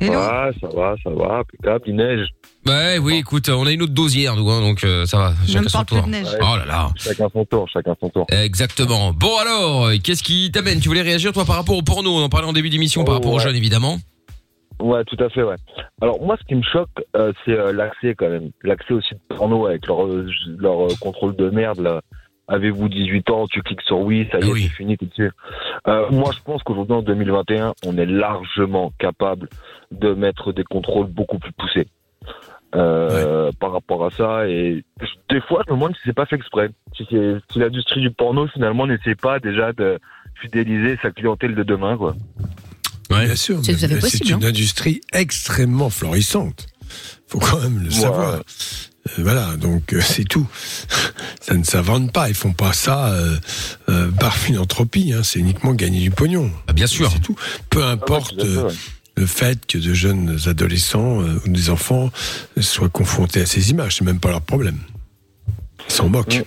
[0.00, 2.26] Ouais, ça va, ça va, impeccable, il neige.
[2.66, 5.34] Ouais, oui, écoute, on a une autre dosière, nous, hein, donc euh, ça va.
[5.46, 6.06] Je Chacun ne son parle plus tour.
[6.06, 6.26] de neige.
[6.40, 6.90] Oh là là.
[6.96, 8.26] Chacun son tour, chacun son tour.
[8.30, 9.12] Exactement.
[9.12, 10.80] Bon alors, euh, qu'est-ce qui t'amène?
[10.80, 13.12] Tu voulais réagir toi par rapport au porno On en parlait en début d'émission par
[13.14, 13.98] Oh, rapport aux jeunes évidemment?
[14.80, 15.56] Ouais, tout à fait, ouais.
[16.00, 18.50] Alors moi, ce qui me choque, euh, c'est euh, l'accès quand même.
[18.62, 20.26] L'accès aussi de porno avec leur, euh,
[20.58, 22.00] leur euh, contrôle de merde, là.
[22.48, 24.62] Avez-vous 18 ans, tu cliques sur oui, ça y est, Oui.
[24.62, 25.32] c'est fini, tout de suite.
[25.86, 29.48] Moi, je pense qu'aujourd'hui, en 2021, on est largement capable
[29.92, 31.86] de mettre des contrôles beaucoup plus poussés.
[32.72, 34.84] Par rapport à ça et
[35.28, 38.46] des fois je me demande si c'est pas fait exprès si, si l'industrie du porno
[38.46, 39.98] finalement n'essaie pas déjà de
[40.36, 42.14] fidéliser sa clientèle de demain quoi
[43.10, 44.48] Bien sûr, C'est mais une hein.
[44.48, 46.66] industrie extrêmement florissante.
[47.26, 47.94] Faut quand même le Ouais.
[47.94, 48.34] savoir.
[48.34, 48.42] Euh,
[49.18, 50.46] voilà, donc euh, c'est tout.
[51.40, 52.28] ça ne s'invente pas.
[52.28, 53.36] Ils font pas ça euh,
[53.88, 55.12] euh, par philanthropie.
[55.12, 55.22] Hein.
[55.24, 56.50] C'est uniquement gagner du pognon.
[56.68, 57.10] Ah, bien sûr.
[57.12, 57.36] C'est tout.
[57.70, 58.74] Peu importe tout à fait, euh, ouais.
[59.16, 62.10] le fait que de jeunes adolescents euh, ou des enfants
[62.60, 63.96] soient confrontés à ces images.
[63.96, 64.78] C'est même pas leur problème.
[65.88, 66.44] Ils s'en moquent.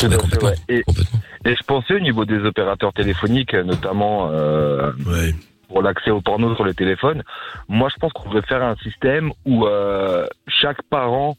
[0.00, 0.50] Complètement.
[0.68, 1.20] Et, Complètement.
[1.44, 5.34] et je pensais au niveau des opérateurs téléphoniques, notamment euh, Ouais.
[5.68, 7.22] pour l'accès au porno sur les téléphones.
[7.68, 11.36] Moi, je pense qu'on devrait faire un système où euh, chaque parent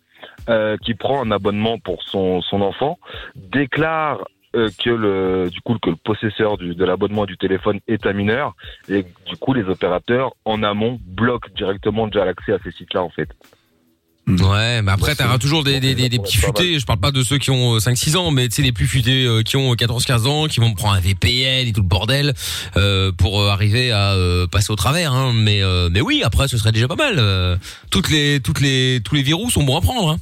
[0.50, 2.98] euh, qui prend un abonnement pour son, son enfant
[3.36, 4.24] déclare
[4.56, 8.14] euh, que le du coup que le possesseur du, de l'abonnement du téléphone est un
[8.14, 8.56] mineur
[8.90, 13.10] et du coup les opérateurs en amont bloquent directement déjà l'accès à ces sites-là en
[13.10, 13.30] fait.
[14.28, 16.80] Ouais, mais après t'auras toujours des, des, des, des petits futés.
[16.80, 19.26] Je parle pas de ceux qui ont 5-6 ans, mais tu sais les plus futés
[19.26, 22.34] euh, qui ont 14-15 ans, qui vont prendre un VPN et tout le bordel
[22.76, 25.14] euh, pour euh, arriver à euh, passer au travers.
[25.14, 25.32] Hein.
[25.36, 27.16] Mais euh, mais oui, après ce serait déjà pas mal.
[27.20, 27.56] Euh,
[27.92, 30.10] toutes les toutes les tous les virus sont bons à prendre.
[30.10, 30.18] Hein.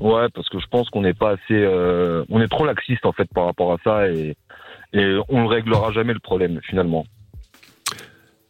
[0.00, 3.12] Ouais, parce que je pense qu'on n'est pas assez, euh, on est trop laxiste en
[3.12, 4.36] fait par rapport à ça et
[4.94, 7.04] et on ne réglera jamais le problème finalement.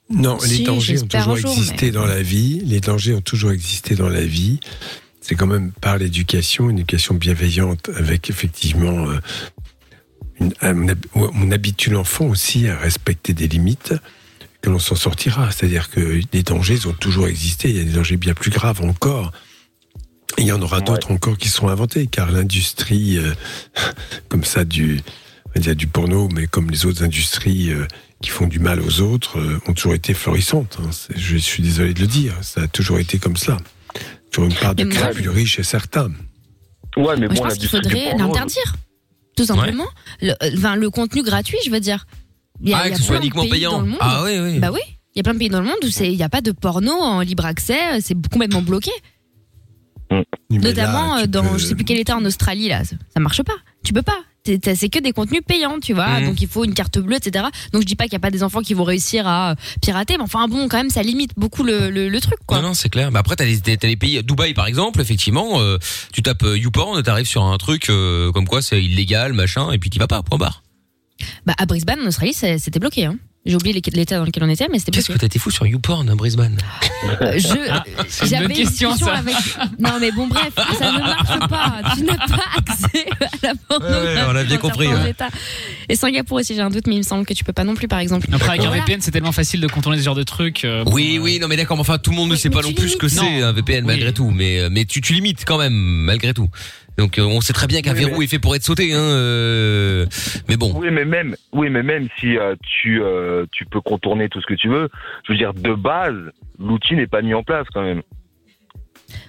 [0.09, 2.61] Non, Si, les dangers ont toujours jour, existé mais- dans la vie.
[2.65, 4.61] Les dangers ont toujours existé dans la vie.
[5.21, 9.19] C'est quand même par l'éducation, une éducation bienveillante, avec effectivement, euh,
[10.41, 13.95] une- un- on habitue l'enfant aussi à respecter des limites,
[14.63, 15.51] que l'on s'en sortira.
[15.51, 17.71] C'est-à-dire que les dangers ont toujours existé.
[17.71, 19.33] Il y a des dangers bien plus graves encore.
[20.39, 23.33] Et il y en aura d'autres encore qui seront inventés, car l'industrie, euh,
[24.29, 25.01] comme ça, du,
[25.47, 27.87] on va dire du porno, mais comme les autres industries euh,
[28.23, 30.79] qui font du mal aux autres, euh, ont toujours été florissantes.
[30.83, 30.91] hein.
[31.15, 33.57] Je suis désolé de le dire, ça a toujours été comme ça.
[34.31, 36.11] Toujours une part de crapullerie chez certains.
[36.97, 38.75] Ouais, mais Moi, je pense qu'il faudrait l'interdire,
[39.37, 39.87] tout simplement.
[40.23, 42.07] Le, euh, enfin, le contenu gratuit, je veux dire.
[42.63, 43.73] Il y a, Ah, il y a que ce soit plein de uniquement pays payant.
[43.73, 43.99] dans le monde.
[44.01, 44.59] Ah oui, oui.
[44.59, 44.81] Bah oui.
[45.15, 46.53] Il y a plein de pays dans le monde où il n'y a pas de
[46.53, 48.91] porno en libre accès, c'est complètement bloqué.
[50.51, 53.57] Notamment euh, dans, je sais plus quel état en Australie là, ça, ça marche pas.
[53.85, 54.19] Tu peux pas.
[54.47, 56.21] C'est que des contenus payants, tu vois.
[56.21, 56.27] Mhm.
[56.27, 57.47] Donc il faut une carte bleue, etc.
[57.73, 59.55] Donc je dis pas qu'il y a pas des enfants qui vont réussir à euh,
[59.83, 62.39] pirater, mais enfin bon, quand même, ça limite beaucoup le, le, le truc.
[62.51, 63.11] Non, non, c'est clair.
[63.11, 65.79] Mais après, t'as les, t'as les pays, Dubaï par exemple, effectivement, euh,
[66.13, 69.79] tu tapes euh, YouPorn, t'arrives sur un truc euh, comme quoi c'est illégal, machin, et
[69.79, 70.63] puis t'y vas pas, point barre.
[71.47, 73.07] Bah à Brisbane, en Australie, c'était bloqué.
[73.07, 73.17] Hein.
[73.47, 75.67] J'ai oublié l'état dans lequel on était, mais c'était Qu'est-ce que t'as été fou sur
[75.67, 76.57] YouPorn à Brisbane
[77.23, 79.15] Euh, je Ah, c'est une j'avais bonne question, ça.
[79.15, 79.35] avec
[79.79, 84.17] non mais bon bref ça ne marche pas tu n'as pas accès à la pornographie
[84.17, 85.15] Ouais, on a bien compris, ouais.
[85.89, 87.75] Et Singapour aussi j'ai un doute mais il me semble que tu peux pas non
[87.75, 88.83] plus par exemple Après, avec un Voilà.
[88.83, 90.65] VPN, c'est tellement facile de contourner ce genre de trucs.
[90.65, 92.73] euh, Oui, oui, non mais d'accord, mais enfin tout le monde ne sait pas non
[92.73, 95.59] plus ce que c'est un VPN malgré tout, mais euh, mais tu tu limites quand
[95.59, 96.49] même malgré tout.
[96.99, 98.93] Donc euh, on sait très bien qu'un Oui, verrou mais- est fait pour être sauté,
[98.95, 98.99] hein.
[99.01, 100.07] euh,
[100.49, 100.73] mais bon.
[100.77, 104.47] Oui, mais même, oui, mais même si euh, tu euh, tu peux contourner tout ce
[104.47, 104.89] que tu veux,
[105.27, 106.15] je veux dire de base,
[106.59, 108.03] l'outil n'est pas mis en place quand même.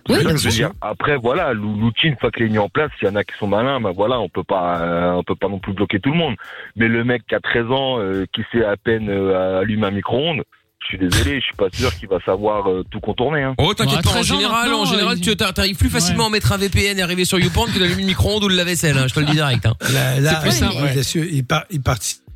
[0.09, 0.69] Oui, bien que je veux sûr.
[0.69, 0.77] dire.
[0.81, 3.23] Après, voilà, l'ou- l'outil une fois qu'il est mis en place, s'il y en a
[3.25, 5.99] qui sont malins, bah voilà, on peut pas, euh, on peut pas non plus bloquer
[5.99, 6.35] tout le monde.
[6.77, 9.91] Mais le mec qui a 13 ans, euh, qui sait à peine euh, allumer un
[9.91, 10.43] micro-ondes,
[10.89, 13.43] je suis désolé, je suis pas sûr qu'il va savoir euh, tout contourner.
[13.43, 13.55] Hein.
[13.57, 16.27] Oh t'inquiète pas, en 13 ans général, en général, il- tu t'a- t'arrives plus facilement
[16.27, 18.97] à mettre un VPN et arriver sur YouPorn que d'allumer le micro-ondes ou le lave-vaisselle,
[18.97, 19.65] hein, je te le dis direct.
[19.65, 19.73] Hein.
[19.93, 21.81] Là, là, C'est plus simple, bien sûr, ils, par- ils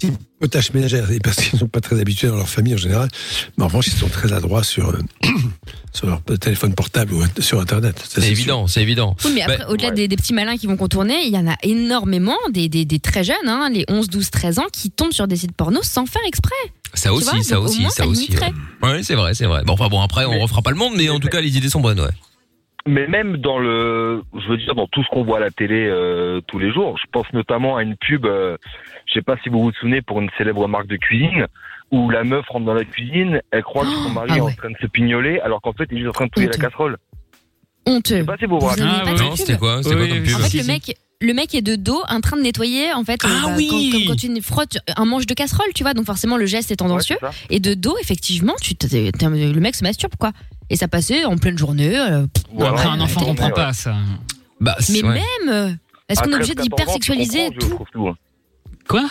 [0.10, 2.74] participent aux tâches ménagères et parce qu'ils ne sont pas très habitués dans leur famille
[2.74, 3.10] en général.
[3.58, 5.00] Mais en revanche, ils sont très adroits sur, euh,
[5.94, 8.04] sur leur téléphone portable ou sur Internet.
[8.08, 9.16] Ça, C'est évident, c'est évident.
[9.26, 11.48] oui mais après Bah, au-delà des, des petits malins qui vont contourner il y en
[11.48, 15.14] a énormément des, des, des très jeunes hein, les 11 12 13 ans qui tombent
[15.14, 16.56] sur des sites porno sans faire exprès
[16.94, 18.24] Ça aussi, vois, ça aussi, moins, ça ça aussi.
[18.28, 18.54] limiterait.
[18.82, 19.64] Ouais, Ouais, c'est vrai, c'est vrai.
[19.64, 21.70] Bon, enfin bon, après, on refera pas le monde, mais en tout cas, les idées
[21.70, 22.10] sont bonnes, ouais.
[22.88, 25.86] Mais même dans le, je veux dire, dans tout ce qu'on voit à la télé
[25.88, 28.58] euh, tous les jours, je pense notamment à une pub, euh,
[29.06, 31.46] je sais pas si vous vous souvenez, pour une célèbre marque de cuisine,
[31.92, 34.52] où la meuf rentre dans la cuisine, elle croit que son mari ah est ouais.
[34.52, 36.48] en train de se pignoler, alors qu'en fait, il est juste en train de touiller
[36.48, 36.98] la casserole.
[37.86, 38.84] honteux Je sais pas si vous vous rappelez.
[38.84, 40.58] avez Ah, oui, Non, c'était quoi C'était quoi Oui, comme oui, pub En fait, Si,
[40.62, 43.42] le mec, le mec est de dos en train de nettoyer, en fait, Ah euh,
[43.48, 45.94] bah, oui quand, comme quand tu frottes un manche de casserole, tu vois.
[45.94, 47.18] Donc forcément, le geste est tendancieux.
[47.22, 50.32] Ouais, et de dos, effectivement, tu le mec se masturbe, quoi.
[50.70, 51.98] Et ça passait en pleine journée.
[51.98, 52.26] euh.
[52.60, 53.54] Après, un enfant comprend ouais.
[53.54, 53.96] pas ça.
[54.60, 55.72] Bah, mais même, euh,
[56.10, 58.16] est-ce qu'on est 13, obligé 14 ans, tu d'hypersexualiser tout hein.
[58.88, 59.08] Quoi?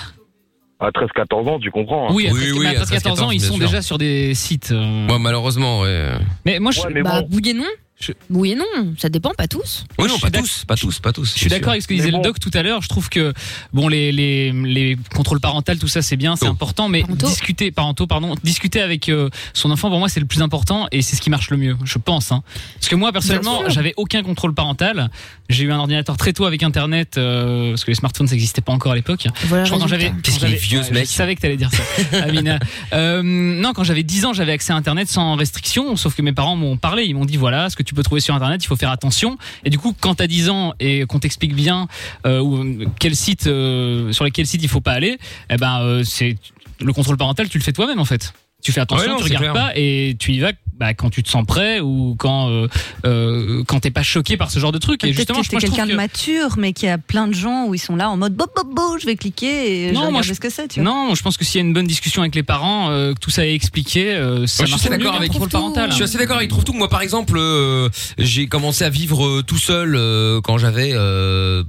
[0.81, 2.09] À 13-14 ans, tu comprends.
[2.09, 2.13] hein.
[2.15, 3.83] Oui, à Oui, 13, oui, mais à à 13, 14 ans, ils 13, sont déjà
[3.83, 4.73] sur des sites.
[4.73, 6.09] euh, Ouais, malheureusement, ouais.
[6.47, 7.39] Mais moi, je, Ouais, mais Bah, bon.
[7.55, 7.65] non.
[8.01, 8.65] Je- Oui et non,
[8.99, 9.85] ça dépend, pas tous.
[9.99, 11.35] Oui, non, pas tous, pas tous, pas tous.
[11.35, 12.81] Je suis d'accord avec ce que disait le doc tout à l'heure.
[12.83, 13.33] Je trouve que
[13.73, 17.27] bon les les les contrôles parentaux tout ça c'est bien, c'est important, mais Parentaux.
[17.27, 21.03] discuter parentaux pardon, discuter avec euh, son enfant pour moi c'est le plus important et
[21.03, 22.33] c'est ce qui marche le mieux, je pense.
[22.33, 22.43] Hein.
[22.75, 25.11] Parce que moi personnellement j'avais aucun contrôle parental.
[25.51, 28.63] J'ai eu un ordinateur très tôt avec internet euh, parce que les smartphones ça n'existait
[28.63, 29.27] pas encore à l'époque.
[29.45, 31.07] Voilà, Je crois quand j'avais Qu'est-ce quand qu'il est j'avais- vieux, ce ouais, mec.
[31.07, 32.59] Je savais que t'allais dire ça, Amina.
[32.93, 36.33] Euh, non, quand j'avais 10 ans, j'avais accès à Internet sans restriction, sauf que mes
[36.33, 38.66] parents m'ont parlé, ils m'ont dit voilà, ce que tu peux trouver sur Internet, il
[38.66, 39.38] faut faire attention.
[39.64, 41.88] Et du coup, quand t'as 10 ans et qu'on t'explique bien
[42.26, 45.18] euh, où- quel site, euh, sur lesquels sites il faut pas aller,
[45.51, 46.36] eh ben euh, c'est
[46.80, 48.32] le contrôle parental, tu le fais toi-même en fait.
[48.63, 49.53] Tu fais attention, Ouais, non, tu regardes clair.
[49.55, 52.67] pas et tu y vas bah, quand tu te sens prêt ou quand euh,
[53.05, 55.05] euh, quand t'es pas choqué par ce genre de truc.
[55.05, 57.35] Et Peut-être justement, que trouve quelqu'un de que- mature, mais qu'il y a plein de
[57.35, 60.01] gens où ils sont là en mode bo bo bo, je vais cliquer et Non,
[60.01, 60.69] je vais moi, je- ce que c'est.
[60.69, 60.91] Tu vois.
[60.91, 63.19] Non, je pense que s'il y a une bonne discussion avec les parents, euh, que
[63.19, 65.91] tout ça est expliqué, euh, ça Moi, je marche suis d'accord avec contrôle parental.
[65.91, 66.73] Je suis assez d'accord avec trouve tout.
[66.73, 71.63] Moi, par exemple, euh, j'ai commencé à vivre euh, tout seul euh, quand j'avais euh,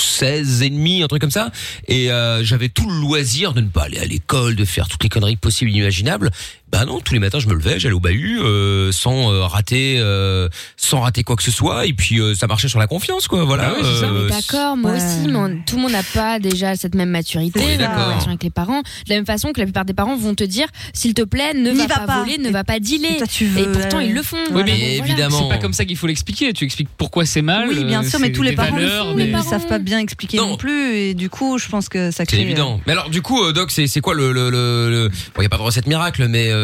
[0.00, 1.50] 16 et demi, un truc comme ça,
[1.88, 5.02] et euh, j'avais tout le loisir de ne pas aller à l'école, de faire toutes
[5.02, 6.30] les conneries possibles et imaginables.
[6.72, 9.96] Bah non, tous les matins je me levais, j'allais au bahut euh, sans euh, rater
[9.98, 13.26] euh, sans rater quoi que ce soit et puis euh, ça marchait sur la confiance
[13.28, 13.74] quoi, voilà.
[13.76, 16.76] Ah Non, euh, mais d'accord, moi aussi, mais on- tout le monde n'a pas déjà
[16.76, 18.06] cette même maturité, Oui, la d'accord.
[18.06, 18.80] relation avec les parents.
[18.80, 21.54] De la même façon que la plupart des parents vont te dire, s'il te plaît,
[21.54, 22.18] ne va, va pas, pas.
[22.20, 23.18] voler, ne va pas dealer.
[23.20, 24.36] Et, veux, pourtant, euh, ils le font.
[24.52, 24.92] Oui, mais Donc, voilà.
[25.12, 25.38] évidemment.
[25.42, 26.52] C'est pas comme ça qu'il faut l'expliquer.
[26.52, 27.68] Tu expliques pourquoi c'est mal.
[27.68, 29.66] Oui, bien euh, sûr, mais c'est tous les des parents le des- mais ils savent
[29.66, 30.56] pas bien expliquer non.
[30.56, 32.36] plus, et du coup, je pense que ça crée.
[32.38, 32.80] C'est évident.
[32.86, 35.46] Mais alors, du coup, euh, Doc, c'est c'est quoi le le le, le- Bon, y
[35.46, 36.59] a pas de recette miracle, mais euh,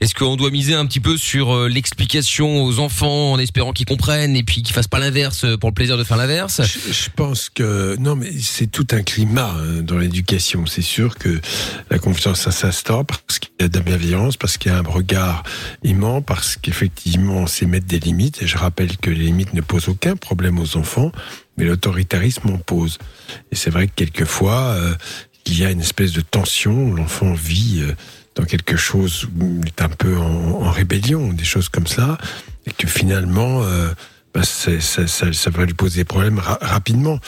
[0.00, 3.86] est-ce qu'on doit miser un petit peu sur euh, l'explication aux enfants en espérant qu'ils
[3.86, 6.60] comprennent et puis qu'ils fassent pas l'inverse euh, pour le plaisir de faire l'inverse?
[6.62, 10.66] Je, pense que non, mais c'est tout un climat hein, dans l'éducation.
[10.66, 11.40] C'est sûr que
[11.90, 14.78] la confiance ça s'instaure parce qu'il y a de la bienveillance, parce qu'il y a
[14.78, 15.42] un regard
[15.84, 18.42] aimant, parce qu'effectivement on sait mettre des limites.
[18.42, 21.12] Et je rappelle que les limites ne posent aucun problème aux enfants,
[21.56, 22.98] mais l'autoritarisme en pose.
[23.50, 24.94] Et c'est vrai que quelquefois euh,
[25.48, 26.92] il y a une espèce de tension.
[26.94, 27.92] L'enfant vit euh,
[28.44, 32.18] quelque chose où il est un peu en, rébellion, des choses comme ça,
[32.66, 33.62] et que finalement.
[33.64, 33.92] euh,
[34.34, 37.18] bah, ça, va lui poser des problèmes ra- rapidement.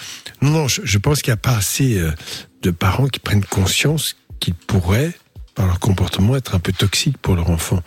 [0.42, 2.12] Non, non, je, je pense qu'il n'y a pas assez euh,
[2.60, 5.14] de parents qui prennent conscience qu'ils pourraient,
[5.54, 7.82] par leur comportement, être un peu toxiques pour leur enfant.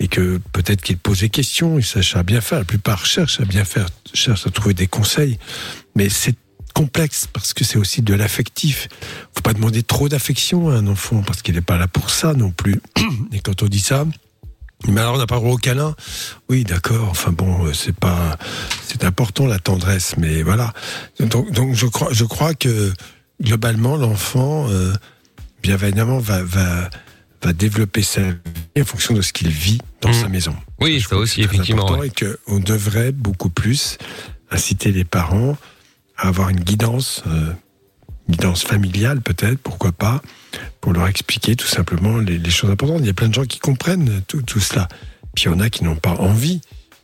[0.00, 2.58] Et que peut-être qu'ils posent des questions, ils sachent à bien faire.
[2.58, 5.38] La plupart cherchent à bien faire, cherchent à trouver des conseils.
[5.94, 6.34] Mais c'est
[6.72, 8.88] complexe parce que c'est aussi de l'affectif.
[9.34, 12.34] faut pas demander trop d'affection à un enfant parce qu'il n'est pas là pour ça
[12.34, 12.80] non plus.
[13.32, 14.06] Et quand on dit ça,
[14.88, 15.94] mais alors on n'a pas le droit au câlin?
[16.48, 17.08] Oui, d'accord.
[17.10, 18.38] Enfin bon, euh, c'est pas,
[18.86, 20.72] c'est important la tendresse, mais voilà.
[21.18, 22.92] Donc, donc je crois, je crois que
[23.42, 24.92] globalement l'enfant, euh,
[25.62, 26.88] bien évidemment, va, va,
[27.42, 28.36] va développer sa vie
[28.80, 30.56] en fonction de ce qu'il vit dans sa maison.
[30.80, 31.90] Oui, ça aussi effectivement.
[31.98, 32.08] ouais.
[32.08, 33.98] et qu'on devrait beaucoup plus
[34.50, 35.56] inciter les parents
[36.28, 37.52] avoir une guidance, euh,
[38.28, 40.22] guidance familiale peut-être, pourquoi pas,
[40.80, 43.00] pour leur expliquer tout simplement les, choses importantes.
[43.00, 44.88] Il y a plein de gens qui comprennent tout, tout cela.
[45.34, 46.60] Puis il y en a qui n'ont pas envie.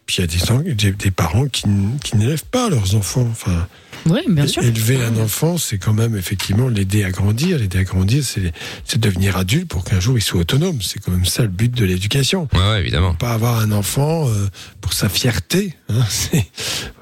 [0.07, 1.65] Puis il y a des, des, parents qui,
[2.05, 3.27] qui n'élèvent pas leurs enfants.
[3.31, 3.67] Enfin,
[4.07, 4.63] Oui, bien sûr.
[4.63, 7.59] Élever un enfant, c'est quand même effectivement l'aider à grandir.
[7.59, 10.81] L'aider à grandir, c'est devenir adulte pour qu'un jour il soit autonome.
[10.81, 12.49] C'est quand même ça le but de l'éducation.
[12.55, 13.15] Ouais, ouais, évidemment.
[13.15, 14.49] Pas avoir un enfant euh,
[14.81, 15.75] pour sa fierté.
[15.89, 16.05] hein.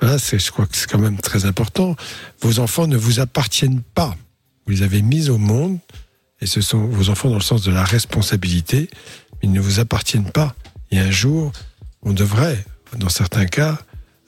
[0.01, 1.97] Voilà, je crois que c'est quand même très important.
[2.41, 4.17] Vos enfants ne vous appartiennent pas.
[4.67, 5.79] Vous les avez mis au monde
[6.41, 8.91] et ce sont vos enfants dans le sens de la responsabilité.
[9.43, 10.55] Ils ne vous appartiennent pas.
[10.91, 11.53] Et un jour,
[12.03, 12.65] on devrait,
[12.99, 13.79] dans certains cas,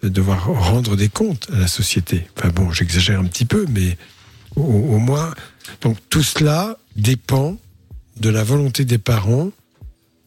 [0.09, 2.27] devoir rendre des comptes à la société.
[2.39, 3.97] Enfin bon, j'exagère un petit peu, mais
[4.57, 5.35] au, au moins.
[5.83, 7.57] Donc tout cela dépend
[8.21, 9.51] de la volonté des parents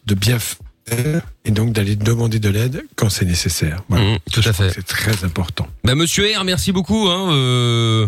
[0.05, 3.83] de bien faire et donc d'aller demander de l'aide quand c'est nécessaire.
[3.89, 4.05] Voilà.
[4.15, 4.71] Mmh, tout à fait.
[4.73, 5.67] C'est très important.
[5.83, 8.07] Bah Monsieur R, merci beaucoup hein, euh,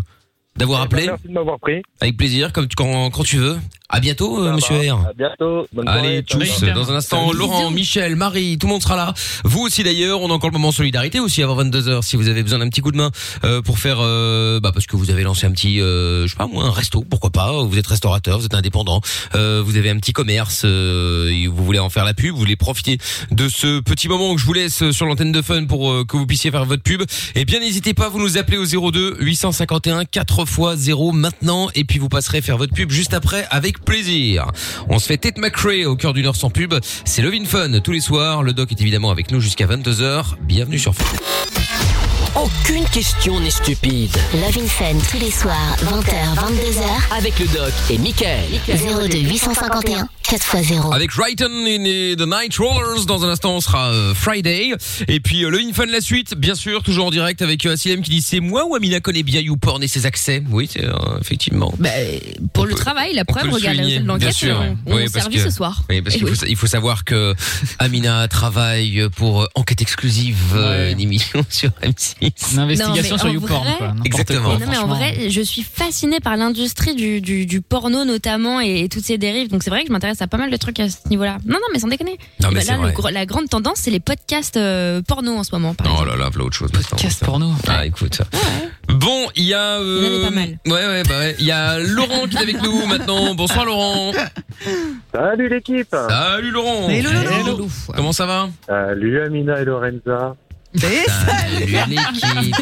[0.55, 1.05] d'avoir appelé.
[1.07, 1.82] Merci de m'avoir pris.
[1.99, 3.57] Avec plaisir, comme tu- quand, quand tu veux.
[3.94, 5.06] À bientôt, euh, Monsieur R.
[5.08, 5.68] À bientôt.
[5.74, 6.74] Bonne Allez, tous, ciao.
[6.74, 9.14] dans un instant, Laurent, Michel, Marie, tout le monde sera là.
[9.44, 12.42] Vous aussi d'ailleurs, on a encore le moment solidarité aussi avant 22h si vous avez
[12.42, 13.12] besoin d'un petit coup de main
[13.44, 16.38] euh, pour faire euh, bah parce que vous avez lancé un petit euh, je sais
[16.38, 19.02] pas moi un resto, pourquoi pas, vous êtes restaurateur, vous êtes indépendant,
[19.36, 22.39] euh, vous avez un petit commerce euh, et vous voulez en faire la pub, vous
[22.39, 22.98] voulez profiter
[23.32, 26.16] de ce petit moment que je vous laisse sur l'antenne de Fun pour euh, que
[26.16, 27.04] vous puissiez faire votre pub.
[27.36, 31.84] Et bien n'hésitez pas, vous nous appelez au 02 851 4 x 0 maintenant et
[31.84, 34.52] puis vous passerez faire votre pub juste après avec plaisir.
[34.90, 36.74] On se fait Ted McRae au cœur d'une heure sans pub.
[37.06, 38.44] C'est Love in Fun tous les soirs.
[38.44, 40.36] Le doc est évidemment avec nous jusqu'à 22h.
[40.42, 41.81] Bienvenue sur Fun.
[42.36, 44.16] Aucune question n'est stupide.
[44.34, 47.18] Love in Fun tous les soirs, 20h, 22h.
[47.18, 48.46] Avec le doc et Michael.
[48.68, 50.94] 02 851 4x0.
[50.96, 54.72] Avec Brighton et The Night Rollers, dans un instant, on sera euh, Friday.
[55.10, 58.12] Et puis euh, le la suite, bien sûr, toujours en direct avec euh, Asilem qui
[58.12, 60.42] dit c'est moi ou Amina connaît bien YouPorn et ses accès?
[60.52, 61.74] Oui, c'est euh, effectivement.
[61.80, 61.90] Bah,
[62.54, 64.58] pour le travail, la preuve, le regarde l'enquête, sûr.
[64.86, 65.84] on, on Oui, est parce que- ce soir.
[65.90, 67.36] Oui, parce qu'il faut, il faut savoir que
[67.80, 72.16] Amina travaille pour euh, Enquête exclusive, euh, une émission sur M6.
[72.22, 73.88] Une investigation Non, sur YouPorn, vrai- quoi.
[73.88, 74.49] n'importe Exactement.
[74.57, 78.61] quoi, Non mais en vrai, je suis fascinée par l'industrie du, du, du porno notamment
[78.61, 79.49] et, et toutes ses dérives.
[79.49, 81.38] Donc c'est vrai que je m'intéresse à pas mal de trucs à ce niveau-là.
[81.45, 82.17] Non non mais sans déconner.
[82.41, 85.43] Non, mais bah c'est là, le la grande tendance c'est les podcasts euh, porno en
[85.43, 85.74] ce moment.
[85.74, 86.72] Par Oh là là, voilà autre chose.
[86.72, 87.51] Podcast porno.
[87.67, 88.22] Ah, écoute.
[88.89, 89.80] Bon, il y a.
[89.80, 90.59] euh, Il y en avait pas mal.
[90.67, 91.36] Ouais, ouais, bah ouais.
[91.39, 93.34] Il y a Laurent qui est avec nous maintenant.
[93.36, 94.11] Bonsoir Laurent.
[95.13, 96.88] Salut l'équipe Salut Laurent.
[96.89, 97.09] Hello,
[97.47, 97.67] Laurent.
[97.95, 98.49] Comment ça va?
[98.67, 100.36] Salut Amina et Lorenza.
[100.74, 102.55] Salut l'équipe.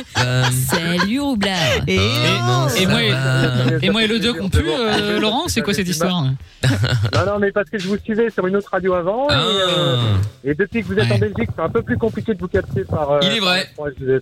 [0.68, 1.56] Salut Roublard.
[1.88, 5.74] Et, Et moi, et, et moi et le doc ont pu, euh, Laurent C'est quoi
[5.74, 6.24] cette histoire
[6.64, 9.28] Non, non, mais parce que je vous suivais sur une autre radio avant.
[9.30, 9.34] Ah.
[9.36, 9.38] Et,
[9.70, 9.96] euh,
[10.44, 12.84] et depuis que vous êtes en Belgique, c'est un peu plus compliqué de vous capter
[12.84, 13.70] par, euh, Il est vrai.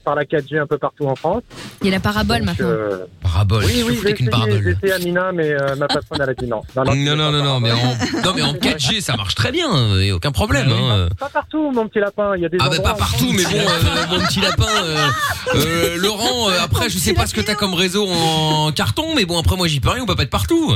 [0.04, 1.44] par, la 4G un peu partout en France.
[1.82, 2.68] Il y a la parabole Donc, maintenant.
[2.68, 3.64] euh, Parabole.
[3.66, 6.62] oui, oui, j'ai essayé, parabole essayé Amina, mais euh, ma patronne, elle a dit non.
[6.76, 7.78] Non, Non, non, non, mais en,
[8.24, 9.68] non, mais en 4G, ça marche très bien.
[10.00, 10.70] Il y a aucun problème.
[10.72, 11.08] hein.
[11.20, 12.36] Pas partout, mon petit lapin.
[12.36, 13.77] Il y a des Ah bah pas partout, mais bon, euh,
[14.10, 15.08] mon petit lapin, euh,
[15.56, 16.50] euh, Laurent.
[16.50, 19.56] euh, après, je sais pas ce que t'as comme réseau en carton, mais bon, après
[19.56, 20.04] moi j'y peux rien.
[20.04, 20.76] On peut pas être partout.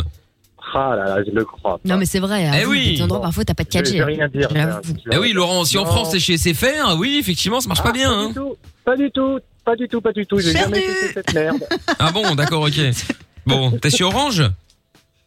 [0.73, 1.79] Ah là là, je le crois.
[1.83, 2.43] Non mais c'est vrai.
[2.53, 2.95] Eh avoue, oui.
[2.95, 3.97] Des endroits parfois t'as pas de Je 4G.
[3.97, 4.47] vais rien dire.
[5.11, 5.85] Eh oui, Laurent, si en.
[5.85, 8.09] France c'est chez SFR, oui, effectivement, ça marche pas Ah, bien.
[8.11, 8.27] Pas hein.
[8.29, 8.55] du tout,
[8.85, 10.39] pas du tout, pas du tout, pas du tout.
[10.39, 11.65] J'ai jamais fait cette merde.
[11.99, 12.79] Ah bon, d'accord, ok.
[13.45, 14.43] Bon, t'es sur Orange?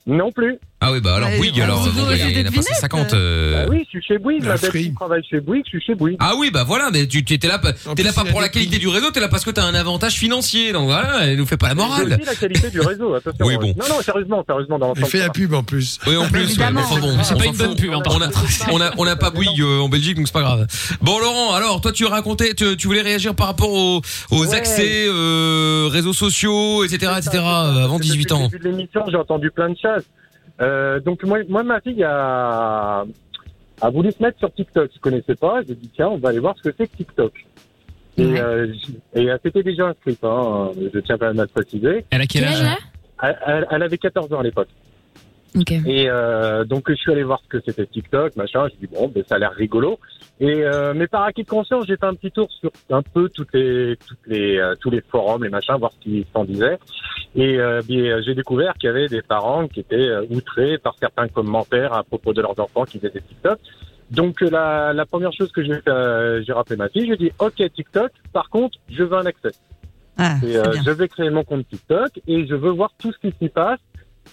[0.06, 0.58] Non plus.
[0.86, 1.84] Ah oui, bah alors Ouais, Bouygues, alors.
[1.84, 2.68] se bon, voit il y en a des pas devinettes.
[2.74, 3.14] 150.
[3.14, 3.64] euh.
[3.64, 4.42] Bah oui, je suis chez Bouygues.
[4.42, 6.16] La Ma belle qui travaille chez Bouygues, je suis chez Bouygues.
[6.20, 8.48] Ah oui, bah voilà, mais tu tu- t'es là, pas- t'es là pas pour la
[8.48, 10.72] qualité du réseau, t'es là parce que t'as un avantage financier.
[10.72, 12.12] Donc voilà, elle nous fait pas la C'est morale.
[12.18, 13.46] aussi la qualité du réseau, attention.
[13.46, 13.68] Oui, bon.
[13.78, 15.08] Non, non, sérieusement, sérieusement, dans l'ensemble.
[15.18, 15.98] la pub en plus.
[16.06, 17.78] Oui, en plus, ouais, enfin bon, C'est on pas s'en une bonne fout.
[17.80, 18.28] pub, hein, par On a,
[18.72, 20.66] on a, on a pas Bouygues euh, en Belgique, donc c'est pas grave.
[21.00, 24.54] Bon, Laurent, alors, toi, tu racontais, tu, tu voulais réagir par rapport aux, aux Ouais.
[24.54, 28.42] accès, euh, réseaux sociaux, etc., etc., euh, avant Depuis 18 ans.
[28.42, 30.04] le début de l'émission, j'ai entendu plein de choses.
[30.60, 33.04] Euh, donc moi, moi, ma fille a,
[33.80, 34.90] a voulu se mettre sur TikTok.
[34.94, 35.60] Je connaissais pas.
[35.66, 37.32] J'ai dit tiens, on va aller voir ce que c'est que TikTok.
[38.16, 38.40] Et, Ouais.
[38.40, 38.72] euh,
[39.14, 40.22] et elle s'était déjà inscrite.
[40.22, 42.04] Hein, je tiens quand même à le préciser.
[42.10, 42.76] Elle a quel âge?
[43.70, 44.68] elle avait 14 ans à l'époque.
[45.56, 45.70] Ok.
[45.70, 48.66] Et euh, donc je suis allé voir ce que c'était TikTok, machin.
[48.68, 50.00] Je dis bon, ben, ça a l'air rigolo.
[50.40, 53.28] Et euh, mais par acquis de conscience, j'ai fait un petit tour sur un peu
[53.28, 56.78] toutes les, toutes les, euh, tous les forums, les machins, voir ce qu'ils s'en disaient.
[57.36, 60.96] Et euh, bien, j'ai découvert qu'il y avait des parents qui étaient euh, outrés par
[60.98, 63.58] certains commentaires à propos de leurs enfants qui faisaient TikTok.
[64.10, 67.16] Donc euh, la, la première chose que j'ai fait, euh, j'ai rappelé ma fille, j'ai
[67.16, 68.10] dit ok TikTok.
[68.32, 69.52] Par contre, je veux un accès.
[70.16, 73.18] Ah, Et, euh, je vais créer mon compte TikTok et je veux voir tout ce
[73.18, 73.80] qui s'y passe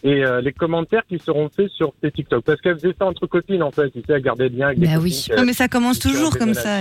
[0.04, 2.44] et euh, les commentaires qui seront faits sur ces TikTok.
[2.44, 3.90] Parce qu'elle faisait ça entre copines, en fait.
[3.92, 5.28] Tu sais, elle gardait le lien avec Bah oui.
[5.30, 6.80] Ouais, mais ça commence toujours comme ça.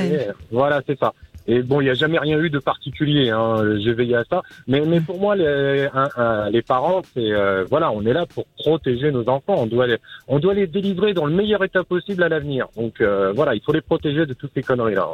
[0.50, 1.12] Voilà, c'est ça.
[1.46, 3.30] Et bon, il n'y a jamais rien eu de particulier.
[3.30, 3.56] Hein.
[3.82, 4.42] J'ai veillé à ça.
[4.68, 8.26] Mais, mais pour moi, les, un- un- les parents, c'est euh, voilà, on est là
[8.26, 9.54] pour protéger nos enfants.
[9.56, 9.96] On doit les,
[10.28, 12.66] on doit les délivrer dans le meilleur état possible à l'avenir.
[12.76, 15.08] Donc euh, voilà, il faut les protéger de toutes ces conneries là.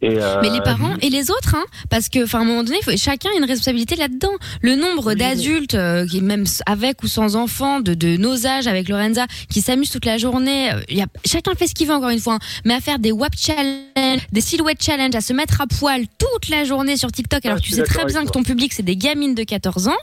[0.00, 2.62] Et, euh, Mais les parents et les autres, hein, parce que, enfin, à un moment
[2.62, 4.30] donné, faut- chacun a une responsabilité là-dedans.
[4.62, 8.88] Le nombre d'adultes, euh, qui même avec ou sans enfants, de, de nos âges, avec
[8.88, 10.72] Lorenza, qui s'amusent toute la journée.
[10.72, 12.80] euh, Il y a, chacun fait ce qu'il veut encore une fois, hein, mais à
[12.80, 16.96] faire des WAP challenge, des silhouettes challenge, à se mettre à poil toute la journée
[16.96, 18.96] sur TikTok, alors Ah, que je tu sais très bien que ton public c'est des
[18.96, 19.96] gamines de 14 ans.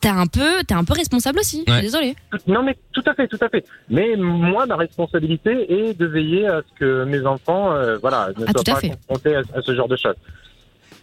[0.00, 1.64] T'es un peu, t'es un peu responsable aussi.
[1.66, 1.78] Je Ouais.
[1.78, 2.16] suis désolée.
[2.46, 3.64] Non, mais tout à fait, tout à fait.
[3.90, 8.44] Mais moi, ma responsabilité est de veiller à ce que mes enfants, euh, voilà, ne
[8.46, 8.90] Ah, soient à pas fait.
[8.90, 10.14] confrontés à, à ce genre de choses.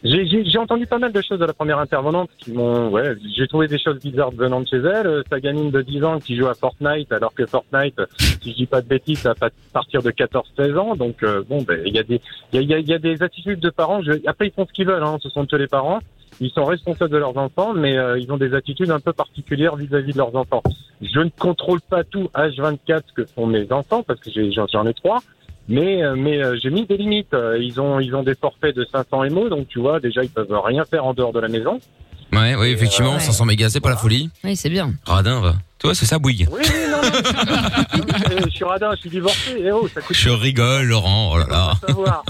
[0.04, 3.68] J'ai- entendu pas mal de choses de la première intervenante qui m'ont, ouais, j'ai trouvé
[3.68, 5.08] des choses bizarres venant de chez elle.
[5.08, 8.56] Euh, Sa gamine de 10 ans qui joue à Fortnite, alors que Fortnite, si je
[8.56, 10.96] dis pas de bêtises, ça va partir de 14-16 ans.
[10.96, 12.22] Donc euh, bon, ben il y a des,
[12.54, 14.02] il y a, il y a- il y a des attitudes de parents.
[14.04, 15.04] Je, après, ils font ce qu'ils veulent.
[15.04, 16.00] Hein, ce sont tous les parents.
[16.42, 19.76] Ils sont responsables de leurs enfants, mais euh, ils ont des attitudes un peu particulières
[19.76, 20.64] vis-à-vis de leurs enfants.
[21.02, 24.94] Je ne contrôle pas tout H24 ce que font mes enfants parce que j'en ai
[24.94, 25.20] trois.
[25.68, 27.34] Mais euh, mais euh, j'ai mis des limites.
[27.34, 30.30] Euh, Ils ont ils ont des forfaits de 500 MO, donc tu vois déjà ils
[30.30, 31.80] peuvent rien faire en dehors de la maison.
[32.34, 33.20] Ouais, oui, effectivement, Ouais.
[33.20, 34.30] 500 mégas, c'est pas la folie.
[34.44, 34.94] Oui, c'est bien.
[35.06, 35.56] Radin, va.
[35.80, 36.48] Toi, c'est ça, Bouygues.
[36.52, 38.06] Oui, non, non.
[38.32, 39.56] Euh, je suis radin, je suis divorcé.
[39.60, 41.32] Eh oh, ça coûte Je rigole, Laurent.
[41.34, 41.74] Oh là là.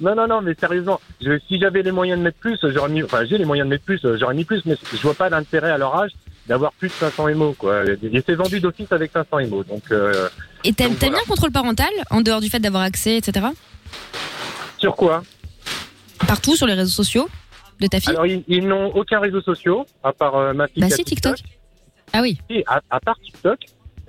[0.00, 3.02] non, non, non, mais sérieusement, je, si j'avais les moyens de mettre plus, j'aurais mis.
[3.02, 5.70] Enfin, j'ai les moyens de mettre plus, j'aurais mis plus, mais je vois pas d'intérêt
[5.70, 6.10] à leur âge
[6.46, 7.84] d'avoir plus de 500 MO, quoi.
[7.84, 9.82] Et c'est vendu d'office avec 500 MO, donc.
[9.90, 10.28] Euh,
[10.64, 11.14] Et t'aimes voilà.
[11.14, 13.46] bien le contrôle parental, en dehors du fait d'avoir accès, etc.
[14.78, 15.22] sur quoi?
[16.26, 17.28] Partout sur les réseaux sociaux?
[17.80, 18.10] De ta fille.
[18.10, 20.82] Alors, ils, ils n'ont aucun réseau social, à part euh, ma fille.
[20.82, 21.36] Bah si, TikTok.
[22.12, 22.38] Ah oui.
[22.66, 23.58] À, à part TikTok,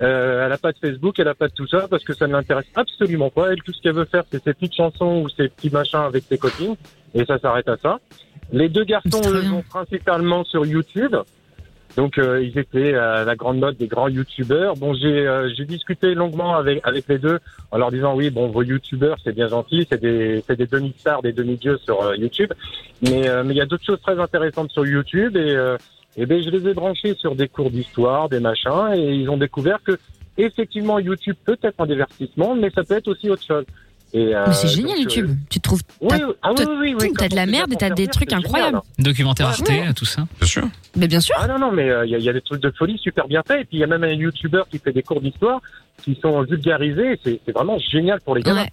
[0.02, 2.26] euh, elle a pas de Facebook, elle a pas de tout ça parce que ça
[2.26, 3.52] ne l'intéresse absolument pas.
[3.52, 6.24] Elle, tout ce qu'elle veut faire, c'est ses petites chansons ou ses petits machins avec
[6.28, 6.76] ses copines,
[7.14, 8.00] et ça s'arrête à ça.
[8.52, 11.16] Les deux garçons eux, sont principalement sur YouTube.
[11.96, 14.76] Donc euh, ils étaient à la grande mode des grands youtubeurs.
[14.76, 17.38] Bon, j'ai euh, j'ai discuté longuement avec avec les deux
[17.70, 20.94] en leur disant oui, bon, vos youtubeurs c'est bien gentil, c'est des c'est des demi
[20.96, 22.52] stars, des demi dieux sur euh, YouTube,
[23.02, 25.76] mais euh, mais il y a d'autres choses très intéressantes sur YouTube et euh,
[26.16, 29.36] et ben je les ai branchés sur des cours d'histoire, des machins et ils ont
[29.38, 29.98] découvert que
[30.38, 33.64] effectivement YouTube peut être un divertissement, mais ça peut être aussi autre chose.
[34.14, 35.30] Euh, Mais c'est génial donc, euh, YouTube.
[35.48, 35.80] Tu te trouves.
[36.02, 36.10] oui,
[36.42, 38.32] ah oui, t'as oui, oui, tout, oui, T'as de la merde et t'as des trucs
[38.32, 38.80] incroyables.
[38.98, 39.04] génial.
[39.06, 39.94] Documentaire Ouais, Arte, ouais.
[39.94, 40.26] tout ça.
[40.38, 40.64] Bien sûr.
[40.96, 41.34] Mais bien sûr.
[41.38, 42.98] Ah non, non, mais euh, il y, a- il y a des trucs de folie
[42.98, 43.62] super bien faits.
[43.62, 45.60] Et puis il y a même un YouTuber qui fait des cours d'histoire
[46.02, 47.18] qui sont vulgarisés.
[47.24, 48.62] C'est vraiment génial pour les gamins.
[48.64, 48.70] Ouais.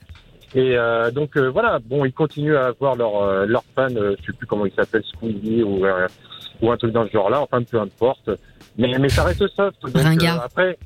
[0.55, 4.15] Et euh, donc euh, voilà, bon, ils continuent à avoir leur euh, leur fan, euh,
[4.19, 6.07] je sais plus comment il s'appelle, Squeezie ou euh,
[6.61, 7.39] ou un truc dans ce genre-là.
[7.41, 8.29] Enfin, peu importe.
[8.77, 9.81] Mais mais ça reste soft.
[9.83, 10.41] Donc, Ringard.
[10.41, 10.77] euh, après,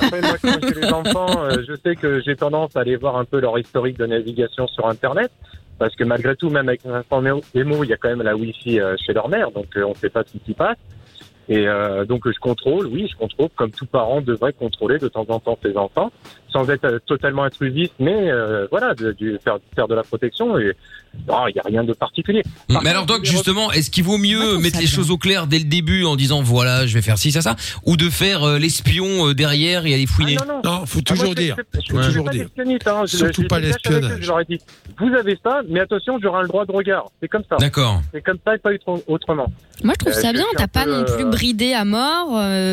[0.00, 3.16] après moi, quand j'ai les enfants, euh, je sais que j'ai tendance à aller voir
[3.16, 5.30] un peu leur historique de navigation sur Internet.
[5.78, 7.20] Parce que malgré tout, même avec un enfant
[7.54, 9.90] émo, il y a quand même la Wi-Fi euh, chez leur mère, donc euh, on
[9.90, 10.76] ne sait pas ce qui s'y passe.
[11.48, 15.26] Et euh, donc je contrôle, oui, je contrôle comme tout parent devrait contrôler de temps
[15.28, 16.12] en temps ses enfants,
[16.52, 20.58] sans être euh, totalement intrusif, mais euh, voilà, de, de faire, faire de la protection.
[20.58, 20.72] Et
[21.28, 22.42] non, il n'y a rien de particulier.
[22.68, 25.58] Par Mais alors Doc, justement, est-ce qu'il vaut mieux mettre les choses au clair dès
[25.58, 28.58] le début en disant voilà, je vais faire ci, ça, ça, ou de faire euh,
[28.58, 31.56] l'espion euh, derrière et aller fouiner Ah, non, Non, faut Ah, toujours moi, dire.
[31.74, 33.02] je- je- toujours hein.
[33.06, 34.18] Je- Surtout pas l'espionnage.
[34.20, 34.58] Je leur ai dit,
[34.98, 37.06] vous avez ça, mais attention, j'aurai un droit de regard.
[37.20, 37.56] C'est comme ça.
[37.58, 38.00] D'accord.
[38.12, 39.52] C'est comme ça et pas autre- autrement.
[39.84, 40.44] Moi, je trouve Euh, ça bien.
[40.56, 42.30] T'as pas non plus euh, bridé à mort,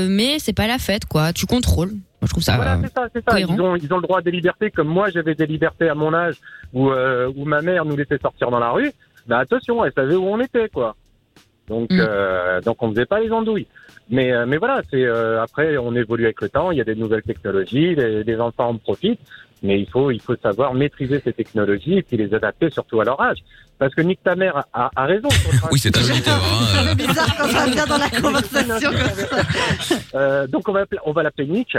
[0.09, 1.33] mais c'est pas la fête, quoi.
[1.33, 1.93] Tu contrôles.
[2.21, 2.55] Moi, je trouve ça.
[2.57, 3.39] Voilà, c'est ça, c'est ça.
[3.39, 5.95] Ils ont, ils ont le droit à des libertés, comme moi j'avais des libertés à
[5.95, 6.35] mon âge,
[6.73, 8.91] où, euh, où ma mère nous laissait sortir dans la rue.
[9.27, 10.95] Bah attention, elle savait où on était, quoi.
[11.69, 11.99] Donc, Mm.
[11.99, 13.67] euh, donc on faisait pas les andouilles.
[14.09, 16.71] Mais, euh, mais voilà, c'est euh, après on évolue avec le temps.
[16.71, 19.21] Il y a des nouvelles technologies, les, les enfants en profitent.
[19.61, 23.03] Mais il faut, il faut savoir maîtriser ces technologies et puis les adapter surtout à
[23.05, 23.39] leur âge.
[23.77, 25.27] Parce que Nick ta mère a, a raison.
[25.71, 26.35] Oui, c'est un auditeur.
[26.37, 26.95] Hein, euh.
[26.95, 28.89] bizarre quand ça vient dans la conversation.
[30.15, 31.77] Euh, donc on va on va l'appeler Nick.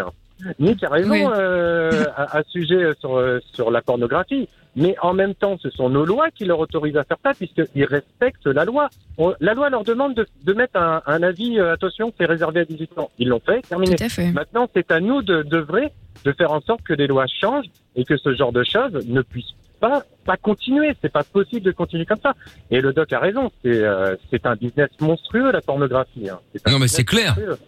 [0.58, 1.24] Nick a raison Oui.
[1.34, 5.56] euh, à, à ce sujet euh, sur euh, sur la pornographie, mais en même temps,
[5.62, 8.88] ce sont nos lois qui leur autorisent à faire ça puisqu'ils respectent la loi.
[9.18, 11.58] On- la loi leur demande de, de mettre un, un avis.
[11.58, 13.10] euh, attention, c'est réservé à 18 ans.
[13.18, 13.96] Ils l'ont fait, terminé.
[13.96, 14.30] Tout à fait.
[14.32, 15.92] Maintenant, c'est à nous de d'œuvrer,
[16.24, 19.22] de faire en sorte que les lois changent et que ce genre de choses ne
[19.22, 19.50] puisse
[19.80, 20.94] pas pas continuer.
[21.00, 22.34] C'est pas possible de continuer comme ça.
[22.70, 23.50] Et le doc a raison.
[23.62, 26.28] C'est euh, c'est un business monstrueux la pornographie.
[26.28, 26.38] hein.
[26.70, 27.34] Non, mais c'est clair.
[27.36, 27.58] monstrueux.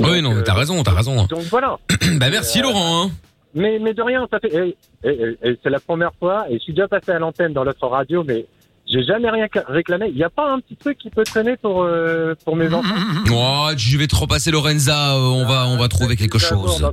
[0.00, 1.24] Oui, non, mais t'as raison, t'as raison.
[1.26, 1.76] Donc voilà.
[2.18, 3.04] bah merci Euh, Laurent.
[3.06, 3.10] Hein.
[3.54, 4.76] Mais, mais de rien, ça fait.
[5.02, 8.46] c'est la première fois, et je suis déjà passé à l'antenne dans l'autre radio, mais
[8.90, 10.06] j'ai jamais rien réclamé.
[10.08, 12.88] Il n'y a pas un petit truc qui peut traîner pour, euh, pour mes enfants?
[13.30, 15.14] Oh, je vais te repasser Lorenza.
[15.14, 16.92] euh, on va, on va trouver quelque D'amour chose.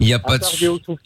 [0.00, 0.44] Il y a pas de.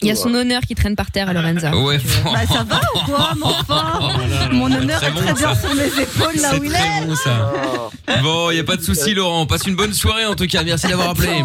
[0.01, 0.41] Il y a son hein.
[0.41, 1.75] honneur qui traîne par terre à Lorenza.
[1.75, 1.97] Ouais.
[2.23, 4.09] Bah, ça va ou quoi, mon enfant?
[4.51, 7.05] Mon honneur Très est très bien sur mes épaules là où il est.
[7.07, 7.51] bon ça.
[8.07, 9.45] Ah, Bon, il y a pas de souci Laurent.
[9.45, 10.63] Passe une bonne soirée en tout cas.
[10.63, 11.43] Merci d'avoir appelé.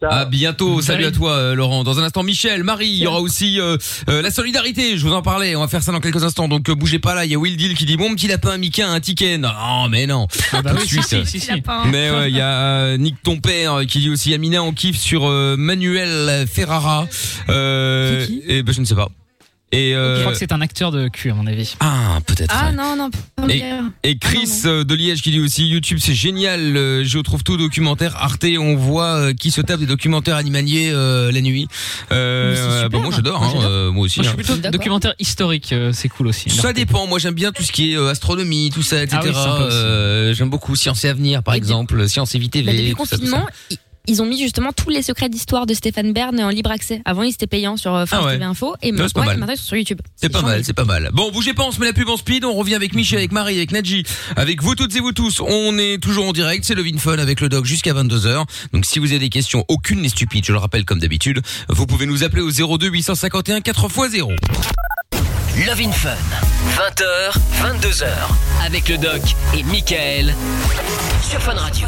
[0.00, 0.08] Ça.
[0.08, 0.80] À bientôt.
[0.80, 1.84] Salut à toi euh, Laurent.
[1.84, 3.76] Dans un instant Michel, Marie, il y aura aussi euh,
[4.08, 4.96] euh, la solidarité.
[4.96, 5.54] Je vous en parlais.
[5.56, 6.48] On va faire ça dans quelques instants.
[6.48, 7.26] Donc euh, bougez pas là.
[7.26, 9.36] Il y a Will Deal qui dit bon petit lapin Mika un ticket.
[9.36, 9.50] Non
[9.90, 10.26] mais non.
[10.52, 11.26] Ah bah Tout de oui, si, suite.
[11.26, 11.52] si, si, si.
[11.90, 14.96] Mais ouais, il y a euh, Nick ton père qui dit aussi Amina on kiffe
[14.96, 17.06] sur euh, Manuel Ferrara.
[17.50, 19.10] Euh, et ben je ne sais pas.
[19.72, 21.76] Et Je euh, crois que c'est un acteur de cul, à mon avis.
[21.78, 22.52] ah peut-être.
[22.52, 22.72] Ah ouais.
[22.74, 23.08] non, non,
[23.48, 23.62] Et,
[24.02, 27.56] et Chris euh, de Liège qui dit aussi YouTube c'est génial, euh, je trouve tout
[27.56, 31.68] documentaire Arte, on voit euh, qui se tape des documentaires animaliers euh, la nuit.
[32.10, 33.70] Euh, bah, moi j'adore, Moi, hein, j'adore.
[33.70, 34.18] euh, moi aussi.
[34.18, 34.34] Moi, je hein.
[34.44, 36.50] suis plutôt documentaire historique, euh, c'est cool aussi.
[36.50, 39.18] Ça dépend, moi j'aime bien tout ce qui est euh, astronomie, tout ça, etc.
[39.22, 39.68] Ah oui.
[39.70, 42.66] Euh, j'aime beaucoup Science et Avenir par exemple, Science et Vie TV.
[42.66, 43.46] Bah, depuis le ça, tout ça.
[44.10, 47.00] Ils ont mis justement tous les secrets d'histoire de Stéphane Bern en libre accès.
[47.04, 48.32] Avant, ils étaient payants sur euh, France Ah ouais.
[48.32, 50.00] TV Info et maintenant, ils sont sur YouTube.
[50.16, 51.10] C'est pas mal, c'est pas mal.
[51.12, 53.30] Bon, bougez pas, on se met la pub en speed, on revient avec Michel, avec
[53.30, 54.02] Marie, avec Nadji,
[54.34, 55.40] avec vous toutes et vous tous.
[55.40, 58.44] On est toujours en direct, c'est in Fun avec le doc jusqu'à 22h.
[58.72, 61.86] Donc si vous avez des questions, aucune n'est stupide, je le rappelle comme d'habitude, vous
[61.86, 64.34] pouvez nous appeler au 02 851 4x0.
[65.66, 66.16] Love in Fun.
[66.76, 68.06] 20h, 22h.
[68.64, 69.20] Avec le doc
[69.54, 70.34] et Michael.
[71.28, 71.86] Sur Fun Radio.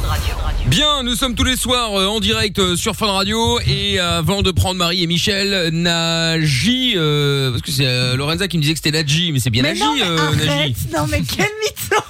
[0.67, 4.19] Bien, nous sommes tous les soirs euh, en direct euh, sur Fun Radio et euh,
[4.19, 8.63] avant de prendre Marie et Michel, Naji, euh, parce que c'est euh, Lorenza qui me
[8.63, 10.77] disait que c'était Nadji, mais c'est bien Mais Naji, non, mais euh, Naji.
[10.95, 12.03] Non, mais quel mytho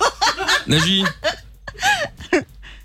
[0.67, 1.05] Naji.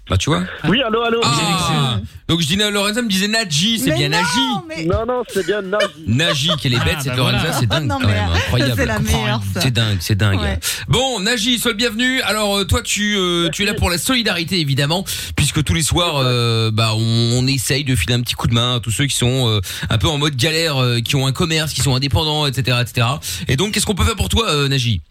[0.10, 1.20] Bah tu vois Oui, allô, allô.
[1.24, 4.26] Ah, donc je dis Lorenza me disait Nadji, c'est bien Naji.
[4.68, 5.86] mais- Non, non, c'est bien Naji.
[6.08, 7.54] Naji, qu'elle est bête, Ah, cette bah Lorenza, voilà.
[7.60, 8.74] c'est dingue Non, quand mais, même, euh, incroyable.
[8.78, 9.62] c'est la meilleure, ça.
[9.62, 10.40] C'est dingue, c'est dingue.
[10.40, 10.60] Ouais.
[10.88, 12.22] Bon, Naji, sois le bienvenu.
[12.22, 15.04] Alors euh, toi, tu euh, tu es là pour la solidarité évidemment,
[15.36, 17.00] puisque tous les soirs, euh, bah on,
[17.40, 19.60] on essaye de filer un petit coup de main à tous ceux qui sont euh,
[19.90, 23.08] un peu en mode galère, euh, qui ont un commerce, qui sont indépendants, etc., etc.
[23.50, 25.02] Et donc, qu'est-ce qu'on peut faire pour toi, euh, Naji?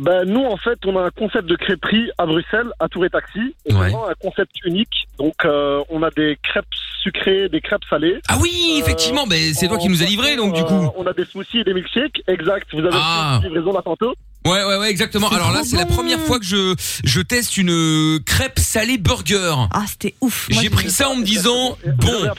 [0.00, 3.10] Ben, nous, en fait, on a un concept de crêperie à Bruxelles, à Tour et
[3.10, 3.54] Taxi.
[3.66, 3.92] Et Ouais.
[3.92, 5.06] un concept unique.
[5.18, 6.64] Donc, euh, on a des crêpes
[7.02, 8.18] sucrées, des crêpes salées.
[8.28, 10.72] Ah oui, effectivement, mais c'est toi qui nous as livré, donc du coup.
[10.84, 12.22] Euh, on a des smoothies et des milkshakes.
[12.26, 12.66] Exact.
[12.72, 13.40] Vous avez Ah.
[13.42, 14.14] une livraison là tantôt.
[14.46, 15.28] Ouais, ouais, ouais, exactement.
[15.28, 19.54] Alors là, c'est la première fois que je je teste une euh, crêpe salée burger.
[19.70, 20.48] Ah, c'était ouf.
[20.50, 22.30] Moi, J'ai pris ça en me disant bon,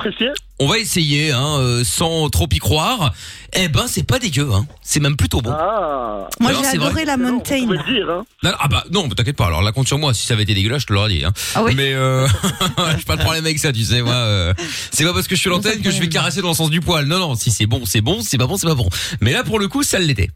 [0.59, 3.13] on va essayer, hein, euh, sans trop y croire.
[3.53, 4.65] Eh ben, c'est pas dégueu, hein.
[4.81, 5.49] C'est même plutôt bon.
[5.49, 6.87] Moi, Alors, j'ai vrai.
[6.87, 7.65] adoré la Mountain.
[7.65, 9.47] Non, non, ah bah non, t'inquiète pas.
[9.47, 10.13] Alors là, compte sur moi.
[10.13, 11.25] Si ça avait été dégueulasse, je te l'aurais dit.
[11.25, 11.33] Hein.
[11.55, 12.27] Ah oui Mais euh,
[12.97, 14.01] j'ai pas de problème avec ça, tu sais.
[14.01, 14.53] Moi, euh,
[14.91, 16.79] c'est pas parce que je suis l'antenne que je vais caresser dans le sens du
[16.79, 17.05] poil.
[17.05, 17.35] Non, non.
[17.35, 18.21] Si c'est bon, c'est bon.
[18.21, 18.87] Si c'est pas bon, c'est pas bon.
[19.19, 20.29] Mais là, pour le coup, ça l'était.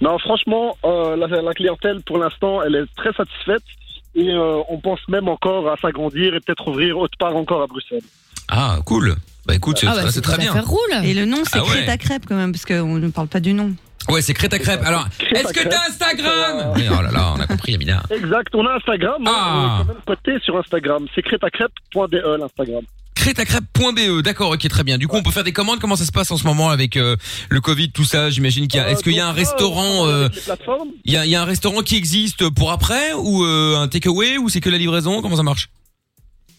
[0.00, 3.62] Non, franchement, euh, la, la clientèle, pour l'instant, elle est très satisfaite.
[4.14, 7.66] Et euh, on pense même encore à s'agrandir et peut-être ouvrir autre part encore à
[7.66, 8.02] Bruxelles.
[8.48, 9.14] Ah, cool.
[9.46, 10.60] Bah écoute, c'est Ah bah, c'est c'est très à bien.
[10.62, 11.04] roule.
[11.04, 11.68] Et le nom, c'est Ah ouais.
[11.68, 13.72] Crête à crêpe quand même, parce qu'on ne parle pas du nom.
[14.08, 14.80] Ouais, c'est Crête à crêpe.
[14.84, 16.72] Alors, est-ce que t'as Instagram?
[16.74, 18.02] Oui, Oh là là, on a compris, Amina.
[18.10, 19.22] Exact, on a Instagram.
[19.26, 19.52] hein, Ah.
[19.78, 21.06] On est quand même coté sur Instagram.
[21.14, 22.82] C'est crétacrêpe.de l'Instagram.
[23.20, 24.96] Crétacrêpe.be, d'accord, ok, très bien.
[24.96, 25.78] Du coup, on peut faire des commandes.
[25.78, 27.16] Comment ça se passe en ce moment avec euh,
[27.50, 28.30] le Covid, tout ça?
[28.30, 28.88] J'imagine qu'il y a.
[28.88, 31.42] Est-ce qu'il y a un restaurant euh, Les plateformes Il y a, il y a
[31.42, 35.20] un restaurant qui existe pour après ou euh, un takeaway ou c'est que la livraison?
[35.20, 35.68] Comment ça marche?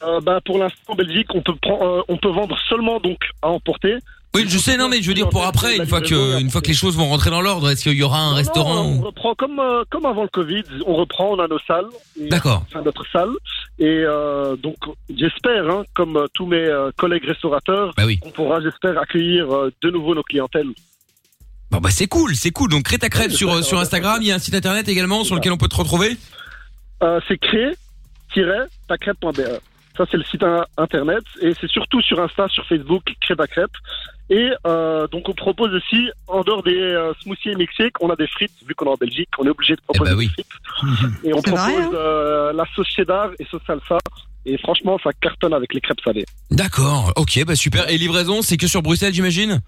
[0.03, 3.17] Euh, bah, pour l'instant, en Belgique, on peut, prendre, euh, on peut vendre seulement donc
[3.41, 3.95] à emporter.
[4.33, 6.61] Oui, je sais, non, mais je veux dire pour après, une fois que, une fois
[6.61, 8.97] que les choses vont rentrer dans l'ordre, est-ce qu'il y aura un restaurant Non, on
[8.99, 10.63] ou- reprend comme, euh, comme avant le Covid.
[10.87, 11.87] On reprend, on a nos salles.
[12.29, 12.63] D'accord.
[12.69, 13.31] Enfin, notre salle.
[13.77, 14.77] Et euh, donc,
[15.13, 16.65] j'espère, hein, comme euh, tous mes
[16.97, 18.19] collègues restaurateurs, Bah oui.
[18.19, 19.47] qu'on pourra, j'espère, accueillir
[19.81, 20.69] de nouveau nos clientèles.
[21.69, 22.69] Bon bah c'est cool, c'est cool.
[22.69, 25.35] Donc Crête à crêpe sur sur Instagram, il y a un site internet également sur
[25.35, 26.17] lequel on peut te retrouver.
[27.29, 29.41] C'est cré-tacrêpe.be.
[29.97, 31.23] Ça, c'est le site in- internet.
[31.41, 33.71] Et c'est surtout sur Insta, sur Facebook, Crêpe à crêpe.
[34.30, 38.27] Et euh, donc, on propose aussi, en dehors des euh, smoothies milkshakes, on a des
[38.27, 38.52] frites.
[38.65, 40.48] Vu qu'on est en Belgique, on est obligé de proposer des frites.
[41.23, 43.98] Et on propose vrai, hein euh, la sauce cheddar et sauce salsa.
[44.45, 46.26] Et franchement, ça cartonne avec les crêpes salées.
[46.49, 47.89] D'accord, ok, bah super.
[47.89, 49.61] Et livraison, c'est que sur Bruxelles, j'imagine?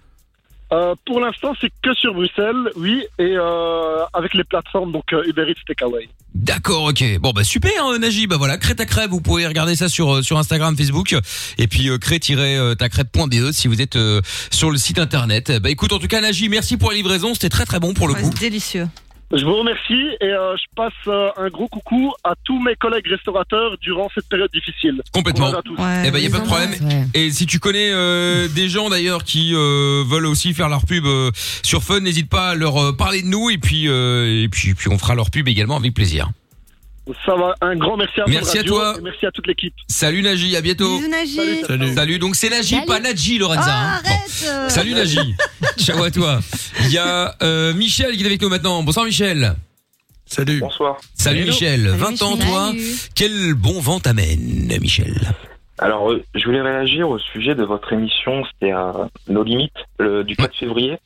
[0.72, 5.22] Euh, pour l'instant, c'est que sur Bruxelles, oui, et euh, avec les plateformes, donc euh,
[5.26, 6.08] Uber Eats, Takeaway.
[6.34, 7.18] D'accord, ok.
[7.20, 8.30] Bon bah super, hein, Najib.
[8.30, 9.10] Bah voilà, crête à crêpe.
[9.10, 11.14] Vous pouvez regarder ça sur euh, sur Instagram, Facebook,
[11.58, 14.20] et puis euh, crête-tacrêpe.be si vous êtes euh,
[14.50, 15.52] sur le site internet.
[15.62, 17.34] Bah écoute, en tout cas, Najib, merci pour la livraison.
[17.34, 18.30] C'était très très bon pour le coup.
[18.40, 18.88] délicieux.
[19.36, 23.08] Je vous remercie et euh, je passe euh, un gros coucou à tous mes collègues
[23.08, 25.02] restaurateurs durant cette période difficile.
[25.12, 25.52] Complètement.
[25.52, 25.74] À tous.
[26.04, 26.74] eh ben y a pas de problème.
[27.14, 31.04] Et si tu connais euh, des gens d'ailleurs qui euh, veulent aussi faire leur pub
[31.06, 31.30] euh,
[31.62, 34.74] sur Fun, n'hésite pas à leur euh, parler de nous et puis euh, et puis
[34.74, 36.30] puis on fera leur pub également avec plaisir.
[37.26, 38.94] Ça va, un grand merci à vous, Merci à Radio, toi.
[38.98, 39.74] et merci à toute l'équipe.
[39.88, 40.96] Salut Naji, à bientôt.
[40.98, 41.62] Bisous, Naji.
[41.66, 41.94] Salut.
[41.94, 42.18] Salut.
[42.18, 43.70] Donc c'est Naji, pas Naji Lorenza.
[43.70, 44.00] hein.
[44.04, 44.68] Bon.
[44.70, 45.34] Salut Naji.
[45.78, 46.40] Ciao à toi.
[46.80, 48.82] Il y a euh, Michel qui est avec nous maintenant.
[48.82, 49.54] Bonsoir Michel.
[50.26, 50.60] Salut.
[50.60, 50.96] Bonsoir.
[51.14, 51.48] Salut Hello.
[51.52, 51.80] Michel.
[51.82, 52.48] Salut, 20 ans Michel.
[52.48, 52.66] toi.
[52.68, 52.82] Salut.
[53.14, 55.14] Quel bon vent t'amène Michel
[55.78, 58.92] Alors, euh, je voulais réagir au sujet de votre émission, c'était à
[59.28, 60.96] Nos Limites, le, du 4 février.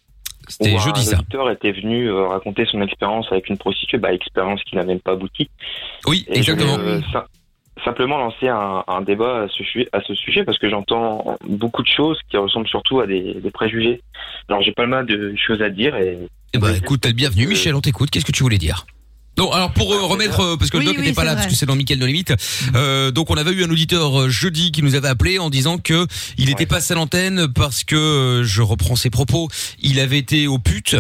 [0.49, 1.17] C'était jeudi, un ça.
[1.19, 5.01] auditeur était venu euh, raconter son expérience avec une prostituée, bah, expérience qui n'a même
[5.01, 5.49] pas abouti.
[6.07, 6.77] Oui, Et exactement.
[6.79, 7.25] euh, sim-
[7.85, 11.83] simplement lancer un, un débat à ce, sujet, à ce sujet parce que j'entends beaucoup
[11.83, 14.01] de choses qui ressemblent surtout à des, des préjugés.
[14.49, 16.19] Alors, j'ai pas mal de choses à dire et
[16.55, 18.11] Eh ben écoute, t'es le bienvenu Michel, on t'écoute.
[18.11, 18.85] Qu'est-ce que tu voulais dire?
[19.39, 21.43] Non, alors pour euh, remettre, euh, parce que le doc oui, n'était pas là, vrai.
[21.43, 22.35] parce que c'est dans Mickaël No Limite.
[22.75, 25.79] Euh, donc on avait eu un auditeur euh, jeudi qui nous avait appelé en disant
[25.79, 26.07] que
[26.39, 29.49] il était passé à l'antenne parce que, euh, je reprends ses propos,
[29.81, 30.97] il avait été au pute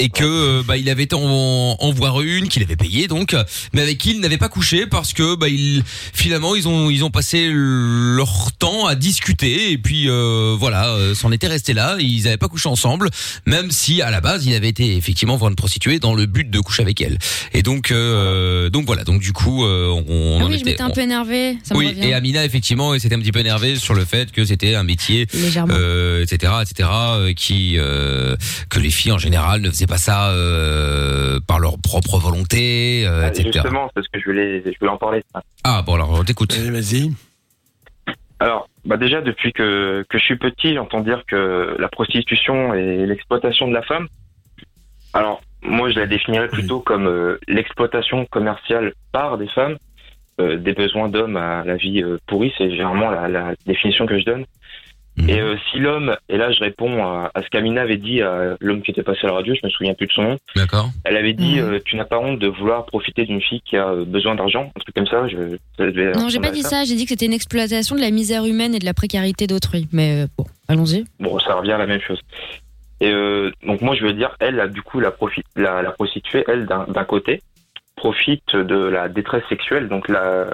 [0.00, 3.34] et que euh, bah il avait été en, en voir une qu'il avait payé donc
[3.72, 7.04] mais avec qui il n'avait pas couché parce que bah il finalement ils ont ils
[7.04, 11.96] ont passé leur temps à discuter et puis euh, voilà euh, c'en était resté là
[11.98, 13.10] ils n'avaient pas couché ensemble
[13.46, 16.48] même si à la base il avait été effectivement voir une prostituée dans le but
[16.50, 17.18] de coucher avec elle
[17.52, 20.60] et donc euh, donc voilà donc du coup euh, on, on Ah en oui, je
[20.60, 21.56] était m'étais un on- peu énervée.
[21.64, 24.74] Ça oui, et Amina effectivement s'était un petit peu énervée sur le fait que c'était
[24.74, 25.74] un métier, Légèrement.
[25.76, 28.36] euh, etc., etc., euh, qui euh,
[28.68, 33.22] que les filles en général ne faisaient pas ça euh, par leur propre volonté, euh,
[33.24, 33.50] Ah, etc.
[33.52, 35.22] justement, c'est ce que je voulais, je voulais en parler.
[35.64, 36.54] Ah bon alors on t'écoute.
[36.54, 37.10] Vas-y.
[38.40, 43.04] Alors, bah déjà, depuis que, que je suis petit, j'entends dire que la prostitution et
[43.04, 44.06] l'exploitation de la femme,
[45.12, 49.76] alors moi je la définirais plutôt comme euh, l'exploitation commerciale par des femmes,
[50.40, 54.18] euh, des besoins d'hommes à la vie euh, pourrie, c'est généralement la, la définition que
[54.20, 54.44] je donne.
[55.26, 58.56] Et euh, si l'homme, et là je réponds à, à ce qu'Amina avait dit à
[58.60, 60.90] l'homme qui était passé à la radio, je me souviens plus de son nom, D'accord.
[61.04, 63.88] elle avait dit euh, tu n'as pas honte de vouloir profiter d'une fille qui a
[63.88, 65.26] euh, besoin d'argent, un truc comme ça.
[65.28, 66.84] Je, ça devait Non, j'ai pas dit ça.
[66.84, 69.88] J'ai dit que c'était une exploitation de la misère humaine et de la précarité d'autrui.
[69.92, 71.04] Mais euh, bon, allons-y.
[71.18, 72.20] Bon, ça revient à la même chose.
[73.00, 75.90] Et euh, donc moi je veux dire, elle a du coup la, profite, la, la
[75.92, 77.42] prostituée, elle d'un d'un côté
[77.96, 80.46] profite de la détresse sexuelle, donc la,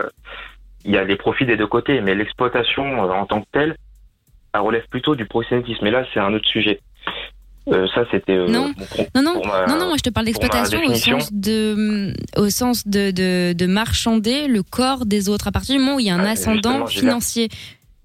[0.85, 3.77] il y a les profits des deux côtés, mais l'exploitation euh, en tant que telle,
[4.55, 5.85] elle relève plutôt du proxénétisme.
[5.87, 6.81] Et là c'est un autre sujet.
[7.69, 8.73] Euh, ça c'était euh, Non.
[8.77, 12.51] bon, Non, non, ma- non, non, moi je te parle d'exploitation au sens de, au
[12.51, 15.49] sens de, de, de marchander le corps des autres.
[15.49, 17.49] À partir du moment où il y a un Ah, ascendant financier.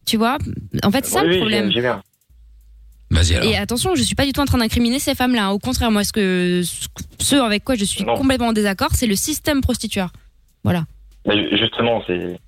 [0.06, 0.38] Tu vois
[0.84, 1.68] En fait, c'est ça Oui, le problème.
[1.68, 2.02] j'ai- j'ai bien.
[3.12, 3.50] Vas-y alors.
[3.52, 5.46] Et attention, je suis pas du tout en train d'incriminer ces femmes-là.
[5.48, 5.50] hein.
[5.50, 6.62] Au contraire, moi, ce que
[7.20, 10.12] ce avec quoi je suis complètement en désaccord, c'est le système prostitueur.
[10.64, 10.86] Voilà.
[11.26, 12.40] Bah, ju- justement, c'est.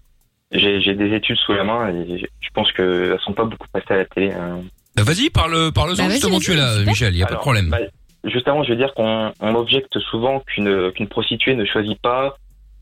[0.51, 3.93] J'ai j'ai des études sous la main et je pense qu'elles sont pas beaucoup passées
[3.93, 4.31] à la télé.
[4.31, 4.59] hein.
[4.95, 6.87] Bah, vas-y, parle, parle-en Bah, vas-y, justement, vas-y, tu es là, super.
[6.87, 7.69] Michel, y a pas de problème.
[7.69, 7.77] bah,
[8.25, 12.35] juste avant, je veux dire qu'on on objecte souvent qu'une qu'une prostituée ne choisit pas.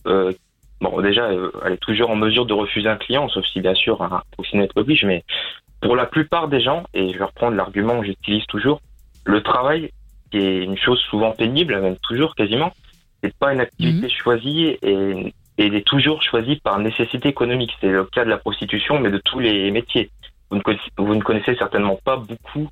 [0.08, 0.34] euh,
[0.82, 3.76] bon, déjà, euh, elle est toujours en mesure de refuser un client, sauf si bien
[3.76, 5.04] sûr un proxénète oblige.
[5.06, 5.24] Mais
[5.82, 8.82] pour la plupart des gens, et je vais reprendre l'argument que j'utilise toujours,
[9.26, 9.92] le travail,
[10.32, 12.74] qui est une chose souvent pénible, même toujours quasiment,
[13.24, 17.76] c'est pas une activité choisie et, et elle est toujours choisie par nécessité économique.
[17.82, 20.10] C'est le cas de la prostitution, mais de tous les métiers.
[20.50, 22.70] Vous ne connaissez, vous ne connaissez certainement pas beaucoup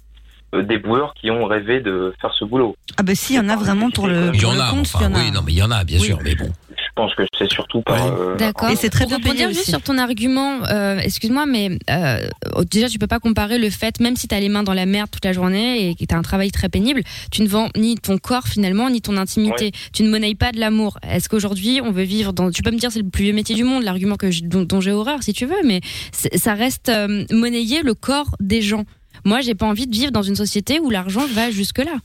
[0.56, 2.76] euh, d'éboueurs qui ont rêvé de faire ce boulot.
[2.98, 4.62] Ah bah si, il y en a vraiment pour le, Il y pour en le
[4.62, 5.20] a, compte, enfin, il y en a.
[5.24, 6.52] oui, non, mais il y en a, bien sûr, mais bon.
[6.70, 8.08] Je pense que c'est surtout par.
[8.08, 8.70] euh, D'accord.
[8.72, 12.28] Et c'est très bien Pour payé juste sur ton argument, euh, excuse-moi, mais euh,
[12.72, 15.08] déjà tu peux pas comparer le fait, même si t'as les mains dans la merde
[15.12, 18.18] toute la journée et que t'as un travail très pénible, tu ne vends ni ton
[18.18, 19.66] corps finalement ni ton intimité.
[19.66, 19.72] Ouais.
[19.94, 20.98] Tu ne monnayes pas de l'amour.
[21.08, 23.54] Est-ce qu'aujourd'hui on veut vivre dans Tu peux me dire c'est le plus vieux métier
[23.54, 27.26] du monde, l'argument que dont, dont j'ai horreur si tu veux, mais ça reste euh,
[27.30, 28.86] monnayer le corps des gens.
[29.28, 31.98] Moi j'ai pas envie de vivre dans une société où l'argent va jusque là.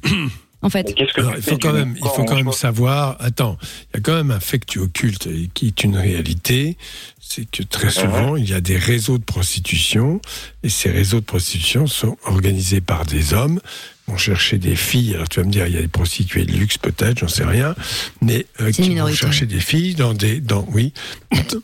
[0.64, 0.94] En fait.
[1.16, 3.16] Alors, il faut quand même, il faut quand même savoir.
[3.18, 5.96] Attends, il y a quand même un fait que tu occultes et qui est une
[5.96, 6.76] réalité,
[7.24, 10.20] c'est que très souvent il y a des réseaux de prostitution
[10.62, 13.60] et ces réseaux de prostitution sont organisés par des hommes.
[14.08, 15.14] Vont chercher des filles.
[15.14, 17.44] Alors tu vas me dire, il y a des prostituées de luxe peut-être, j'en sais
[17.44, 17.76] rien,
[18.20, 20.92] mais euh, qui vont chercher des filles dans des, dans oui,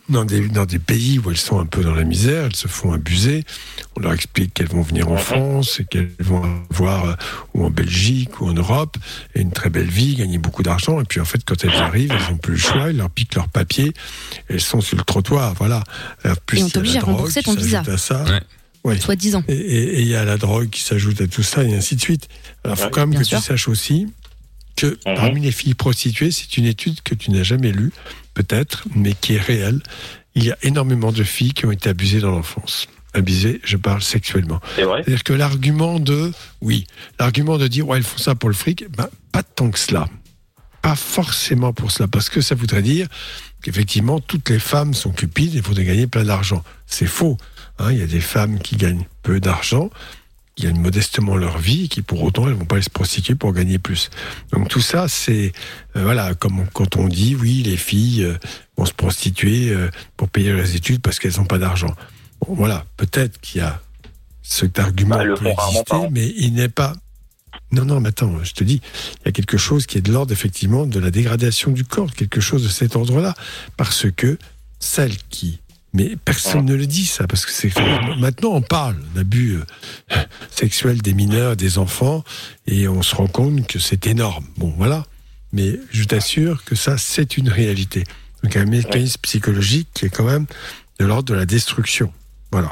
[0.07, 2.69] dans des dans des pays où elles sont un peu dans la misère, elles se
[2.69, 3.43] font abuser.
[3.97, 6.41] On leur explique qu'elles vont venir en France et qu'elles vont
[6.71, 7.13] avoir euh,
[7.55, 8.95] ou en Belgique ou en Europe
[9.35, 11.01] et une très belle vie, gagner beaucoup d'argent.
[11.01, 13.35] Et puis en fait, quand elles arrivent, elles n'ont plus le choix, ils leur piquent
[13.35, 13.91] leurs papiers,
[14.47, 15.83] elles sont sur le trottoir, voilà.
[16.23, 17.83] Alors, plus Et on t'oblige à rembourser ton visa.
[17.83, 18.25] s'ajoute À ça.
[18.83, 18.97] Ouais.
[18.99, 19.43] Soit disant.
[19.47, 22.27] Et- il y a la drogue qui s'ajoute à tout ça et ainsi de suite.
[22.63, 23.39] Alors il faut quand même bien que sûr.
[23.39, 24.07] tu saches aussi
[24.77, 27.91] que parmi les filles prostituées, c'est une étude que tu n'as jamais lue,
[28.33, 29.81] peut-être, mais qui est réelle.
[30.35, 32.87] Il y a énormément de filles qui ont été abusées dans l'enfance.
[33.13, 34.61] Abusées, je parle sexuellement.
[34.77, 35.01] C'est vrai.
[35.03, 36.31] C'est-à-dire que l'argument de,
[36.61, 36.85] oui,
[37.19, 40.07] l'argument de dire, ouais, elles font ça pour le fric, ben, pas tant que cela.
[40.81, 43.07] Pas forcément pour cela, parce que ça voudrait dire
[43.61, 46.63] qu'effectivement, toutes les femmes sont cupides et voudraient gagner plein d'argent.
[46.87, 47.37] C'est faux.
[47.79, 47.91] hein.
[47.91, 49.89] Il y a des femmes qui gagnent peu d'argent,
[50.55, 53.35] qui gagnent modestement leur vie, et qui pour autant, elles vont pas aller se prostituer
[53.35, 54.09] pour gagner plus.
[54.51, 55.51] Donc tout ça, c'est,
[55.95, 58.37] euh, voilà, comme quand on dit, oui, les filles euh,
[58.77, 61.93] vont se prostituer euh, pour payer leurs études parce qu'elles n'ont pas d'argent.
[62.45, 63.81] Bon, voilà, peut-être qu'il y a
[64.41, 66.93] cet argument Bah, peut exister, mais il n'est pas.
[67.71, 68.81] Non, non, mais attends, je te dis,
[69.21, 72.11] il y a quelque chose qui est de l'ordre, effectivement, de la dégradation du corps,
[72.13, 73.35] quelque chose de cet ordre-là.
[73.77, 74.37] Parce que
[74.79, 75.59] celles qui.
[75.93, 77.71] Mais personne ne le dit, ça, parce que c'est.
[78.19, 79.57] Maintenant, on parle d'abus
[80.11, 80.15] euh,
[80.51, 82.23] sexuels des mineurs, des enfants,
[82.67, 84.45] et on se rend compte que c'est énorme.
[84.57, 85.05] Bon, voilà.
[85.51, 88.03] Mais je t'assure que ça, c'est une réalité.
[88.43, 90.45] Donc, un mécanisme psychologique qui est quand même
[90.99, 92.13] de l'ordre de la destruction.
[92.51, 92.71] Voilà.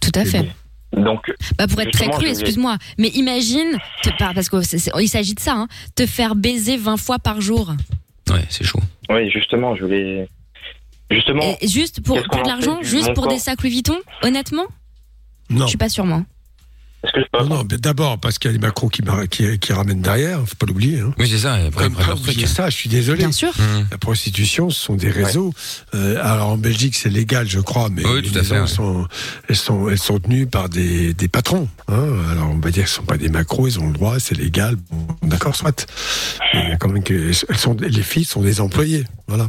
[0.00, 0.52] Tout à fait.
[0.96, 5.52] Donc, Bah pour être très cru, excuse-moi, mais imagine, te, parce qu'il s'agit de ça,
[5.52, 7.74] hein, te faire baiser 20 fois par jour.
[8.30, 8.80] Ouais, c'est chaud.
[9.10, 10.28] Oui, justement, je voulais.
[11.10, 11.42] Justement.
[11.60, 14.66] Et juste pour, pour de en l'argent, juste pour corps des sacs Louis Vuitton, honnêtement?
[15.50, 15.64] Non.
[15.64, 15.88] Je suis pas
[17.40, 20.40] non, non, mais d'abord, parce qu'il y a les macros qui, qui, qui ramènent derrière,
[20.40, 21.00] faut pas l'oublier.
[21.00, 21.12] Hein.
[21.18, 21.54] Oui, c'est ça.
[21.54, 22.48] Après, Comme après pas oublier truc.
[22.56, 23.18] ça, je suis désolé.
[23.18, 23.52] Bien sûr.
[23.90, 25.52] La prostitution, ce sont des réseaux.
[25.94, 28.62] Euh, alors en Belgique, c'est légal, je crois, mais Oui, les tout à fait, maisons
[28.62, 28.66] ouais.
[28.68, 29.08] sont,
[29.48, 31.68] elles sont, elles sont tenues par des, des patrons.
[31.88, 32.06] Hein.
[32.30, 34.36] Alors on va dire que ce sont pas des macros, ils ont le droit, c'est
[34.36, 34.76] légal.
[34.90, 35.86] Bon, d'accord, soit.
[36.54, 39.04] Mais il y a quand même que elles sont, les filles sont des employés.
[39.28, 39.46] Voilà.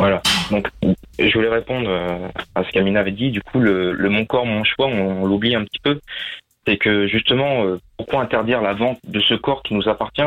[0.00, 0.22] Voilà.
[0.50, 0.66] Donc,
[1.18, 3.30] je voulais répondre euh, à ce qu'Amina avait dit.
[3.30, 6.00] Du coup, le, le mon corps, mon choix, on, l'oublie un petit peu.
[6.66, 10.22] C'est que justement, euh, pourquoi interdire la vente de ce corps qui nous appartient?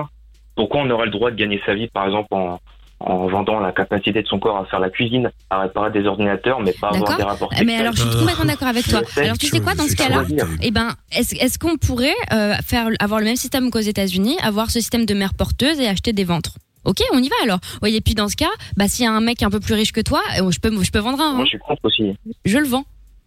[0.56, 2.60] Pourquoi on aurait le droit de gagner sa vie, par exemple, en,
[3.00, 6.60] en vendant la capacité de son corps à faire la cuisine, à réparer des ordinateurs,
[6.60, 9.02] mais pas avoir des rapports Mais alors, je suis complètement d'accord avec toi.
[9.18, 10.24] Alors, tu sais quoi, dans ce cas-là
[10.62, 14.70] Eh ben, est-ce est-ce qu'on pourrait euh, faire avoir le même système qu'aux États-Unis, avoir
[14.70, 16.58] ce système de mère porteuse et acheter des ventres?
[16.85, 17.60] Ok, on y va alors.
[17.81, 19.73] Oui, et puis dans ce cas, bah s'il y a un mec un peu plus
[19.73, 21.34] riche que toi, euh, je peux, je peux vendre un.
[21.34, 21.45] Moi, hein.
[21.45, 22.14] je suis contre aussi.
[22.45, 22.85] Je le vends.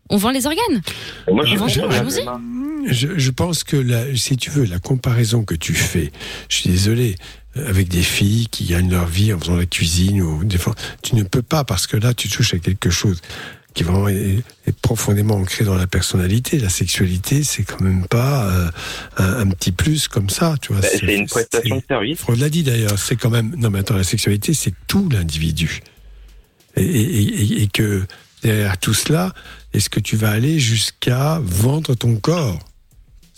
[0.08, 0.82] On vend les organes.
[1.30, 1.90] Moi, je suis contre.
[1.90, 2.92] allons-y.
[2.92, 6.12] Je, je pense que la, si tu veux, la comparaison que tu fais,
[6.48, 7.16] je suis désolé,
[7.56, 10.74] euh, avec des filles qui gagnent leur vie en faisant la cuisine ou des fois,
[11.02, 13.20] tu ne peux pas parce que là, tu touches à quelque chose
[13.76, 16.58] qui vraiment est, est profondément ancré dans la personnalité.
[16.58, 18.68] La sexualité, c'est quand même pas euh,
[19.18, 20.80] un, un petit plus comme ça, tu vois.
[20.82, 22.18] Bah, c'est une prestation de service.
[22.18, 23.54] Freud l'a dit d'ailleurs, c'est quand même.
[23.56, 25.80] Non, mais attends, la sexualité, c'est tout l'individu.
[26.76, 28.02] Et, et- et- et que.
[28.42, 29.32] derrière tout cela,
[29.74, 32.58] est-ce que tu vas aller jusqu'à vendre ton corps?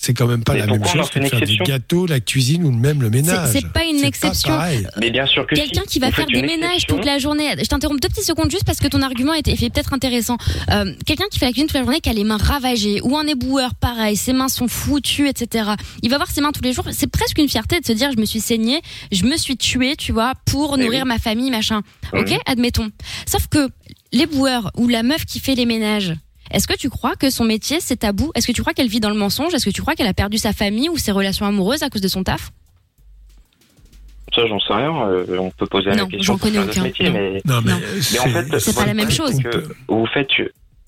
[0.01, 2.65] C'est quand même pas Mais la même chose que de faire exception gâteaux, la cuisine
[2.65, 3.51] ou même le ménage.
[3.53, 4.49] C'est pas une exception.
[4.51, 4.87] pareil.
[5.01, 5.63] Mais bien sûr que si.
[5.63, 7.51] Quelqu'un qui va faire des ménages toute la journée.
[7.59, 10.37] Je t'interromps deux petites secondes juste parce que ton argument était est peut-être intéressant.
[10.71, 13.17] Euh, Quelqu'un qui fait la cuisine toute la journée, qui a les mains ravagées, ou
[13.17, 15.71] un éboueur, pareil, ses mains sont foutues, etc.
[16.03, 16.85] Il va voir ses mains tous les jours.
[16.93, 18.81] C'est presque une fierté de se dire, je me suis saigné,
[19.11, 21.09] je me suis tué, tu vois, pour Eh nourrir oui.
[21.09, 21.83] ma famille, machin.
[22.13, 22.89] Ok, admettons.
[23.27, 23.69] Sauf que
[24.13, 26.15] l'éboueur ou la meuf qui fait les ménages.
[26.51, 28.31] Est-ce que tu crois que son métier c'est tabou?
[28.35, 29.55] Est-ce que tu crois qu'elle vit dans le mensonge?
[29.55, 32.01] Est-ce que tu crois qu'elle a perdu sa famille ou ses relations amoureuses à cause
[32.01, 32.51] de son taf?
[34.35, 34.93] Ça, j'en sais rien.
[35.09, 37.13] euh, on peut poser la Non, question j'en connais aucun, métiers, non.
[37.15, 37.73] mais, Non, mais,
[38.13, 39.41] mais en fait, C'est pas la même chose.
[39.89, 40.29] Vous faites,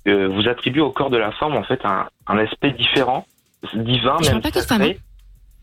[0.07, 3.27] euh, vous attribuez au corps de la femme en fait un, un aspect différent,
[3.75, 4.83] divin, Je même pas que femme,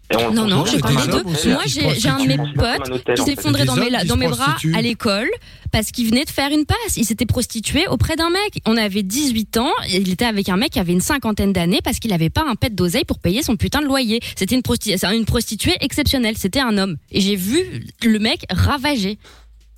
[0.10, 1.24] Et on le Non, non, je parle des deux.
[1.52, 5.30] Moi, j'ai un de mes potes qui s'est effondré dans mes, dans bras à l'école
[5.72, 6.96] parce qu'il venait de faire une passe.
[6.96, 8.62] Il s'était prostitué auprès d'un mec.
[8.66, 9.72] On avait 18 ans.
[9.90, 12.46] et Il était avec un mec qui avait une cinquantaine d'années parce qu'il avait pas
[12.48, 14.22] un pet d'oseille pour payer son putain de loyer.
[14.38, 16.38] C'était une, prosti- une prostituée exceptionnelle.
[16.38, 16.96] C'était un homme.
[17.12, 17.60] Et j'ai vu
[18.04, 19.18] le mec ravagé.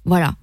[0.05, 0.35] Voilà.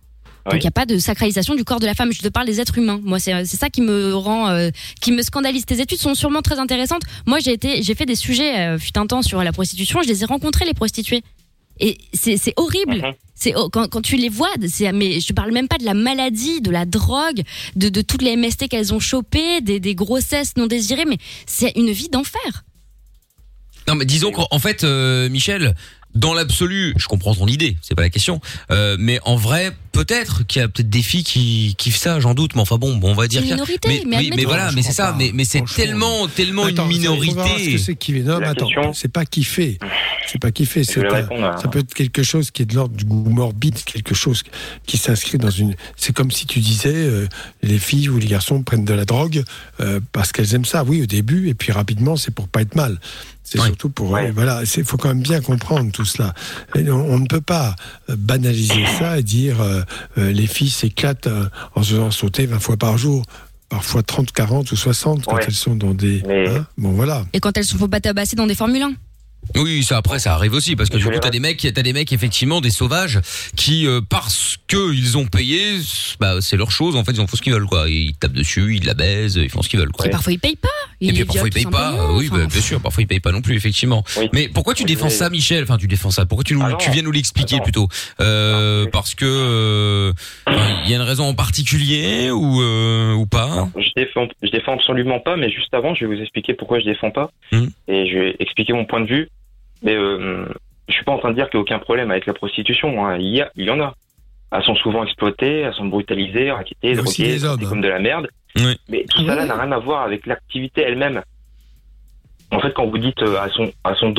[0.50, 2.12] Donc il n'y a pas de sacralisation du corps de la femme.
[2.12, 3.00] Je te parle des êtres humains.
[3.02, 4.70] Moi, c'est c'est ça qui me rend, euh,
[5.00, 5.66] qui me scandalise.
[5.66, 7.02] Tes études sont sûrement très intéressantes.
[7.26, 10.02] Moi, j'ai été, j'ai fait des sujets euh, fut un temps sur la prostitution.
[10.02, 11.22] Je les ai rencontrés les prostituées.
[11.80, 13.14] Et c'est c'est horrible.
[13.34, 15.94] C'est oh, quand, quand tu les vois, c'est mais je parle même pas de la
[15.94, 17.42] maladie, de la drogue,
[17.74, 21.72] de, de toutes les MST qu'elles ont chopées, des, des grossesses non désirées, mais c'est
[21.76, 22.64] une vie d'enfer.
[23.88, 25.74] Non, mais disons qu'en en fait, euh, Michel,
[26.16, 28.40] dans l'absolu, je comprends ton idée, c'est pas la question.
[28.70, 32.34] Euh, mais en vrai, peut-être qu'il y a peut-être des filles qui kiffent ça, j'en
[32.34, 32.54] doute.
[32.54, 33.42] Mais enfin bon, bon, on va dire.
[33.42, 34.48] Une minorité, mais, mais oui, mais admettons.
[34.48, 35.14] voilà, mais c'est ça.
[35.18, 37.78] Mais, mais c'est tellement, tellement Attends, une minorité.
[37.78, 38.20] c'est kiffer.
[38.22, 39.78] Non, mais attends, c'est pas kiffer.
[40.26, 40.82] C'est pas kiffer.
[40.82, 42.96] Je C'est vais un- répondre à- ça peut être quelque chose qui est de l'ordre
[42.96, 44.42] du goût morbide, quelque chose
[44.86, 45.74] qui s'inscrit dans une.
[45.96, 47.28] C'est comme si tu disais euh,
[47.62, 49.44] les filles ou les garçons prennent de la drogue
[49.80, 50.82] euh, parce qu'elles aiment ça.
[50.84, 52.98] Oui, au début, et puis rapidement, c'est pour pas être mal.
[53.48, 54.62] C'est surtout pour voilà.
[54.76, 56.34] Il faut quand même bien comprendre tout cela.
[56.74, 57.76] Et on, on ne peut pas
[58.10, 59.82] euh, banaliser ça et dire euh,
[60.18, 61.28] euh, les filles s'éclatent
[61.76, 63.22] en se faisant sauter 20 fois par jour.
[63.68, 65.42] Parfois 30, 40 ou 60 quand Ouais.
[65.46, 66.22] elles sont dans des.
[66.28, 67.24] hein bon, voilà.
[67.32, 68.92] Et quand elles se font pas tabasser dans des Formule 1.
[69.54, 71.92] Oui, ça après ça arrive aussi parce que du coup t'as des mecs, t'as des
[71.92, 73.20] mecs effectivement des sauvages
[73.56, 75.78] qui euh, parce que ils ont payé,
[76.20, 77.88] bah c'est leur chose en fait ils en font ce qu'ils veulent quoi.
[77.88, 80.06] Ils tapent dessus, ils la baisent, ils font ce qu'ils veulent quoi.
[80.06, 80.68] Et parfois ils payent pas.
[81.00, 83.32] Et puis parfois ils payent pas, euh, oui, bah, bien sûr, parfois ils payent pas
[83.32, 84.04] non plus, effectivement.
[84.32, 85.62] Mais pourquoi tu Oui, défends ça, Michel?
[85.62, 86.26] Enfin, tu défends ça.
[86.26, 87.88] Pourquoi tu, nous, Ah tu viens nous l'expliquer plutôt?
[88.20, 90.12] Euh, Parce que euh,
[90.84, 93.68] il y a une raison en particulier ou euh, ou pas?
[93.76, 96.84] Je défends, je défends absolument pas, mais juste avant, je vais vous expliquer pourquoi je
[96.84, 97.30] défends pas.
[97.52, 97.66] Hmm.
[97.88, 99.28] Et je vais expliquer mon point de vue.
[99.82, 100.46] Mais euh,
[100.88, 103.04] je suis pas en train de dire qu'il n'y a aucun problème avec la prostitution.
[103.06, 103.16] hein.
[103.18, 103.94] Il, y a, il y en a.
[104.52, 107.56] Elles sont souvent exploitées, elles sont brutalisées, raquettées, droguées, hein.
[107.68, 108.28] comme de la merde.
[108.88, 111.22] Mais tout ça là n'a rien à voir avec l'activité elle-même.
[112.52, 114.10] En fait, quand vous dites euh, elles sont, elles sont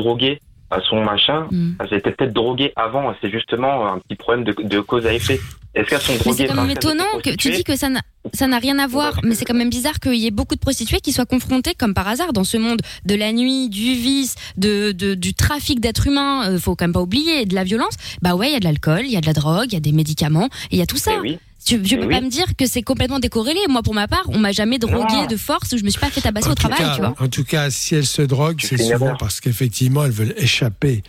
[0.72, 1.72] elles sont machin, Mm.
[1.80, 3.14] elles étaient peut-être droguées avant.
[3.22, 5.40] C'est justement un petit problème de, de cause à effet.
[5.76, 8.02] Est-ce qu'elles sont droguées c'est quand même étonnant que tu dis que ça n'a
[8.34, 10.60] ça n'a rien à voir, mais c'est quand même bizarre qu'il y ait beaucoup de
[10.60, 14.36] prostituées qui soient confrontées, comme par hasard, dans ce monde de la nuit, du vice,
[14.58, 17.96] de, de- du trafic d'êtres humains, euh, faut quand même pas oublier, de la violence.
[18.22, 19.78] Bah ouais, il y a de l'alcool, il y a de la drogue, il y
[19.78, 21.12] a des médicaments, il y a tout ça.
[21.24, 22.14] Tu, tu Eh peux oui.
[22.16, 23.60] pas me dire que c'est complètement décorrélé.
[23.70, 25.26] Moi, pour ma part, on m'a jamais drogué Non.
[25.28, 27.16] de force ou je me suis pas fait tabasser En au travail, cas- tu vois.
[27.20, 31.04] En tout cas, si elles se droguent, c'est souvent parce qu'effectivement, elles veulent échapper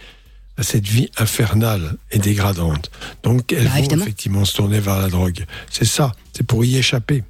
[0.57, 2.91] à cette vie infernale et dégradante.
[3.23, 4.03] Donc, elles Bah, vont évidemment.
[4.03, 5.45] effectivement se tourner vers la drogue.
[5.71, 7.23] C'est ça, c'est pour y échapper.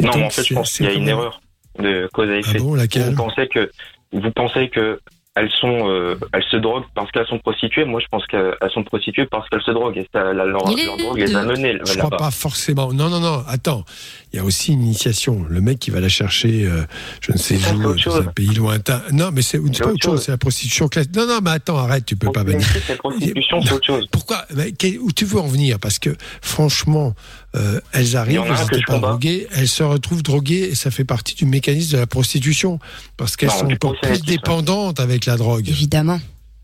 [0.00, 1.40] Et Non, donc, mais en fait, je pense qu'il y a une erreur
[1.78, 2.58] de cause à effet.
[2.58, 3.10] bon, laquelle?
[3.10, 3.70] Vous pensez que
[4.12, 5.00] vous pensez que
[5.36, 7.84] elles sont, euh, elles se droguent parce qu'elles sont prostituées.
[7.84, 10.96] Moi, je pense qu'elles sont prostituées parce qu'elles se droguent et ça, la- leur, leur
[10.96, 11.94] drogue les a menées Je là-bas.
[12.06, 12.92] crois pas forcément.
[12.92, 13.44] Non, non, non.
[13.46, 13.84] Attends.
[14.32, 15.44] Il y a aussi une initiation.
[15.48, 16.82] Le mec qui va la chercher, euh,
[17.20, 18.24] je ne sais où, autre dans chose.
[18.26, 19.00] un pays lointain.
[19.12, 20.22] Non, mais c'est pas autre chose.
[20.22, 21.14] C'est la prostitution classique.
[21.14, 22.04] Non, non, mais attends, arrête.
[22.06, 22.60] Tu peux pas bannir.
[22.66, 24.06] C'est la prostitution, c'est autre chose.
[24.10, 24.44] Pourquoi?
[24.54, 25.78] Mais Où tu veux en venir?
[25.78, 26.10] Parce que
[26.40, 27.14] franchement,
[27.56, 31.34] euh, elles arrivent, elles n'étaient pas droguées, elles se retrouvent droguées et ça fait partie
[31.34, 32.78] du mécanisme de la prostitution
[33.16, 35.68] parce qu'elles Non, sont encore plus dépendantes avec la drogue.
[35.68, 36.18] Évidemment.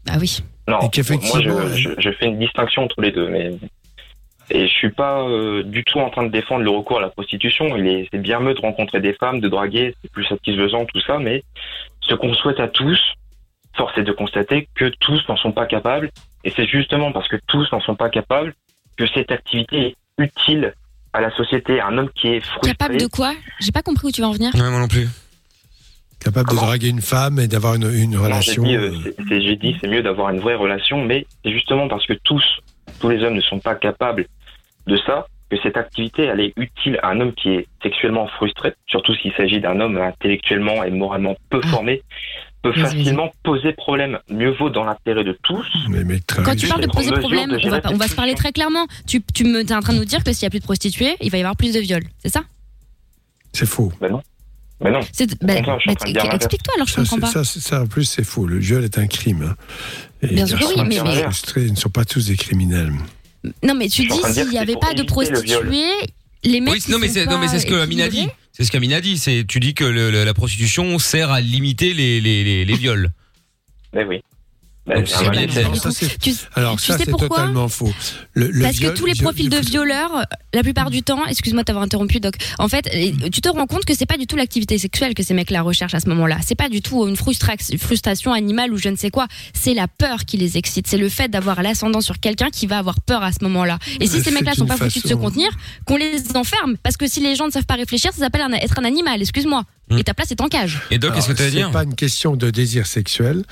[0.08, 0.42] Ah oui.
[0.68, 3.52] Non, Et moi, qu'effectivement, je, je, je fais une distinction entre les deux, mais
[4.50, 7.08] et je suis pas euh, du tout en train de défendre le recours à la
[7.08, 7.74] prostitution.
[7.76, 11.00] Il est, c'est bien mieux de rencontrer des femmes, de draguer, c'est plus satisfaisant tout
[11.00, 11.42] ça, mais
[12.00, 13.00] ce qu'on souhaite à tous,
[13.74, 16.10] force est de constater que tous n'en sont pas capables,
[16.44, 18.54] et c'est justement parce que tous n'en sont pas capables
[18.96, 20.74] que cette activité est utile
[21.12, 21.80] à la société.
[21.80, 22.70] Un homme qui est frustré.
[22.72, 23.32] Capable de quoi?
[23.60, 24.54] J'ai pas compris où tu vas en venir.
[24.54, 25.08] Ouais, moi non plus.
[26.20, 28.62] Capable de draguer une femme et d'avoir une, une Non, j'ai relation.
[28.62, 32.06] dit, euh, euh, j'ai dit, c'est mieux d'avoir une vraie relation, mais c'est justement parce
[32.06, 32.44] que tous,
[33.00, 34.26] tous les hommes ne sont pas capables
[34.86, 38.72] de ça que cette activité elle est utile à un homme qui est sexuellement frustré,
[38.86, 41.66] surtout s'il s'agit d'un homme intellectuellement et moralement peu Ah.
[41.68, 42.02] formé,
[42.62, 44.18] peut facilement poser problème.
[44.30, 45.66] Mieux vaut dans l'intérêt de tous.
[46.44, 48.86] Quand tu parles de poser problème, on va, pas- on va se parler très clairement.
[49.06, 50.64] Tu, tu me, es en train de nous dire que s'il y a plus de
[50.64, 52.42] prostituées, il va y avoir plus de viols, c'est ça?
[53.52, 53.92] C'est faux.
[54.00, 54.22] Ben non.
[54.80, 55.00] Ben non.
[55.12, 55.76] C'est- bah, bah,
[56.34, 57.44] Explique-toi alors, je Ça, comprends pas.
[57.44, 58.46] Ça, en plus, c'est faux.
[58.46, 59.42] Le viol est un crime.
[59.50, 59.56] hein.
[60.22, 62.92] Et Bien sûr que oui, mais- mais- frustrés ne sont pas tous des criminels.
[63.64, 65.84] Non, mais tu Je dis s'il n'y avait pas de prostituées,
[66.44, 66.74] les mecs.
[66.74, 68.26] Oui, non mais sont c'est non mais c'est ce que Amina dit.
[68.52, 69.18] C'est ce qu'Amina dit.
[69.18, 72.74] C'est tu dis que le- le- la prostitution sert à limiter les les les, les
[72.76, 73.10] viols.
[73.92, 74.22] Ben oui.
[74.84, 75.62] C'est.
[75.62, 75.90] Non, ça,
[76.20, 77.92] Tu- Alors tu ça, sais c'est totalement faux.
[78.32, 80.22] Le, le Parce viol- que tous les viol- profils de violeurs, euh,
[80.52, 82.34] la plupart du temps, excuse-moi de t'avoir interrompu, Doc.
[82.58, 82.88] En fait,
[83.32, 85.94] tu te rends compte que c'est pas du tout l'activité sexuelle que ces mecs-là recherchent
[85.94, 86.38] à ce moment-là.
[86.44, 89.28] C'est pas du tout une frustra- frustration animale ou je ne sais quoi.
[89.54, 90.88] C'est la peur qui les excite.
[90.88, 93.78] C'est le fait d'avoir l'ascendant sur quelqu'un qui va avoir peur à ce moment-là.
[94.00, 95.50] Et si ces mecs-là sont une pas foutus de se façon- contenir,
[95.86, 96.76] qu'on les enferme.
[96.82, 99.20] Parce que si les gens ne savent pas réfléchir, ça s'appelle être un animal.
[99.22, 99.62] Excuse-moi.
[99.98, 100.80] Et ta place est en cage.
[100.90, 103.44] Et Doc, qu'est-ce que tu as à dire C'est pas une question de désir sexuel.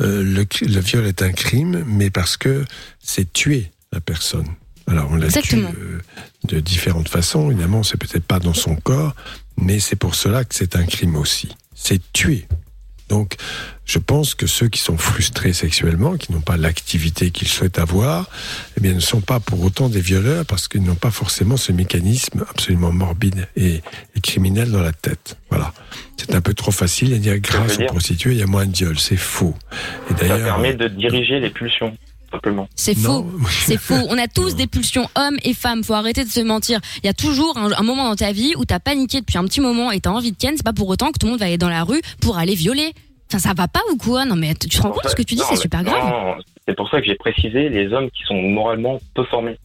[0.00, 2.64] Euh, le, viol est un crime, mais parce que
[3.00, 4.46] c'est tuer la personne.
[4.86, 5.72] Alors on la tue Exactement.
[5.78, 6.00] euh,
[6.48, 7.50] de différentes façons.
[7.50, 9.14] Évidemment, c'est peut-être pas dans son corps,
[9.56, 11.48] mais c'est pour cela que c'est un crime aussi.
[11.74, 12.46] C'est tuer.
[13.12, 13.34] Donc,
[13.84, 18.30] je pense que ceux qui sont frustrés sexuellement, qui n'ont pas l'activité qu'ils souhaitent avoir,
[18.78, 21.72] eh bien, ne sont pas pour autant des violeurs parce qu'ils n'ont pas forcément ce
[21.72, 23.82] mécanisme absolument morbide et,
[24.16, 25.36] et criminel dans la tête.
[25.50, 25.74] Voilà.
[26.16, 28.74] C'est un peu trop facile de dire grâce aux prostituées, il y a moins de
[28.74, 28.98] viols.
[28.98, 29.54] C'est faux.
[30.08, 31.94] Et Ça d'ailleurs, euh, permet de diriger les pulsions,
[32.32, 32.68] simplement.
[32.74, 33.30] C'est faux.
[33.50, 33.94] C'est faux.
[34.08, 35.84] On a tous des pulsions hommes et femmes.
[35.84, 36.80] Faut arrêter de se mentir.
[37.02, 39.44] Il y a toujours un, un moment dans ta vie où t'as paniqué depuis un
[39.44, 40.54] petit moment et t'as envie de ken.
[40.56, 42.54] C'est pas pour autant que tout le monde va aller dans la rue pour aller
[42.56, 42.92] violer.
[43.30, 44.24] Enfin, ça va pas ou quoi?
[44.24, 45.42] Non, mais tu te rends compte de ce que tu dis?
[45.48, 46.04] C'est super grave.
[46.04, 46.34] non,
[46.68, 49.56] c'est pour ça que j'ai précisé les hommes qui sont moralement peu formés.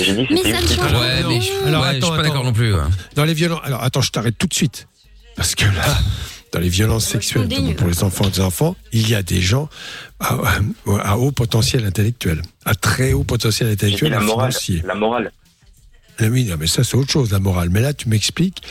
[0.00, 0.76] J'ai dit Mais c'était ça ne utile.
[0.76, 2.74] change Ouais, mais je, Alors, ouais, je attends, suis pas d'accord non plus.
[2.74, 2.80] ouais.
[3.14, 3.60] Dans les violences.
[3.62, 4.88] Alors, attends, je t'arrête tout de suite.
[5.36, 5.84] Parce que là,
[6.54, 9.68] dans les violences sexuelles, pour les enfants et les enfants, il y a des gens
[10.20, 10.38] à,
[11.02, 14.52] à haut potentiel intellectuel, à très haut potentiel intellectuel la morale.
[14.52, 14.82] financier.
[14.86, 15.32] La morale.
[16.20, 17.70] Ah Oui, non, mais ça, c'est autre chose, la morale.
[17.70, 18.62] Mais là, tu m'expliques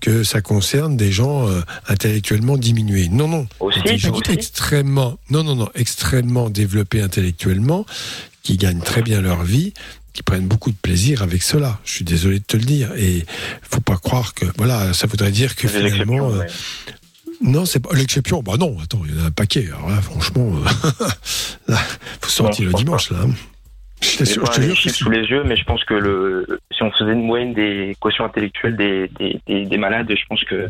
[0.00, 3.08] que ça concerne des gens euh, intellectuellement diminués.
[3.10, 3.46] Non, non.
[3.60, 4.32] Aussi, des gens aussi.
[4.32, 7.84] extrêmement, non, non, non, extrêmement développés intellectuellement,
[8.42, 9.74] qui gagnent très bien leur vie,
[10.14, 11.78] qui prennent beaucoup de plaisir avec cela.
[11.84, 12.90] Je suis désolé de te le dire.
[12.96, 13.26] Et
[13.62, 16.30] faut pas croire que, voilà, ça voudrait dire que finalement.
[16.32, 16.42] euh,
[17.40, 18.42] Non, c'est pas l'exception.
[18.42, 19.66] Bah non, attends, il y en a un paquet.
[19.68, 21.04] Alors là, franchement, euh,
[21.68, 21.76] là,
[22.20, 23.18] faut sortir le dimanche, là.
[24.00, 26.46] Je t'assure, pas je te les chiffres sous les yeux, mais je pense que le,
[26.72, 30.42] si on faisait une moyenne des quotients intellectuels des, des, des, des malades, je pense
[30.44, 30.68] que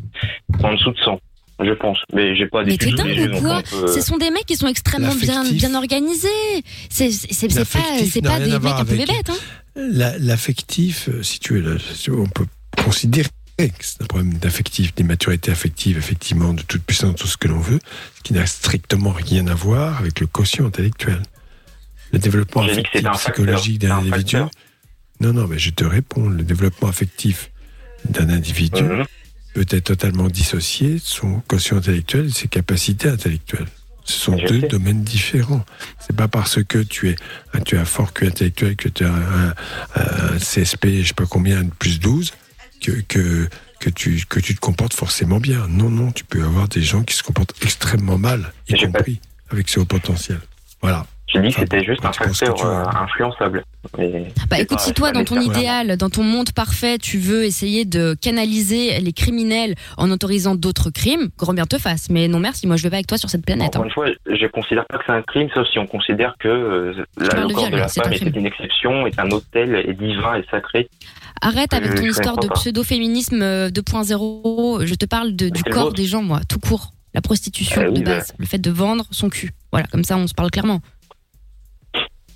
[0.63, 1.21] en dessous de 100.
[1.61, 1.99] Je pense.
[2.15, 4.69] Mais j'ai pas Mais yeux, dingue ou quoi peut- Ce sont des mecs qui sont
[4.69, 6.29] extrêmement bien, bien organisés.
[6.89, 7.81] C'est c'est- c'est pas,
[8.31, 9.31] pas des mecs un peu bébêtes.
[9.31, 9.35] Hein.
[9.75, 11.79] La- L'affectif, euh, si tu veux,
[12.21, 12.47] on peut
[12.85, 13.29] considérer
[13.81, 17.81] c'est un problème d'affectif, d'immaturité affective, effectivement, de toute puissance, tout ce que l'on veut,
[18.17, 21.21] ce qui n'a strictement rien à voir avec le quotient intellectuel.
[22.13, 24.37] Le développement que affectif, psychologique d'un un individu.
[25.21, 26.29] Non, non, mais je te réponds.
[26.29, 27.51] Le développement affectif
[28.09, 29.05] d'un individu Mhm.
[29.55, 33.67] peut être totalement dissocié de son quotient intellectuel et de ses capacités intellectuelles.
[34.05, 34.69] Ce sont Je deux sais.
[34.69, 35.67] domaines différents.
[36.01, 37.17] C'est pas parce que tu es,
[37.67, 39.55] tu as un fort QI intellectuel que tu as un,
[39.97, 42.33] un CSP, je sais pas combien, plus 12,
[42.81, 43.49] que, que,
[43.81, 45.67] que, tu, que tu te comportes forcément bien.
[45.69, 49.69] Non, non, tu peux avoir des gens qui se comportent extrêmement mal, y compris avec
[49.69, 50.39] ce haut potentiel.
[50.83, 51.07] Voilà.
[51.31, 53.63] J'ai dit que c'était juste un facteur euh, influençable.
[53.99, 57.19] Mais Bah écoute, pas- si toi, pas dans ton idéal, dans ton monde parfait, tu
[57.19, 62.09] veux essayer de canaliser les criminels en autorisant d'autres crimes, grand bien te fasse.
[62.09, 63.69] Mais non merci, moi je vais pas avec toi sur cette planète.
[63.77, 63.87] Encore hein.
[63.89, 67.05] une fois, je considère pas que c'est un crime, sauf si on considère que euh,
[67.19, 68.33] la- le de corps viol, de la femme crime.
[68.35, 70.89] une exception, est un hôtel, est divin et sacré.
[71.41, 74.85] Arrête avec ton histoire de pseudo-féminisme euh, 2.0.
[74.87, 76.93] Je te parle de- du corps des gens, moi, tout court.
[77.15, 78.17] La prostitution Eh oui, de bah.
[78.19, 79.53] base, le fait de vendre son cul.
[79.73, 80.81] Voilà, comme ça on se parle clairement.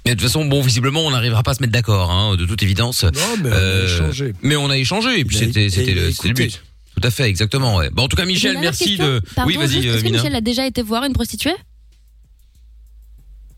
[0.05, 2.45] Mais de toute façon, bon, visiblement, on n'arrivera pas à se mettre d'accord, hein, de
[2.47, 3.05] toute évidence.
[3.05, 3.11] Non,
[3.43, 4.33] mais on a échangé.
[4.43, 6.63] Mais on a échangé, et puis c'était, le, le but.
[7.01, 7.77] Tout à fait, exactement.
[7.77, 7.89] Ouais.
[7.91, 9.07] Bon, en tout cas, Michel, merci question.
[9.07, 9.21] de.
[9.37, 10.09] Pardon, oui, vas-y, euh, Est-ce que.
[10.11, 11.55] Michel a déjà été voir une prostituée?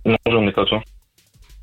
[0.05, 0.83] Non, j'en ai pas besoin.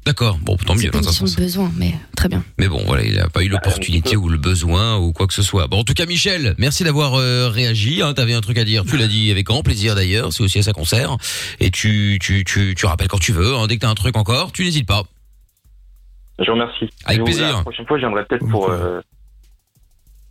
[0.06, 0.40] D'accord.
[0.42, 0.90] Bon, tant mieux.
[0.90, 1.36] Dans une un sens.
[1.36, 2.44] besoin, mais très bien.
[2.58, 5.44] Mais bon, voilà, il n'a pas eu l'opportunité ou le besoin ou quoi que ce
[5.44, 5.68] soit.
[5.68, 8.02] Bon, en tout cas, Michel, merci d'avoir euh, réagi.
[8.02, 8.84] Hein, T'avais un truc à dire.
[8.84, 10.34] Tu l'as dit avec grand plaisir d'ailleurs.
[10.34, 11.16] C'est aussi à ça qu'on sert.
[11.60, 13.56] Et tu, tu, tu, tu rappelles quand tu veux.
[13.56, 15.04] Hein, dès que t'as un truc encore, tu n'hésites pas.
[16.40, 16.90] Je vous remercie.
[17.06, 17.58] Avec Je vous- plaisir.
[17.58, 19.02] La prochaine fois, je viendrai peut-être pour, euh,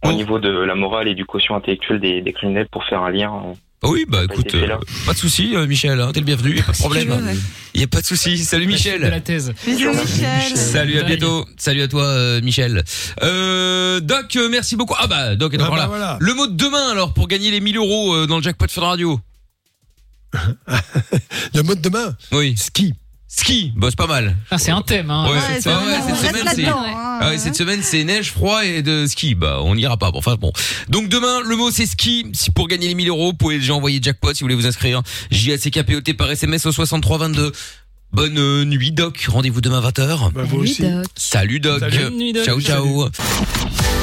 [0.02, 3.10] au niveau de la morale et du quotient intellectuel des, des criminels pour faire un
[3.10, 3.32] lien.
[3.46, 3.52] euh,
[3.82, 4.76] Oui, bah écoute, euh,
[5.06, 7.08] pas de souci, euh, Michel, hein, t'es le bienvenu, y a pas de problème.
[7.08, 7.36] veux, ouais.
[7.74, 8.36] Y a pas de souci.
[8.36, 9.00] Salut Michel.
[9.00, 9.54] De la thèse.
[9.64, 10.54] Bisous, Michel.
[10.56, 11.46] Salut, à bientôt.
[11.56, 12.84] Salut à toi, euh, Michel.
[13.22, 14.94] Euh, Doc, euh, merci beaucoup.
[14.98, 15.86] Ah bah, Doc est Ah encore bah là.
[15.88, 16.18] voilà.
[16.20, 19.18] Le mot de demain, alors, pour gagner les 1000 euros dans le jackpot Fun Radio.
[21.54, 22.14] Le mot de demain?
[22.32, 22.54] Oui.
[22.58, 22.94] Ski.
[23.32, 24.36] Ski, bah c'est pas mal.
[24.50, 25.26] Ah, c'est un thème, hein.
[25.28, 26.62] Ouais, Ouais, cette, ouais, semaine, c'est.
[26.62, 27.18] là-dedans, hein.
[27.22, 29.36] Ah ouais, cette semaine, c'est neige, froid et de ski.
[29.36, 30.10] Bah, on n'ira pas.
[30.10, 30.52] Bon, Enfin, bon.
[30.88, 32.26] Donc, demain, le mot, c'est ski.
[32.32, 34.66] Si pour gagner les 1000 euros, vous pouvez déjà envoyer jackpot si vous voulez vous
[34.66, 35.00] inscrire.
[35.30, 37.52] JACKPOT par SMS au 6322.
[38.12, 39.24] Bonne euh, nuit, Doc.
[39.28, 40.32] Rendez-vous demain 20h.
[40.32, 40.82] Bah, vous Oui, aussi.
[40.82, 41.04] Doc.
[41.14, 41.78] Salut, Doc.
[41.78, 41.98] Salut.
[41.98, 42.44] Bonne nuit, Doc.
[42.44, 43.08] Ciao, ciao.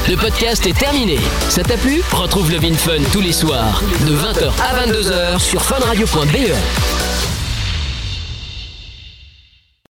[0.08, 1.18] Le podcast est terminé.
[1.50, 2.00] Ça t'a plu?
[2.12, 7.27] Retrouve Love in Fun tous les soirs de 20h à 22h sur funradio.be.